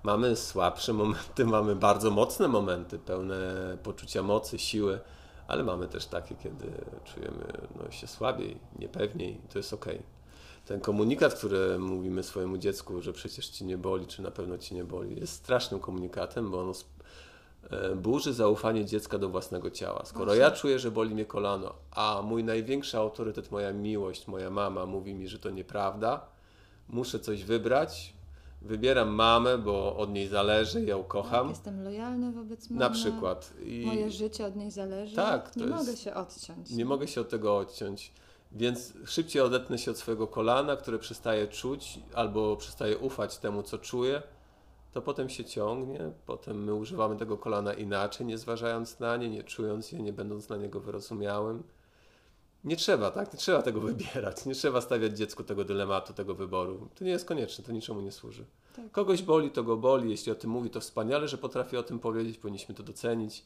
Mamy 0.02 0.36
słabsze 0.36 0.92
momenty, 0.92 1.44
mamy 1.56 1.76
bardzo 1.76 2.10
mocne 2.10 2.48
momenty, 2.48 2.98
pełne 2.98 3.36
poczucia 3.82 4.22
mocy, 4.22 4.58
siły, 4.58 5.00
ale 5.48 5.64
mamy 5.64 5.88
też 5.88 6.06
takie, 6.06 6.34
kiedy 6.34 6.66
czujemy 7.04 7.52
no, 7.76 7.90
się 7.90 8.06
słabiej, 8.06 8.58
niepewniej, 8.78 9.40
to 9.52 9.58
jest 9.58 9.72
ok. 9.72 9.86
Ten 10.66 10.80
komunikat, 10.80 11.34
który 11.34 11.78
mówimy 11.78 12.22
swojemu 12.22 12.58
dziecku, 12.58 13.02
że 13.02 13.12
przecież 13.12 13.48
ci 13.48 13.64
nie 13.64 13.78
boli, 13.78 14.06
czy 14.06 14.22
na 14.22 14.30
pewno 14.30 14.58
ci 14.58 14.74
nie 14.74 14.84
boli, 14.84 15.20
jest 15.20 15.32
strasznym 15.32 15.80
komunikatem, 15.80 16.50
bo 16.50 16.60
ono 16.60 16.72
e, 17.70 17.94
burzy 17.96 18.32
zaufanie 18.32 18.84
dziecka 18.84 19.18
do 19.18 19.28
własnego 19.28 19.70
ciała. 19.70 20.04
Skoro 20.04 20.24
Właśnie. 20.24 20.42
ja 20.42 20.50
czuję, 20.50 20.78
że 20.78 20.90
boli 20.90 21.14
mnie 21.14 21.24
kolano, 21.24 21.74
a 21.90 22.22
mój 22.24 22.44
największy 22.44 22.98
autorytet, 22.98 23.50
moja 23.50 23.72
miłość, 23.72 24.26
moja 24.26 24.50
mama 24.50 24.86
mówi 24.86 25.14
mi, 25.14 25.28
że 25.28 25.38
to 25.38 25.50
nieprawda, 25.50 26.26
muszę 26.88 27.20
coś 27.20 27.44
wybrać, 27.44 28.17
wybieram 28.62 29.08
mamę, 29.08 29.58
bo 29.58 29.96
od 29.96 30.12
niej 30.12 30.28
zależy, 30.28 30.80
ja 30.80 30.88
ją 30.88 31.04
kocham. 31.04 31.46
Tak, 31.46 31.56
jestem 31.56 31.84
lojalny 31.84 32.32
wobec 32.32 32.70
mamy. 32.70 32.80
Na 32.80 32.90
przykład. 32.90 33.52
I... 33.62 33.86
Moje 33.86 34.10
życie 34.10 34.46
od 34.46 34.56
niej 34.56 34.70
zależy. 34.70 35.16
Tak. 35.16 35.56
Nie 35.56 35.66
mogę 35.66 35.96
się 35.96 36.14
odciąć. 36.14 36.70
Nie 36.70 36.84
mogę 36.84 37.08
się 37.08 37.20
od 37.20 37.28
tego 37.28 37.56
odciąć. 37.56 38.12
Więc 38.52 38.92
szybciej 39.04 39.42
odetnę 39.42 39.78
się 39.78 39.90
od 39.90 39.98
swojego 39.98 40.26
kolana, 40.26 40.76
które 40.76 40.98
przestaje 40.98 41.48
czuć 41.48 42.00
albo 42.14 42.56
przestaje 42.56 42.98
ufać 42.98 43.38
temu, 43.38 43.62
co 43.62 43.78
czuję, 43.78 44.22
to 44.92 45.02
potem 45.02 45.28
się 45.28 45.44
ciągnie, 45.44 46.12
potem 46.26 46.64
my 46.64 46.74
używamy 46.74 47.16
tego 47.16 47.38
kolana 47.38 47.74
inaczej, 47.74 48.26
nie 48.26 48.38
zważając 48.38 49.00
na 49.00 49.16
nie, 49.16 49.30
nie 49.30 49.42
czując 49.42 49.92
je, 49.92 50.02
nie 50.02 50.12
będąc 50.12 50.48
na 50.48 50.56
niego 50.56 50.80
wyrozumiałym. 50.80 51.62
Nie 52.64 52.76
trzeba, 52.76 53.10
tak? 53.10 53.32
Nie 53.32 53.38
trzeba 53.38 53.62
tego 53.62 53.80
wybierać. 53.90 54.46
Nie 54.46 54.54
trzeba 54.54 54.80
stawiać 54.80 55.18
dziecku 55.18 55.44
tego 55.44 55.64
dylematu, 55.64 56.12
tego 56.12 56.34
wyboru. 56.34 56.88
To 56.94 57.04
nie 57.04 57.10
jest 57.10 57.24
konieczne, 57.24 57.64
to 57.64 57.72
niczemu 57.72 58.00
nie 58.00 58.12
służy. 58.12 58.44
Tak. 58.76 58.90
Kogoś 58.90 59.22
boli, 59.22 59.50
to 59.50 59.62
go 59.62 59.76
boli. 59.76 60.10
Jeśli 60.10 60.32
o 60.32 60.34
tym 60.34 60.50
mówi, 60.50 60.70
to 60.70 60.80
wspaniale, 60.80 61.28
że 61.28 61.38
potrafi 61.38 61.76
o 61.76 61.82
tym 61.82 61.98
powiedzieć. 61.98 62.38
Powinniśmy 62.38 62.74
to 62.74 62.82
docenić. 62.82 63.44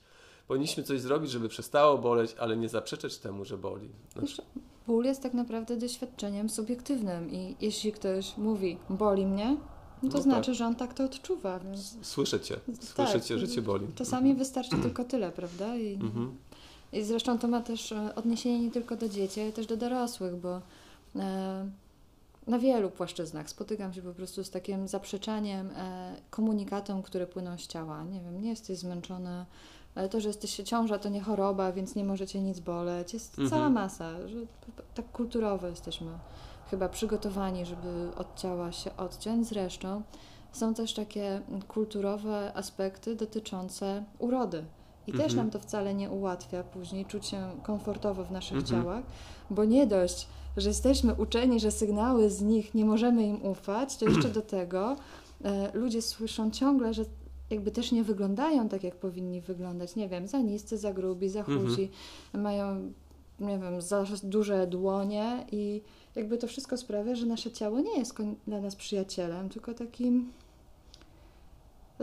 Powinniśmy 0.48 0.82
coś 0.82 1.00
zrobić, 1.00 1.30
żeby 1.30 1.48
przestało 1.48 1.98
boleć, 1.98 2.34
ale 2.38 2.56
nie 2.56 2.68
zaprzeczać 2.68 3.18
temu, 3.18 3.44
że 3.44 3.58
boli. 3.58 3.88
Znaczy... 4.12 4.42
Ból 4.86 5.04
jest 5.04 5.22
tak 5.22 5.34
naprawdę 5.34 5.76
doświadczeniem 5.76 6.50
subiektywnym 6.50 7.30
i 7.30 7.56
jeśli 7.60 7.92
ktoś 7.92 8.36
mówi, 8.36 8.78
boli 8.90 9.26
mnie, 9.26 9.56
no 10.02 10.10
to 10.10 10.16
no 10.16 10.22
znaczy, 10.22 10.46
tak. 10.46 10.54
że 10.54 10.66
on 10.66 10.74
tak 10.74 10.94
to 10.94 11.04
odczuwa. 11.04 11.58
Więc... 11.58 11.96
Słyszę 12.02 12.40
cię, 12.40 12.56
słyszę 12.80 13.12
tak, 13.12 13.24
cię, 13.24 13.38
że 13.38 13.48
cię 13.48 13.62
boli. 13.62 13.86
Czasami 13.94 14.30
mhm. 14.30 14.38
wystarczy 14.38 14.76
tylko 14.76 15.04
tyle, 15.04 15.32
prawda? 15.32 15.76
I... 15.76 15.94
Mhm. 15.94 16.36
I 16.92 17.02
zresztą 17.04 17.38
to 17.38 17.48
ma 17.48 17.60
też 17.60 17.92
e, 17.92 18.14
odniesienie 18.14 18.60
nie 18.60 18.70
tylko 18.70 18.96
do 18.96 19.08
dzieci, 19.08 19.40
ale 19.40 19.52
też 19.52 19.66
do 19.66 19.76
dorosłych, 19.76 20.36
bo 20.36 20.60
e, 21.16 21.70
na 22.46 22.58
wielu 22.58 22.90
płaszczyznach 22.90 23.50
spotykam 23.50 23.92
się 23.92 24.02
po 24.02 24.14
prostu 24.14 24.44
z 24.44 24.50
takim 24.50 24.88
zaprzeczaniem 24.88 25.70
e, 25.70 26.16
komunikatom, 26.30 27.02
które 27.02 27.26
płyną 27.26 27.58
z 27.58 27.66
ciała. 27.66 28.04
Nie 28.04 28.20
wiem, 28.20 28.42
nie 28.42 28.50
jesteś 28.50 28.78
zmęczony, 28.78 29.46
ale 29.94 30.08
to, 30.08 30.20
że 30.20 30.28
jesteście 30.28 30.64
ciąża, 30.64 30.98
to 30.98 31.08
nie 31.08 31.20
choroba, 31.20 31.72
więc 31.72 31.94
nie 31.94 32.04
możecie 32.04 32.40
nic 32.40 32.60
boleć. 32.60 33.14
Jest 33.14 33.38
mhm. 33.38 33.50
cała 33.50 33.70
masa, 33.70 34.28
że 34.28 34.38
tak 34.94 35.12
kulturowo 35.12 35.66
jesteśmy 35.66 36.10
chyba 36.70 36.88
przygotowani, 36.88 37.66
żeby 37.66 38.10
od 38.16 38.40
ciała 38.40 38.72
się 38.72 38.96
odciąć. 38.96 39.46
Zresztą 39.46 40.02
są 40.52 40.74
też 40.74 40.94
takie 40.94 41.40
kulturowe 41.68 42.52
aspekty 42.54 43.16
dotyczące 43.16 44.04
urody. 44.18 44.64
I 45.06 45.10
mhm. 45.10 45.28
też 45.28 45.36
nam 45.36 45.50
to 45.50 45.58
wcale 45.58 45.94
nie 45.94 46.10
ułatwia 46.10 46.62
później 46.62 47.06
czuć 47.06 47.26
się 47.26 47.50
komfortowo 47.62 48.24
w 48.24 48.30
naszych 48.30 48.58
mhm. 48.58 48.82
ciałach, 48.82 49.04
bo 49.50 49.64
nie 49.64 49.86
dość, 49.86 50.28
że 50.56 50.68
jesteśmy 50.68 51.14
uczeni, 51.14 51.60
że 51.60 51.70
sygnały 51.70 52.30
z 52.30 52.42
nich 52.42 52.74
nie 52.74 52.84
możemy 52.84 53.26
im 53.26 53.46
ufać, 53.46 53.96
to 53.96 54.04
jeszcze 54.04 54.28
do 54.28 54.42
tego 54.42 54.96
e, 55.44 55.70
ludzie 55.74 56.02
słyszą 56.02 56.50
ciągle, 56.50 56.94
że 56.94 57.04
jakby 57.50 57.70
też 57.70 57.92
nie 57.92 58.04
wyglądają 58.04 58.68
tak, 58.68 58.84
jak 58.84 58.96
powinni 58.96 59.40
wyglądać. 59.40 59.96
Nie 59.96 60.08
wiem, 60.08 60.28
za 60.28 60.38
niscy, 60.38 60.78
za 60.78 60.92
grubi, 60.92 61.28
za 61.28 61.42
chudzi, 61.42 61.82
mhm. 61.82 62.42
mają, 62.42 62.92
nie 63.40 63.58
wiem, 63.58 63.82
za 63.82 64.04
duże 64.22 64.66
dłonie 64.66 65.46
i 65.52 65.82
jakby 66.14 66.38
to 66.38 66.46
wszystko 66.46 66.76
sprawia, 66.76 67.14
że 67.14 67.26
nasze 67.26 67.50
ciało 67.50 67.80
nie 67.80 67.98
jest 67.98 68.14
dla 68.46 68.60
nas 68.60 68.76
przyjacielem, 68.76 69.48
tylko 69.48 69.74
takim 69.74 70.32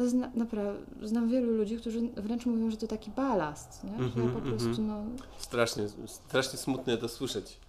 Zna, 0.08 0.32
naprawdę, 0.36 1.08
znam 1.08 1.30
wielu 1.30 1.52
ludzi, 1.52 1.78
którzy 1.78 2.02
wręcz 2.02 2.46
mówią, 2.46 2.72
że 2.72 2.78
to 2.78 2.88
taki 2.88 3.12
balast, 3.12 3.84
nie? 3.84 3.96
Mm 3.96 4.10
-hmm, 4.10 4.26
ja 4.26 4.32
po 4.32 4.40
mhm. 4.40 4.58
prostu, 4.58 4.82
no... 4.82 5.04
Strasznie, 5.38 5.88
strasznie 6.06 6.60
smutne 6.60 6.98
to 6.98 7.08
słyszeć. 7.08 7.60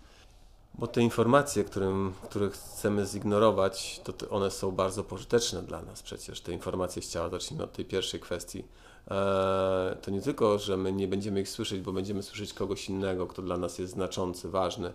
Bo 0.74 0.86
te 0.86 1.02
informacje, 1.02 1.64
którym, 1.64 2.12
które 2.22 2.50
chcemy 2.50 3.06
zignorować, 3.06 4.00
to 4.04 4.28
one 4.30 4.50
są 4.50 4.70
bardzo 4.70 5.04
pożyteczne 5.04 5.62
dla 5.62 5.82
nas 5.82 6.02
przecież. 6.02 6.40
Te 6.40 6.52
informacje 6.52 7.02
z 7.02 7.10
ciała, 7.10 7.28
zacznijmy 7.28 7.64
od 7.64 7.72
tej 7.72 7.84
pierwszej 7.84 8.20
kwestii. 8.20 8.58
Eee, 8.58 9.96
to 10.02 10.10
nie 10.10 10.20
tylko, 10.20 10.58
że 10.58 10.76
my 10.76 10.92
nie 10.92 11.08
będziemy 11.08 11.40
ich 11.40 11.48
słyszeć, 11.48 11.80
bo 11.80 11.92
będziemy 11.92 12.22
słyszeć 12.22 12.52
kogoś 12.52 12.88
innego, 12.88 13.26
kto 13.26 13.42
dla 13.42 13.56
nas 13.56 13.78
jest 13.78 13.92
znaczący, 13.92 14.48
ważny. 14.48 14.92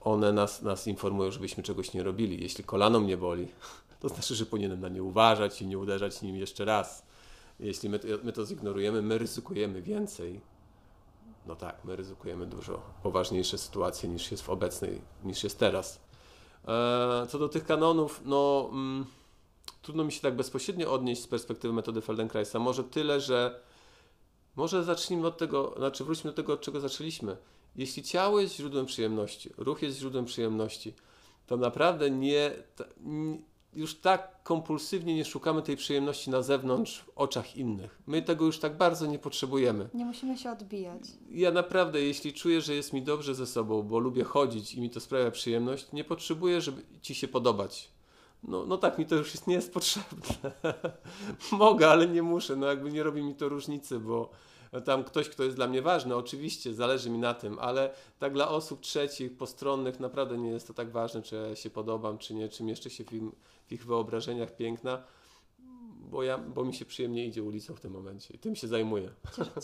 One 0.00 0.32
nas, 0.32 0.62
nas 0.62 0.86
informują, 0.86 1.30
żebyśmy 1.30 1.62
czegoś 1.62 1.94
nie 1.94 2.02
robili. 2.02 2.42
Jeśli 2.42 2.64
kolano 2.64 3.00
mnie 3.00 3.16
boli, 3.16 3.48
to 4.00 4.08
znaczy, 4.08 4.34
że 4.34 4.46
powinienem 4.46 4.80
na 4.80 4.88
nie 4.88 5.02
uważać 5.02 5.62
i 5.62 5.66
nie 5.66 5.78
uderzać 5.78 6.22
nim 6.22 6.36
jeszcze 6.36 6.64
raz. 6.64 7.06
Jeśli 7.60 7.88
my, 7.88 8.00
my 8.22 8.32
to 8.32 8.46
zignorujemy, 8.46 9.02
my 9.02 9.18
ryzykujemy 9.18 9.82
więcej. 9.82 10.40
No 11.46 11.56
tak, 11.56 11.84
my 11.84 11.96
ryzykujemy 11.96 12.46
dużo 12.46 12.82
poważniejsze 13.02 13.58
sytuacje 13.58 14.08
niż 14.08 14.30
jest 14.30 14.42
w 14.42 14.50
obecnej, 14.50 15.00
niż 15.24 15.44
jest 15.44 15.58
teraz. 15.58 16.00
E, 16.68 17.26
co 17.28 17.38
do 17.38 17.48
tych 17.48 17.64
kanonów, 17.64 18.20
no 18.24 18.68
mm, 18.72 19.06
trudno 19.82 20.04
mi 20.04 20.12
się 20.12 20.20
tak 20.20 20.36
bezpośrednio 20.36 20.92
odnieść 20.92 21.22
z 21.22 21.26
perspektywy 21.26 21.74
metody 21.74 22.00
Feldenkraisa. 22.00 22.58
Może 22.58 22.84
tyle, 22.84 23.20
że 23.20 23.60
może 24.56 24.84
zacznijmy 24.84 25.26
od 25.26 25.38
tego, 25.38 25.74
znaczy 25.76 26.04
wróćmy 26.04 26.30
do 26.30 26.36
tego, 26.36 26.52
od 26.52 26.60
czego 26.60 26.80
zaczęliśmy. 26.80 27.36
Jeśli 27.76 28.02
ciało 28.02 28.40
jest 28.40 28.56
źródłem 28.56 28.86
przyjemności, 28.86 29.50
ruch 29.56 29.82
jest 29.82 29.98
źródłem 29.98 30.24
przyjemności, 30.24 30.94
to 31.46 31.56
naprawdę 31.56 32.10
nie, 32.10 32.52
nie 33.00 33.38
już 33.72 33.94
tak 33.94 34.42
kompulsywnie 34.42 35.14
nie 35.14 35.24
szukamy 35.24 35.62
tej 35.62 35.76
przyjemności 35.76 36.30
na 36.30 36.42
zewnątrz, 36.42 37.00
w 37.00 37.10
oczach 37.16 37.56
innych. 37.56 38.02
My 38.06 38.22
tego 38.22 38.44
już 38.44 38.58
tak 38.58 38.76
bardzo 38.76 39.06
nie 39.06 39.18
potrzebujemy. 39.18 39.88
Nie 39.94 40.04
musimy 40.04 40.38
się 40.38 40.50
odbijać. 40.50 41.02
Ja 41.30 41.50
naprawdę, 41.50 42.02
jeśli 42.02 42.32
czuję, 42.32 42.60
że 42.60 42.74
jest 42.74 42.92
mi 42.92 43.02
dobrze 43.02 43.34
ze 43.34 43.46
sobą, 43.46 43.82
bo 43.82 43.98
lubię 43.98 44.24
chodzić 44.24 44.74
i 44.74 44.80
mi 44.80 44.90
to 44.90 45.00
sprawia 45.00 45.30
przyjemność, 45.30 45.92
nie 45.92 46.04
potrzebuję, 46.04 46.60
żeby 46.60 46.82
ci 47.02 47.14
się 47.14 47.28
podobać. 47.28 47.90
No, 48.42 48.66
no 48.66 48.78
tak, 48.78 48.98
mi 48.98 49.06
to 49.06 49.14
już 49.14 49.34
jest, 49.34 49.46
nie 49.46 49.54
jest 49.54 49.72
potrzebne. 49.72 50.52
Mogę, 51.52 51.90
ale 51.90 52.08
nie 52.08 52.22
muszę. 52.22 52.56
No 52.56 52.66
jakby 52.66 52.92
nie 52.92 53.02
robi 53.02 53.22
mi 53.22 53.34
to 53.34 53.48
różnicy, 53.48 53.98
bo 53.98 54.30
tam 54.84 55.04
ktoś, 55.04 55.28
kto 55.28 55.44
jest 55.44 55.56
dla 55.56 55.66
mnie 55.66 55.82
ważny, 55.82 56.16
oczywiście 56.16 56.74
zależy 56.74 57.10
mi 57.10 57.18
na 57.18 57.34
tym, 57.34 57.58
ale 57.58 57.90
tak 58.18 58.32
dla 58.32 58.48
osób 58.48 58.80
trzecich, 58.80 59.36
postronnych 59.36 60.00
naprawdę 60.00 60.38
nie 60.38 60.50
jest 60.50 60.66
to 60.66 60.74
tak 60.74 60.90
ważne, 60.90 61.22
czy 61.22 61.36
ja 61.36 61.56
się 61.56 61.70
podobam, 61.70 62.18
czy 62.18 62.34
nie, 62.34 62.48
czy 62.48 62.64
jeszcze 62.64 62.90
się 62.90 63.04
w, 63.04 63.12
im, 63.12 63.32
w 63.66 63.72
ich 63.72 63.86
wyobrażeniach 63.86 64.56
piękna 64.56 65.02
bo, 66.10 66.22
ja, 66.22 66.38
bo 66.38 66.64
mi 66.64 66.74
się 66.74 66.84
przyjemnie 66.84 67.26
idzie 67.26 67.42
ulicą 67.42 67.74
w 67.74 67.80
tym 67.80 67.92
momencie 67.92 68.34
i 68.34 68.38
tym 68.38 68.56
się 68.56 68.68
zajmuję. 68.68 69.10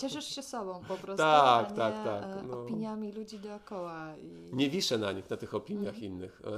Cieszysz 0.01 0.35
się 0.35 0.43
sobą 0.43 0.81
po 0.89 0.97
prostu, 1.05 1.17
tak, 1.17 1.73
tak, 1.73 2.05
tak. 2.05 2.25
E, 2.25 2.43
no. 2.43 2.63
opiniami 2.63 3.13
ludzi 3.13 3.39
dookoła. 3.39 4.17
I... 4.17 4.57
Nie 4.57 4.71
wiszę 4.71 4.99
na 4.99 5.13
nich, 5.13 5.31
na 5.31 5.37
tych 5.37 5.55
opiniach 5.55 5.95
mm. 5.95 6.05
innych. 6.05 6.43
E, 6.45 6.51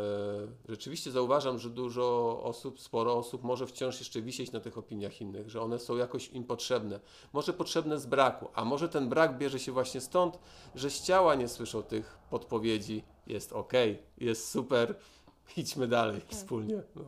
rzeczywiście 0.69 1.11
zauważam, 1.11 1.59
że 1.59 1.71
dużo 1.71 2.41
osób, 2.43 2.81
sporo 2.81 3.17
osób 3.17 3.43
może 3.43 3.67
wciąż 3.67 3.99
jeszcze 3.99 4.23
wisieć 4.23 4.53
na 4.53 4.61
tych 4.61 4.79
opiniach 4.79 5.21
innych, 5.21 5.51
że 5.51 5.63
one 5.63 5.79
są 5.79 5.97
jakoś 5.97 6.29
im 6.29 6.45
potrzebne. 6.45 7.01
Może 7.33 7.53
potrzebne 7.53 7.99
z 7.99 8.07
braku, 8.07 8.49
a 8.55 8.65
może 8.65 8.89
ten 8.89 9.09
brak 9.09 9.39
bierze 9.39 9.59
się 9.59 9.73
właśnie 9.73 10.01
stąd, 10.01 10.39
że 10.75 10.91
z 10.91 11.03
ciała 11.03 11.35
nie 11.35 11.49
słyszą 11.49 11.83
tych 11.83 12.19
podpowiedzi, 12.31 13.03
jest 13.27 13.53
ok, 13.53 13.73
jest 14.19 14.51
super, 14.51 14.95
idźmy 15.57 15.89
dalej 15.89 16.21
tak. 16.21 16.31
wspólnie. 16.31 16.83
No. 16.97 17.03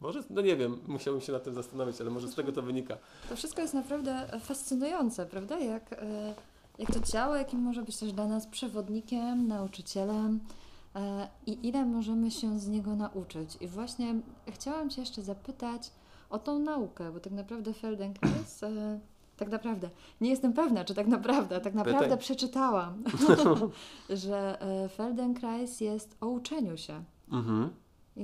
Może, 0.00 0.22
no 0.30 0.42
nie 0.42 0.56
wiem, 0.56 0.78
musiałbym 0.88 1.20
się 1.20 1.32
nad 1.32 1.44
tym 1.44 1.54
zastanowić, 1.54 2.00
ale 2.00 2.10
może 2.10 2.28
z 2.28 2.34
tego 2.34 2.52
to 2.52 2.62
wynika. 2.62 2.96
To 3.28 3.36
wszystko 3.36 3.62
jest 3.62 3.74
naprawdę 3.74 4.40
fascynujące, 4.40 5.26
prawda? 5.26 5.58
Jak, 5.58 5.92
e, 5.92 6.34
jak 6.78 6.92
to 6.92 7.00
ciało, 7.00 7.36
jakim 7.36 7.60
może 7.60 7.82
być 7.82 7.96
też 7.96 8.12
dla 8.12 8.26
nas 8.26 8.46
przewodnikiem, 8.46 9.48
nauczycielem 9.48 10.40
e, 10.94 11.28
i 11.46 11.68
ile 11.68 11.84
możemy 11.86 12.30
się 12.30 12.58
z 12.58 12.68
niego 12.68 12.96
nauczyć. 12.96 13.56
I 13.60 13.68
właśnie 13.68 14.14
chciałam 14.48 14.90
Cię 14.90 15.00
jeszcze 15.00 15.22
zapytać 15.22 15.90
o 16.30 16.38
tą 16.38 16.58
naukę, 16.58 17.12
bo 17.12 17.20
tak 17.20 17.32
naprawdę 17.32 17.72
Feldenkrais 17.72 18.62
e, 18.62 19.00
tak 19.36 19.50
naprawdę, 19.50 19.90
nie 20.20 20.30
jestem 20.30 20.52
pewna, 20.52 20.84
czy 20.84 20.94
tak 20.94 21.06
naprawdę, 21.06 21.60
tak 21.60 21.74
naprawdę 21.74 22.04
Pytaj. 22.04 22.18
przeczytałam, 22.18 23.02
że 24.10 24.58
Feldenkrais 24.96 25.80
jest 25.80 26.16
o 26.20 26.26
uczeniu 26.26 26.76
się. 26.76 27.04
Mhm. 27.32 27.70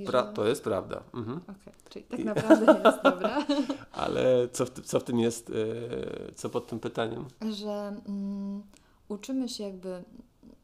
Pra 0.07 0.23
to 0.23 0.47
jest 0.47 0.65
prawda. 0.65 1.03
Mhm. 1.15 1.41
Okay. 1.43 1.75
Czyli 1.91 2.05
tak 2.05 2.25
naprawdę 2.25 2.81
jest 2.85 3.03
dobra. 3.11 3.47
Ale 3.93 4.49
co 4.53 4.67
w, 4.67 4.71
co 4.71 5.01
w 5.01 5.05
tym 5.05 5.19
jest, 5.21 5.49
yy, 5.49 6.33
co 6.35 6.51
pod 6.51 6.67
tym 6.67 6.81
pytaniem? 6.81 7.25
Że 7.51 8.01
mm, 8.07 8.63
uczymy 9.09 9.49
się 9.49 9.65
jakby 9.65 10.05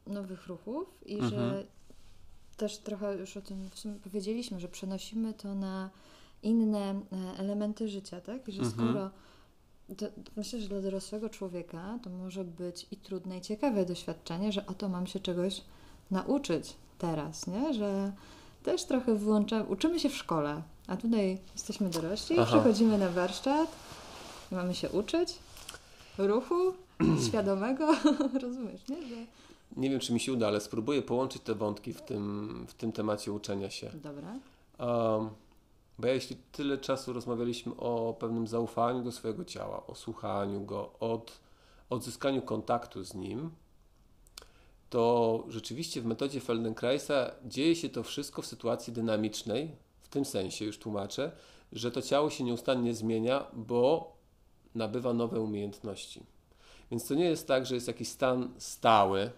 nowych 0.07 0.47
ruchów 0.47 0.87
i 1.05 1.13
mhm. 1.13 1.31
że 1.31 1.63
też 2.57 2.77
trochę 2.77 3.15
już 3.15 3.37
o 3.37 3.41
tym 3.41 3.69
w 3.69 3.79
sumie 3.79 3.95
powiedzieliśmy, 3.95 4.59
że 4.59 4.67
przenosimy 4.67 5.33
to 5.33 5.55
na 5.55 5.89
inne 6.43 6.79
e, 6.79 7.39
elementy 7.39 7.87
życia, 7.87 8.21
tak? 8.21 8.47
I 8.47 8.51
że 8.51 8.61
mhm. 8.61 8.89
skoro 8.89 9.09
myślę, 10.35 10.61
że 10.61 10.67
dla 10.67 10.81
dorosłego 10.81 11.29
człowieka 11.29 11.99
to 12.03 12.09
może 12.09 12.43
być 12.43 12.87
i 12.91 12.97
trudne, 12.97 13.37
i 13.37 13.41
ciekawe 13.41 13.85
doświadczenie, 13.85 14.51
że 14.51 14.65
oto 14.65 14.89
mam 14.89 15.07
się 15.07 15.19
czegoś 15.19 15.61
nauczyć 16.11 16.75
teraz, 16.97 17.47
nie? 17.47 17.73
Że 17.73 18.11
też 18.63 18.83
trochę 18.83 19.15
włączamy, 19.15 19.63
uczymy 19.65 19.99
się 19.99 20.09
w 20.09 20.15
szkole, 20.15 20.61
a 20.87 20.97
tutaj 20.97 21.37
jesteśmy 21.53 21.89
dorośli, 21.89 22.39
Aha. 22.39 22.51
przychodzimy 22.51 22.97
na 22.97 23.09
warsztat 23.09 23.69
i 24.51 24.55
mamy 24.55 24.75
się 24.75 24.89
uczyć 24.89 25.39
ruchu 26.17 26.73
świadomego, 27.27 27.95
rozumiesz, 28.43 28.87
nie? 28.89 29.07
Że... 29.07 29.15
Nie 29.77 29.89
wiem, 29.89 29.99
czy 29.99 30.13
mi 30.13 30.19
się 30.19 30.33
uda, 30.33 30.47
ale 30.47 30.61
spróbuję 30.61 31.01
połączyć 31.01 31.41
te 31.41 31.55
wątki 31.55 31.93
w 31.93 32.01
tym, 32.01 32.65
w 32.67 32.73
tym 32.73 32.91
temacie 32.91 33.31
uczenia 33.31 33.69
się. 33.69 33.91
Dobra. 33.93 34.33
Um, 34.79 35.29
bo 35.99 36.07
ja 36.07 36.13
jeśli 36.13 36.35
tyle 36.51 36.77
czasu 36.77 37.13
rozmawialiśmy 37.13 37.75
o 37.75 38.15
pewnym 38.19 38.47
zaufaniu 38.47 39.03
do 39.03 39.11
swojego 39.11 39.45
ciała, 39.45 39.87
o 39.87 39.95
słuchaniu 39.95 40.61
go, 40.61 40.91
od 40.99 41.39
odzyskaniu 41.89 42.41
kontaktu 42.41 43.03
z 43.03 43.13
nim, 43.13 43.49
to 44.91 45.43
rzeczywiście 45.47 46.01
w 46.01 46.05
metodzie 46.05 46.39
Feldenkraisa 46.39 47.31
dzieje 47.45 47.75
się 47.75 47.89
to 47.89 48.03
wszystko 48.03 48.41
w 48.41 48.45
sytuacji 48.45 48.93
dynamicznej, 48.93 49.71
w 50.01 50.07
tym 50.07 50.25
sensie 50.25 50.65
już 50.65 50.79
tłumaczę, 50.79 51.31
że 51.71 51.91
to 51.91 52.01
ciało 52.01 52.29
się 52.29 52.43
nieustannie 52.43 52.93
zmienia, 52.93 53.45
bo 53.53 54.13
nabywa 54.75 55.13
nowe 55.13 55.39
umiejętności. 55.39 56.23
Więc 56.91 57.07
to 57.07 57.13
nie 57.13 57.25
jest 57.25 57.47
tak, 57.47 57.65
że 57.65 57.75
jest 57.75 57.87
jakiś 57.87 58.07
stan 58.07 58.53
stały, 58.57 59.31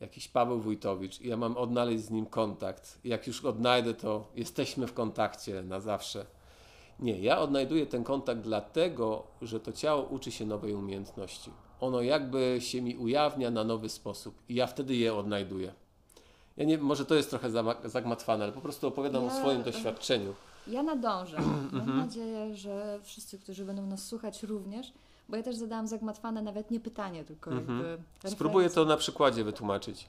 jakiś 0.00 0.28
Paweł 0.28 0.60
Wójtowicz 0.60 1.20
i 1.20 1.28
ja 1.28 1.36
mam 1.36 1.56
odnaleźć 1.56 2.04
z 2.04 2.10
nim 2.10 2.26
kontakt. 2.26 2.98
Jak 3.04 3.26
już 3.26 3.44
odnajdę, 3.44 3.94
to 3.94 4.28
jesteśmy 4.34 4.86
w 4.86 4.94
kontakcie 4.94 5.62
na 5.62 5.80
zawsze. 5.80 6.26
Nie, 7.00 7.20
ja 7.20 7.38
odnajduję 7.38 7.86
ten 7.86 8.04
kontakt 8.04 8.40
dlatego, 8.40 9.26
że 9.42 9.60
to 9.60 9.72
ciało 9.72 10.02
uczy 10.02 10.32
się 10.32 10.46
nowej 10.46 10.74
umiejętności. 10.74 11.50
Ono 11.80 12.02
jakby 12.02 12.56
się 12.60 12.82
mi 12.82 12.96
ujawnia 12.96 13.50
na 13.50 13.64
nowy 13.64 13.88
sposób 13.88 14.34
i 14.48 14.54
ja 14.54 14.66
wtedy 14.66 14.94
je 14.94 15.14
odnajduję. 15.14 15.72
Ja 16.56 16.64
nie 16.64 16.78
może 16.78 17.06
to 17.06 17.14
jest 17.14 17.30
trochę 17.30 17.50
zagmatwane, 17.84 18.44
ale 18.44 18.52
po 18.52 18.60
prostu 18.60 18.86
opowiadam 18.86 19.24
ja, 19.24 19.32
o 19.32 19.34
swoim 19.34 19.62
doświadczeniu. 19.62 20.34
Ja 20.66 20.82
nadążę. 20.82 21.36
Mam 21.72 21.80
mhm. 21.80 21.96
nadzieję, 21.96 22.54
że 22.54 22.98
wszyscy, 23.02 23.38
którzy 23.38 23.64
będą 23.64 23.86
nas 23.86 24.06
słuchać 24.06 24.42
również, 24.42 24.92
bo 25.28 25.36
ja 25.36 25.42
też 25.42 25.56
zadałam 25.56 25.86
zagmatwane 25.86 26.42
nawet 26.42 26.70
nie 26.70 26.80
pytanie, 26.80 27.24
tylko 27.24 27.50
mhm. 27.50 27.80
jakby 27.80 28.30
Spróbuję 28.30 28.70
to 28.70 28.84
na 28.84 28.96
przykładzie 28.96 29.44
wytłumaczyć. 29.44 30.08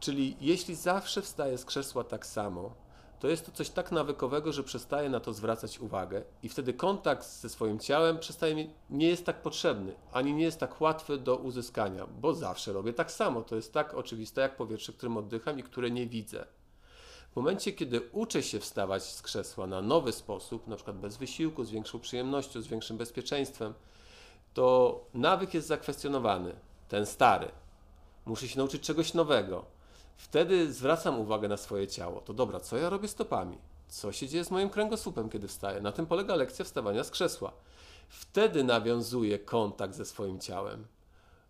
Czyli 0.00 0.36
jeśli 0.40 0.74
zawsze 0.74 1.22
wstaję 1.22 1.58
z 1.58 1.64
krzesła 1.64 2.04
tak 2.04 2.26
samo, 2.26 2.70
to 3.20 3.28
jest 3.28 3.46
to 3.46 3.52
coś 3.52 3.70
tak 3.70 3.92
nawykowego, 3.92 4.52
że 4.52 4.62
przestaję 4.64 5.08
na 5.08 5.20
to 5.20 5.32
zwracać 5.32 5.78
uwagę 5.78 6.22
i 6.42 6.48
wtedy 6.48 6.74
kontakt 6.74 7.26
ze 7.26 7.48
swoim 7.48 7.78
ciałem 7.78 8.18
przestaje 8.18 8.68
nie 8.90 9.08
jest 9.08 9.26
tak 9.26 9.42
potrzebny, 9.42 9.94
ani 10.12 10.34
nie 10.34 10.44
jest 10.44 10.60
tak 10.60 10.80
łatwy 10.80 11.18
do 11.18 11.36
uzyskania, 11.36 12.06
bo 12.06 12.34
zawsze 12.34 12.72
robię 12.72 12.92
tak 12.92 13.12
samo. 13.12 13.42
To 13.42 13.56
jest 13.56 13.72
tak 13.72 13.94
oczywiste 13.94 14.40
jak 14.40 14.56
powietrze, 14.56 14.92
którym 14.92 15.16
oddycham 15.16 15.58
i 15.58 15.62
które 15.62 15.90
nie 15.90 16.06
widzę. 16.06 16.46
W 17.32 17.36
momencie, 17.36 17.72
kiedy 17.72 18.00
uczę 18.12 18.42
się 18.42 18.60
wstawać 18.60 19.02
z 19.02 19.22
krzesła 19.22 19.66
na 19.66 19.82
nowy 19.82 20.12
sposób, 20.12 20.66
na 20.66 20.76
przykład 20.76 20.96
bez 20.96 21.16
wysiłku, 21.16 21.64
z 21.64 21.70
większą 21.70 22.00
przyjemnością, 22.00 22.62
z 22.62 22.66
większym 22.66 22.96
bezpieczeństwem, 22.96 23.74
to 24.54 25.00
nawyk 25.14 25.54
jest 25.54 25.68
zakwestionowany, 25.68 26.54
ten 26.88 27.06
stary. 27.06 27.48
Muszę 28.26 28.48
się 28.48 28.58
nauczyć 28.58 28.82
czegoś 28.82 29.14
nowego. 29.14 29.77
Wtedy 30.18 30.72
zwracam 30.72 31.20
uwagę 31.20 31.48
na 31.48 31.56
swoje 31.56 31.88
ciało. 31.88 32.20
To 32.20 32.34
dobra, 32.34 32.60
co 32.60 32.76
ja 32.76 32.90
robię 32.90 33.08
stopami? 33.08 33.58
Co 33.88 34.12
się 34.12 34.28
dzieje 34.28 34.44
z 34.44 34.50
moim 34.50 34.70
kręgosłupem, 34.70 35.28
kiedy 35.28 35.48
wstaję? 35.48 35.80
Na 35.80 35.92
tym 35.92 36.06
polega 36.06 36.34
lekcja 36.34 36.64
wstawania 36.64 37.04
z 37.04 37.10
krzesła. 37.10 37.52
Wtedy 38.08 38.64
nawiązuję 38.64 39.38
kontakt 39.38 39.94
ze 39.94 40.04
swoim 40.04 40.40
ciałem. 40.40 40.86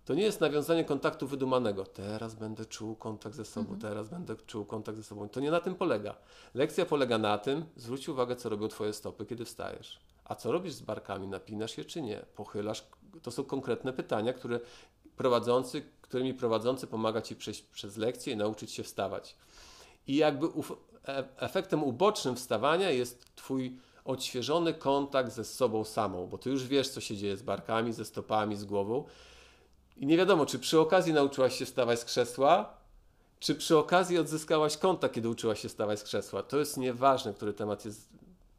To 0.05 0.15
nie 0.15 0.23
jest 0.23 0.41
nawiązanie 0.41 0.85
kontaktu 0.85 1.27
wydumanego. 1.27 1.85
Teraz 1.85 2.35
będę 2.35 2.65
czuł 2.65 2.97
kontakt 2.97 3.37
ze 3.37 3.45
sobą, 3.45 3.75
mhm. 3.75 3.81
teraz 3.81 4.09
będę 4.09 4.37
czuł 4.37 4.65
kontakt 4.65 4.99
ze 4.99 5.05
sobą. 5.05 5.29
To 5.29 5.41
nie 5.41 5.51
na 5.51 5.61
tym 5.61 5.75
polega. 5.75 6.15
Lekcja 6.55 6.87
polega 6.87 7.19
na 7.19 7.39
tym, 7.39 7.65
zwróć 7.77 8.09
uwagę, 8.09 8.37
co 8.37 8.49
robią 8.49 8.69
Twoje 8.69 8.93
stopy, 8.93 9.27
kiedy 9.27 9.45
wstajesz. 9.45 10.01
A 10.25 10.35
co 10.35 10.53
robisz 10.53 10.73
z 10.73 10.81
barkami? 10.81 11.29
Napinasz 11.29 11.79
je 11.79 11.85
czy 11.85 12.03
nie? 12.03 12.27
Pochylasz? 12.35 12.87
To 13.23 13.31
są 13.31 13.45
konkretne 13.45 13.93
pytania, 13.93 14.33
które 14.33 14.61
prowadzący, 15.19 15.83
którymi 16.03 16.35
prowadzący 16.35 16.87
pomaga 16.87 17.23
Ci 17.23 17.37
przejść 17.37 17.63
przez 17.63 17.97
lekcję 17.97 18.33
i 18.33 18.37
nauczyć 18.37 18.73
się 18.73 18.83
wstawać. 18.83 19.37
I 20.07 20.17
jakby 20.17 20.47
uf, 20.47 20.73
e, 21.09 21.25
efektem 21.37 21.85
ubocznym 21.85 22.37
wstawania 22.37 22.91
jest 22.91 23.37
Twój 23.37 23.79
odświeżony 24.05 24.75
kontakt 24.75 25.33
ze 25.33 25.45
sobą 25.45 25.85
samą, 25.85 26.27
bo 26.27 26.39
Ty 26.39 26.51
już 26.51 26.67
wiesz, 26.67 26.89
co 26.89 27.01
się 27.01 27.17
dzieje 27.17 27.37
z 27.37 27.43
barkami, 27.43 27.93
ze 27.93 28.05
stopami, 28.05 28.57
z 28.57 28.65
głową. 28.65 29.05
I 29.97 30.07
nie 30.07 30.17
wiadomo, 30.17 30.47
czy 30.47 30.59
przy 30.59 30.81
okazji 30.81 31.13
nauczyłaś 31.13 31.59
się 31.59 31.67
wstawać 31.67 32.01
z 32.01 32.05
krzesła, 32.05 32.75
czy 33.41 33.55
przy 33.55 33.79
okazji 33.79 34.19
odzyskałaś 34.19 34.77
kontakt, 34.77 35.15
kiedy 35.15 35.29
uczyłaś 35.29 35.61
się 35.61 35.69
wstawać 35.69 36.01
z 36.01 36.03
krzesła. 36.03 36.43
To 36.43 36.59
jest 36.59 36.77
nieważne, 36.77 37.35
który 37.35 37.53
temat 37.53 37.85
jest 37.85 38.09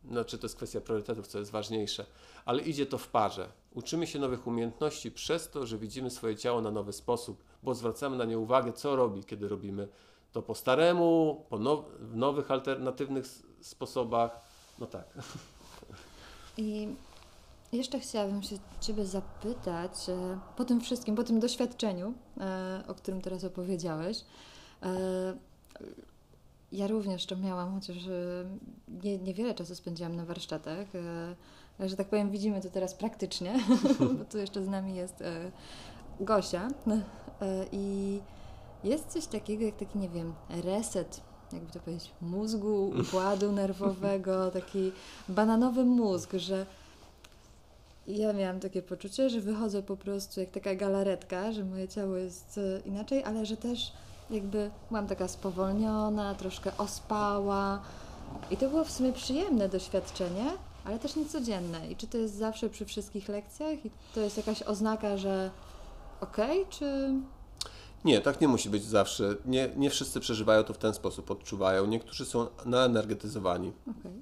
znaczy 0.09 0.37
to 0.37 0.45
jest 0.45 0.55
kwestia 0.55 0.81
priorytetów, 0.81 1.27
co 1.27 1.39
jest 1.39 1.51
ważniejsze, 1.51 2.05
ale 2.45 2.61
idzie 2.61 2.85
to 2.85 2.97
w 2.97 3.07
parze. 3.07 3.49
Uczymy 3.73 4.07
się 4.07 4.19
nowych 4.19 4.47
umiejętności 4.47 5.11
przez 5.11 5.49
to, 5.49 5.65
że 5.65 5.77
widzimy 5.77 6.09
swoje 6.09 6.35
ciało 6.35 6.61
na 6.61 6.71
nowy 6.71 6.93
sposób, 6.93 7.43
bo 7.63 7.75
zwracamy 7.75 8.17
na 8.17 8.25
nie 8.25 8.39
uwagę, 8.39 8.73
co 8.73 8.95
robi, 8.95 9.23
kiedy 9.23 9.47
robimy 9.47 9.87
to 10.31 10.41
po 10.41 10.55
staremu, 10.55 11.45
po 11.49 11.57
w 11.99 12.15
nowych, 12.15 12.51
alternatywnych 12.51 13.25
sposobach. 13.61 14.41
No 14.79 14.87
tak. 14.87 15.05
I 16.57 16.87
jeszcze 17.71 17.99
chciałabym 17.99 18.43
się 18.43 18.55
Ciebie 18.81 19.05
zapytać, 19.05 20.09
e, 20.09 20.39
po 20.57 20.65
tym 20.65 20.81
wszystkim, 20.81 21.15
po 21.15 21.23
tym 21.23 21.39
doświadczeniu, 21.39 22.13
e, 22.37 22.83
o 22.87 22.95
którym 22.95 23.21
teraz 23.21 23.43
opowiedziałeś, 23.43 24.25
e, 24.83 25.37
ja 26.71 26.87
również 26.87 27.25
to 27.25 27.35
miałam, 27.35 27.73
chociaż 27.75 27.97
e, 28.07 28.45
nie, 29.03 29.17
niewiele 29.17 29.55
czasu 29.55 29.75
spędziłam 29.75 30.15
na 30.15 30.25
warsztatach. 30.25 30.87
E, 30.95 31.89
że 31.89 31.95
tak 31.95 32.07
powiem, 32.07 32.31
widzimy 32.31 32.61
to 32.61 32.69
teraz 32.69 32.93
praktycznie, 32.93 33.59
bo 34.19 34.25
tu 34.25 34.37
jeszcze 34.37 34.63
z 34.63 34.67
nami 34.67 34.95
jest 34.95 35.21
e, 35.21 35.51
Gosia. 36.19 36.67
I 37.71 38.19
jest 38.83 39.07
coś 39.07 39.25
takiego 39.25 39.65
jak 39.65 39.75
taki, 39.75 39.97
nie 39.97 40.09
wiem, 40.09 40.33
reset, 40.49 41.21
jakby 41.53 41.71
to 41.73 41.79
powiedzieć, 41.79 42.11
mózgu, 42.21 42.93
układu 43.01 43.51
nerwowego, 43.61 44.51
taki 44.51 44.91
bananowy 45.29 45.85
mózg, 45.85 46.33
że 46.33 46.65
ja 48.07 48.33
miałam 48.33 48.59
takie 48.59 48.81
poczucie, 48.81 49.29
że 49.29 49.41
wychodzę 49.41 49.83
po 49.83 49.97
prostu 49.97 50.39
jak 50.39 50.49
taka 50.51 50.75
galaretka, 50.75 51.51
że 51.51 51.65
moje 51.65 51.87
ciało 51.87 52.15
jest 52.15 52.59
inaczej, 52.85 53.23
ale 53.23 53.45
że 53.45 53.57
też 53.57 53.93
jakby 54.31 54.71
byłam 54.89 55.07
taka 55.07 55.27
spowolniona, 55.27 56.35
troszkę 56.35 56.77
ospała. 56.77 57.81
I 58.51 58.57
to 58.57 58.69
było 58.69 58.83
w 58.83 58.91
sumie 58.91 59.13
przyjemne 59.13 59.69
doświadczenie, 59.69 60.45
ale 60.85 60.99
też 60.99 61.15
niecodzienne. 61.15 61.91
I 61.91 61.95
czy 61.95 62.07
to 62.07 62.17
jest 62.17 62.35
zawsze 62.35 62.69
przy 62.69 62.85
wszystkich 62.85 63.29
lekcjach? 63.29 63.85
I 63.85 63.91
to 64.15 64.19
jest 64.19 64.37
jakaś 64.37 64.63
oznaka, 64.63 65.17
że 65.17 65.51
okej, 66.21 66.61
okay, 66.61 66.73
czy... 66.73 67.13
Nie, 68.05 68.21
tak 68.21 68.41
nie 68.41 68.47
musi 68.47 68.69
być 68.69 68.83
zawsze. 68.83 69.35
Nie, 69.45 69.69
nie 69.75 69.89
wszyscy 69.89 70.19
przeżywają 70.19 70.63
to 70.63 70.73
w 70.73 70.77
ten 70.77 70.93
sposób, 70.93 71.31
odczuwają. 71.31 71.85
Niektórzy 71.85 72.25
są 72.25 72.47
naenergetyzowani. 72.65 73.71
Okay. 73.99 74.21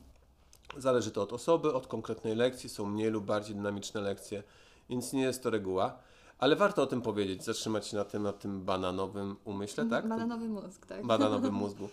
Zależy 0.77 1.11
to 1.11 1.21
od 1.21 1.33
osoby, 1.33 1.73
od 1.73 1.87
konkretnej 1.87 2.35
lekcji. 2.35 2.69
Są 2.69 2.85
mniej 2.85 3.09
lub 3.09 3.25
bardziej 3.25 3.55
dynamiczne 3.55 4.01
lekcje, 4.01 4.43
więc 4.89 5.13
nie 5.13 5.21
jest 5.21 5.43
to 5.43 5.49
reguła. 5.49 5.99
Ale 6.39 6.55
warto 6.55 6.81
o 6.81 6.87
tym 6.87 7.01
powiedzieć, 7.01 7.43
zatrzymać 7.43 7.87
się 7.87 7.97
na 7.97 8.05
tym, 8.05 8.23
na 8.23 8.33
tym 8.33 8.65
bananowym 8.65 9.35
umyśle, 9.45 9.85
tak? 9.85 10.07
Bananowy 10.07 10.47
mózg, 10.47 10.85
tak. 10.85 11.05
Bananowym 11.05 11.53
mózgu. 11.63 11.89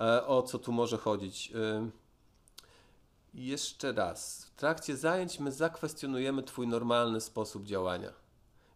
E, 0.00 0.26
o 0.26 0.42
co 0.42 0.58
tu 0.58 0.72
może 0.72 0.96
chodzić? 0.96 1.52
E, 1.54 1.90
jeszcze 3.34 3.92
raz. 3.92 4.44
W 4.44 4.54
trakcie 4.54 4.96
zajęć 4.96 5.40
my 5.40 5.52
zakwestionujemy 5.52 6.42
Twój 6.42 6.68
normalny 6.68 7.20
sposób 7.20 7.64
działania. 7.64 8.12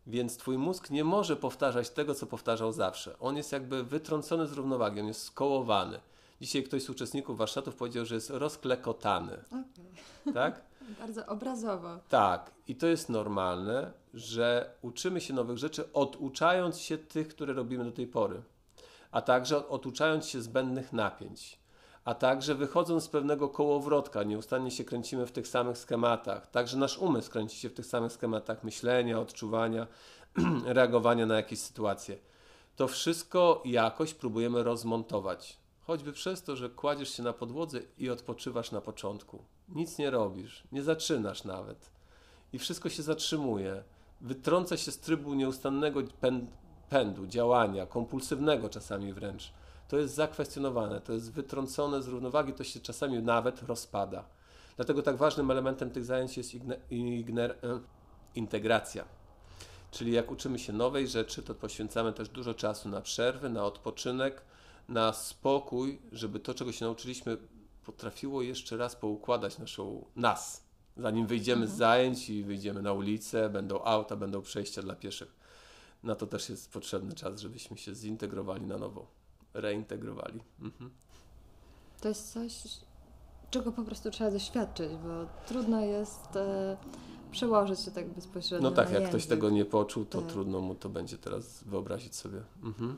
Więc 0.07 0.37
Twój 0.37 0.59
mózg 0.59 0.91
nie 0.91 1.05
może 1.05 1.37
powtarzać 1.37 1.91
tego, 1.91 2.15
co 2.15 2.27
powtarzał 2.27 2.73
zawsze. 2.73 3.19
On 3.19 3.37
jest 3.37 3.53
jakby 3.53 3.85
wytrącony 3.85 4.47
z 4.47 4.53
równowagi, 4.53 5.01
on 5.01 5.07
jest 5.07 5.23
skołowany. 5.23 6.01
Dzisiaj 6.41 6.63
ktoś 6.63 6.83
z 6.83 6.91
uczestników 6.91 7.39
warsztatów 7.39 7.77
powiedział, 7.77 8.05
że 8.05 8.15
jest 8.15 8.31
rozklekotany. 8.31 9.45
Okay. 9.47 10.35
Tak? 10.35 10.63
Bardzo 10.99 11.27
obrazowo. 11.27 11.99
Tak, 12.09 12.51
i 12.69 12.77
to 12.77 12.87
jest 12.87 13.09
normalne, 13.09 13.93
że 14.15 14.75
uczymy 14.83 15.21
się 15.21 15.35
nowych 15.35 15.59
rzeczy, 15.59 15.93
oduczając 15.93 16.79
się 16.79 16.99
tych, 16.99 17.29
które 17.29 17.53
robimy 17.53 17.85
do 17.85 17.93
tej 17.93 18.07
pory, 18.07 18.43
a 19.11 19.23
także 19.23 19.69
oduczając 19.69 20.27
się 20.27 20.43
zbędnych 20.43 20.93
napięć, 20.93 21.59
a 22.05 22.15
także 22.15 22.55
wychodząc 22.55 23.05
z 23.05 23.09
pewnego 23.09 23.49
kołowrotka, 23.49 24.23
nieustannie 24.23 24.71
się 24.71 24.85
kręcimy 24.85 25.27
w 25.27 25.33
tych 25.33 25.49
samych 25.49 25.79
schematach, 25.79 26.51
także 26.51 26.77
nasz 26.77 26.99
umysł 26.99 27.31
kręci 27.31 27.59
się 27.59 27.69
w 27.69 27.75
tych 27.75 27.87
samych 27.87 28.13
schematach 28.13 28.65
myślenia, 28.65 29.21
odczuwania, 29.21 29.87
reagowania 30.65 31.27
na 31.27 31.37
jakieś 31.37 31.59
sytuacje. 31.59 32.19
To 32.77 32.89
wszystko 32.89 33.63
jakoś 33.65 34.15
próbujemy 34.15 34.63
rozmontować. 34.63 35.62
Choćby 35.87 36.13
przez 36.13 36.43
to, 36.43 36.57
że 36.57 36.71
kładziesz 36.71 37.17
się 37.17 37.23
na 37.23 37.33
podłodze 37.33 37.81
i 37.99 38.11
odpoczywasz 38.11 38.73
na 38.73 38.81
początku. 38.81 39.45
Nic 39.69 39.99
nie 39.99 40.11
robisz, 40.11 40.65
nie 40.73 40.83
zaczynasz 40.83 41.45
nawet. 41.45 41.91
I 42.53 42.59
wszystko 42.59 42.89
się 42.89 43.03
zatrzymuje. 43.03 43.83
Wytrąca 44.21 44.77
się 44.77 44.91
z 44.93 44.99
trybu 44.99 45.35
nieustannego 45.35 46.01
pędu, 46.89 47.27
działania, 47.27 47.87
kompulsywnego 47.87 48.69
czasami 48.69 49.13
wręcz. 49.13 49.53
To 49.89 49.99
jest 49.99 50.15
zakwestionowane, 50.15 51.01
to 51.01 51.13
jest 51.13 51.33
wytrącone 51.33 52.03
z 52.03 52.09
równowagi, 52.09 52.53
to 52.53 52.65
się 52.65 52.81
czasami 52.81 53.23
nawet 53.23 53.63
rozpada. 53.63 54.25
Dlatego 54.77 55.03
tak 55.03 55.17
ważnym 55.17 55.51
elementem 55.51 55.91
tych 55.91 56.05
zajęć 56.05 56.37
jest 56.37 56.55
e, 56.55 56.59
integracja. 58.35 59.05
Czyli 59.91 60.13
jak 60.13 60.31
uczymy 60.31 60.59
się 60.59 60.73
nowej 60.73 61.09
rzeczy, 61.09 61.43
to 61.43 61.55
poświęcamy 61.55 62.13
też 62.13 62.29
dużo 62.29 62.55
czasu 62.55 62.89
na 62.89 63.01
przerwy, 63.01 63.49
na 63.49 63.65
odpoczynek, 63.65 64.43
na 64.89 65.13
spokój, 65.13 65.99
żeby 66.13 66.41
to, 66.41 66.55
czego 66.55 66.73
się 66.73 66.85
nauczyliśmy, 66.85 67.39
potrafiło 67.85 68.43
jeszcze 68.43 68.77
raz 68.77 68.97
poukładać 68.97 69.59
naszą 69.59 70.05
nas. 70.17 70.65
Zanim 70.97 71.27
wyjdziemy 71.27 71.63
mhm. 71.63 71.77
z 71.77 71.79
zajęć 71.79 72.31
i 72.31 72.45
wyjdziemy 72.45 72.83
na 72.83 72.93
ulicę, 72.93 73.51
będą 73.51 73.85
auta, 73.85 74.17
będą 74.17 74.43
przejścia 74.43 74.83
dla 74.83 74.95
pieszych. 74.95 75.37
Na 76.03 76.15
to 76.15 76.27
też 76.27 76.49
jest 76.49 76.73
potrzebny 76.73 77.15
czas, 77.15 77.41
żebyśmy 77.41 77.79
się 77.79 77.95
zintegrowali 77.95 78.67
na 78.67 78.79
nowo, 78.79 79.07
reintegrowali. 79.55 80.41
Mhm. 80.61 80.91
To 82.01 82.09
jest 82.09 82.33
coś, 82.33 82.53
czego 83.51 83.73
po 83.73 83.85
prostu 83.85 84.11
trzeba 84.11 84.31
doświadczyć, 84.31 84.91
bo 84.93 85.27
trudno 85.47 85.81
jest 85.81 86.37
e, 86.37 86.77
przełożyć 87.31 87.81
się 87.81 87.91
tak 87.91 88.09
bezpośrednio. 88.09 88.71
No 88.71 88.77
tak, 88.77 88.87
jak 88.87 88.95
język. 88.95 89.09
ktoś 89.09 89.27
tego 89.27 89.51
nie 89.51 89.65
poczuł, 89.65 90.05
to 90.05 90.23
tak. 90.23 90.31
trudno 90.31 90.61
mu 90.61 90.75
to 90.75 90.89
będzie 90.89 91.19
teraz 91.19 91.65
wyobrazić 91.65 92.17
sobie. 92.17 92.43
Mhm. 92.63 92.97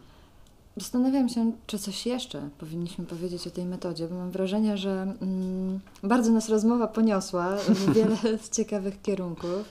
Zastanawiam 0.77 1.29
się, 1.29 1.53
czy 1.66 1.79
coś 1.79 2.07
jeszcze 2.07 2.49
powinniśmy 2.59 3.05
powiedzieć 3.05 3.47
o 3.47 3.51
tej 3.51 3.64
metodzie, 3.64 4.09
bo 4.09 4.14
mam 4.14 4.31
wrażenie, 4.31 4.77
że 4.77 5.14
mm, 5.22 5.81
bardzo 6.03 6.33
nas 6.33 6.49
rozmowa 6.49 6.87
poniosła 6.87 7.57
w 7.57 7.93
wiele 7.95 8.39
z 8.39 8.51
ciekawych 8.51 9.03
kierunków. 9.03 9.64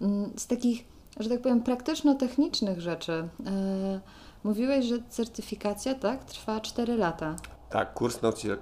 Mm, 0.00 0.30
z 0.36 0.46
takich, 0.46 0.84
że 1.20 1.28
tak 1.28 1.40
powiem, 1.40 1.62
praktyczno-technicznych 1.62 2.80
rzeczy. 2.80 3.28
Yy, 3.40 3.46
mówiłeś, 4.44 4.86
że 4.86 4.98
certyfikacja 5.10 5.94
tak, 5.94 6.24
trwa 6.24 6.60
4 6.60 6.96
lata. 6.96 7.36
Tak, 7.74 7.94
kurs 7.94 8.20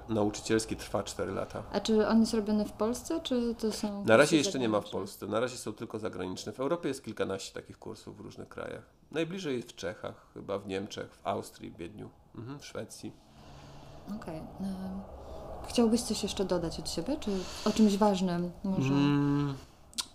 nauczycielski 0.09 0.77
trwa 0.77 1.03
4 1.03 1.33
lata. 1.33 1.63
A 1.73 1.81
czy 1.81 2.09
on 2.09 2.21
jest 2.21 2.35
robiony 2.35 2.65
w 2.65 2.73
Polsce, 2.73 3.21
czy 3.21 3.55
to 3.59 3.73
są. 3.73 4.05
Na 4.05 4.17
razie 4.17 4.37
jeszcze 4.37 4.59
nie 4.59 4.69
ma 4.69 4.81
w 4.81 4.91
Polsce. 4.91 5.27
Na 5.27 5.41
razie 5.41 5.57
są 5.57 5.73
tylko 5.73 5.99
zagraniczne. 5.99 6.53
W 6.53 6.61
Europie 6.61 6.89
jest 6.89 7.05
kilkanaście 7.05 7.55
takich 7.55 7.79
kursów 7.79 8.17
w 8.17 8.21
różnych 8.21 8.49
krajach. 8.49 8.83
Najbliżej 9.11 9.57
jest 9.57 9.73
w 9.73 9.77
Czechach, 9.77 10.27
chyba 10.35 10.59
w 10.59 10.67
Niemczech, 10.67 11.15
w 11.15 11.27
Austrii, 11.27 11.71
w 11.71 11.77
Wiedniu, 11.77 12.11
mhm, 12.35 12.59
w 12.59 12.65
Szwecji. 12.65 13.13
Okej. 14.17 14.41
Okay. 14.41 15.69
Chciałbyś 15.69 16.03
coś 16.03 16.23
jeszcze 16.23 16.45
dodać 16.45 16.79
od 16.79 16.91
siebie, 16.91 17.17
czy 17.21 17.31
o 17.65 17.71
czymś 17.73 17.97
ważnym 17.97 18.51
może? 18.65 18.89
Hmm, 18.89 19.55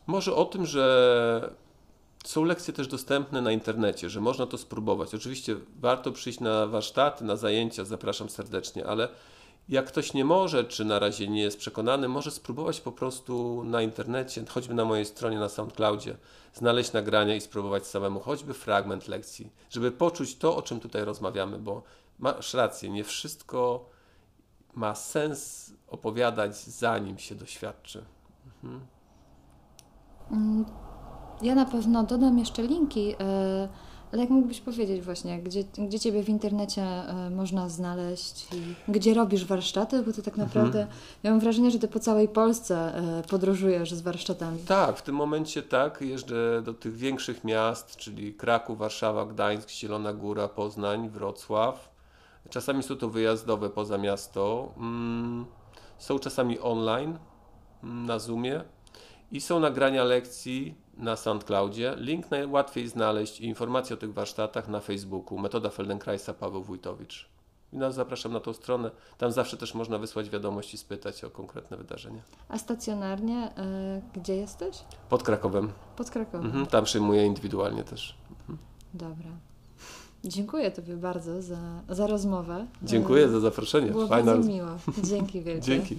może 0.08 0.36
o 0.36 0.46
tym, 0.46 0.66
że 0.66 1.56
są 2.28 2.44
lekcje 2.44 2.74
też 2.74 2.88
dostępne 2.88 3.42
na 3.42 3.52
internecie, 3.52 4.10
że 4.10 4.22
można 4.22 4.46
to 4.46 4.58
spróbować. 4.58 5.16
Oczywiście 5.16 5.56
warto 5.80 6.12
przyjść 6.12 6.40
na 6.40 6.68
warsztaty, 6.68 7.26
na 7.26 7.36
zajęcia, 7.36 7.86
zapraszam 7.86 8.30
serdecznie, 8.30 8.88
ale 8.88 9.10
jak 9.70 9.86
ktoś 9.86 10.14
nie 10.14 10.26
może, 10.26 10.64
czy 10.64 10.86
na 10.86 11.00
razie 11.00 11.28
nie 11.28 11.42
jest 11.42 11.58
przekonany, 11.58 12.08
może 12.08 12.32
spróbować 12.32 12.82
po 12.82 12.92
prostu 12.92 13.64
na 13.64 13.82
internecie, 13.82 14.44
choćby 14.50 14.74
na 14.74 14.86
mojej 14.86 15.06
stronie 15.06 15.40
na 15.40 15.50
SoundCloudzie, 15.50 16.18
znaleźć 16.54 16.94
nagrania 16.94 17.36
i 17.36 17.42
spróbować 17.42 17.88
samemu, 17.88 18.20
choćby 18.20 18.54
fragment 18.54 19.08
lekcji, 19.08 19.52
żeby 19.70 19.92
poczuć 19.92 20.36
to, 20.36 20.56
o 20.56 20.62
czym 20.62 20.80
tutaj 20.80 21.06
rozmawiamy, 21.06 21.60
bo 21.60 21.84
masz 22.20 22.54
rację, 22.54 22.90
nie 22.90 23.04
wszystko 23.04 23.90
ma 24.74 24.96
sens 24.96 25.72
opowiadać, 25.88 26.58
zanim 26.58 27.18
się 27.18 27.36
doświadczy. 27.36 28.06
Mhm. 28.64 28.88
Ja 31.42 31.56
na 31.56 31.66
pewno 31.66 32.04
dodam 32.04 32.40
jeszcze 32.40 32.64
linki. 32.64 33.16
E, 33.20 33.68
ale 34.12 34.22
jak 34.22 34.30
mógłbyś 34.30 34.62
powiedzieć 34.62 35.02
właśnie, 35.02 35.40
gdzie, 35.40 35.64
gdzie 35.78 36.00
Ciebie 36.00 36.24
w 36.24 36.30
internecie 36.30 36.82
e, 36.82 37.30
można 37.30 37.70
znaleźć 37.70 38.48
i 38.54 38.92
gdzie 38.92 39.14
robisz 39.14 39.46
warsztaty? 39.46 40.04
Bo 40.04 40.14
to 40.14 40.22
tak 40.22 40.34
mhm. 40.34 40.48
naprawdę, 40.48 40.82
mhm. 40.82 41.00
ja 41.24 41.32
mam 41.32 41.40
wrażenie, 41.40 41.72
że 41.72 41.80
Ty 41.80 41.88
po 41.88 42.00
całej 42.00 42.28
Polsce 42.28 42.96
e, 42.96 43.24
podróżujesz 43.30 43.92
z 43.92 44.02
warsztatami. 44.02 44.60
Tak, 44.60 44.98
w 44.98 45.02
tym 45.02 45.16
momencie 45.16 45.64
tak. 45.64 46.02
Jeżdżę 46.02 46.62
do 46.66 46.74
tych 46.74 46.96
większych 46.96 47.44
miast, 47.44 47.96
czyli 47.96 48.34
Kraków, 48.34 48.78
Warszawa, 48.78 49.26
Gdańsk, 49.26 49.70
Zielona 49.70 50.14
Góra, 50.14 50.48
Poznań, 50.48 51.10
Wrocław. 51.10 51.98
Czasami 52.50 52.84
są 52.84 52.96
to 52.96 53.10
wyjazdowe 53.10 53.70
poza 53.70 53.98
miasto. 53.98 54.72
Mm, 54.78 55.46
są 55.98 56.20
czasami 56.20 56.60
online 56.60 57.18
mm, 57.84 58.06
na 58.06 58.20
Zoomie 58.20 58.64
i 59.32 59.42
są 59.42 59.60
nagrania 59.60 60.04
lekcji 60.04 60.76
na 60.98 61.16
SoundCloudzie. 61.16 61.96
Link 61.98 62.32
najłatwiej 62.32 62.88
znaleźć 62.88 63.42
i 63.42 63.46
informacje 63.46 63.94
o 63.94 63.98
tych 63.98 64.14
warsztatach 64.14 64.68
na 64.68 64.80
Facebooku. 64.80 65.40
Metoda 65.40 65.70
Feldenkraisa 65.70 66.34
Paweł 66.34 66.64
Wójtowicz. 66.64 67.30
I 67.74 67.78
nas 67.78 67.96
zapraszam 67.96 68.34
na 68.34 68.40
tą 68.40 68.54
stronę. 68.54 68.92
Tam 69.18 69.32
zawsze 69.32 69.58
też 69.58 69.76
można 69.76 69.98
wysłać 69.98 70.30
wiadomość 70.30 70.74
i 70.74 70.78
spytać 70.78 71.24
o 71.24 71.30
konkretne 71.30 71.78
wydarzenia. 71.78 72.22
A 72.50 72.58
stacjonarnie 72.58 73.52
y, 74.16 74.20
gdzie 74.20 74.36
jesteś? 74.36 74.78
Pod 75.10 75.24
Krakowem. 75.24 75.72
Pod 75.96 76.10
Krakowem. 76.10 76.46
Mhm, 76.46 76.66
tam 76.66 76.84
przyjmuję 76.84 77.26
indywidualnie 77.26 77.84
też. 77.84 78.18
Mhm. 78.40 78.58
Dobra. 78.94 79.30
Dziękuję 80.24 80.72
Tobie 80.72 80.98
bardzo 80.98 81.42
za, 81.42 81.82
za 81.90 82.08
rozmowę. 82.08 82.68
Dziękuję 82.84 83.30
za 83.30 83.40
zaproszenie. 83.40 83.92
Było 83.92 84.08
Fajna 84.08 84.32
bardzo 84.32 84.50
miło. 84.50 84.70
Dzięki 85.04 85.42
wielkie. 85.42 85.62
Dzięki. 85.62 85.98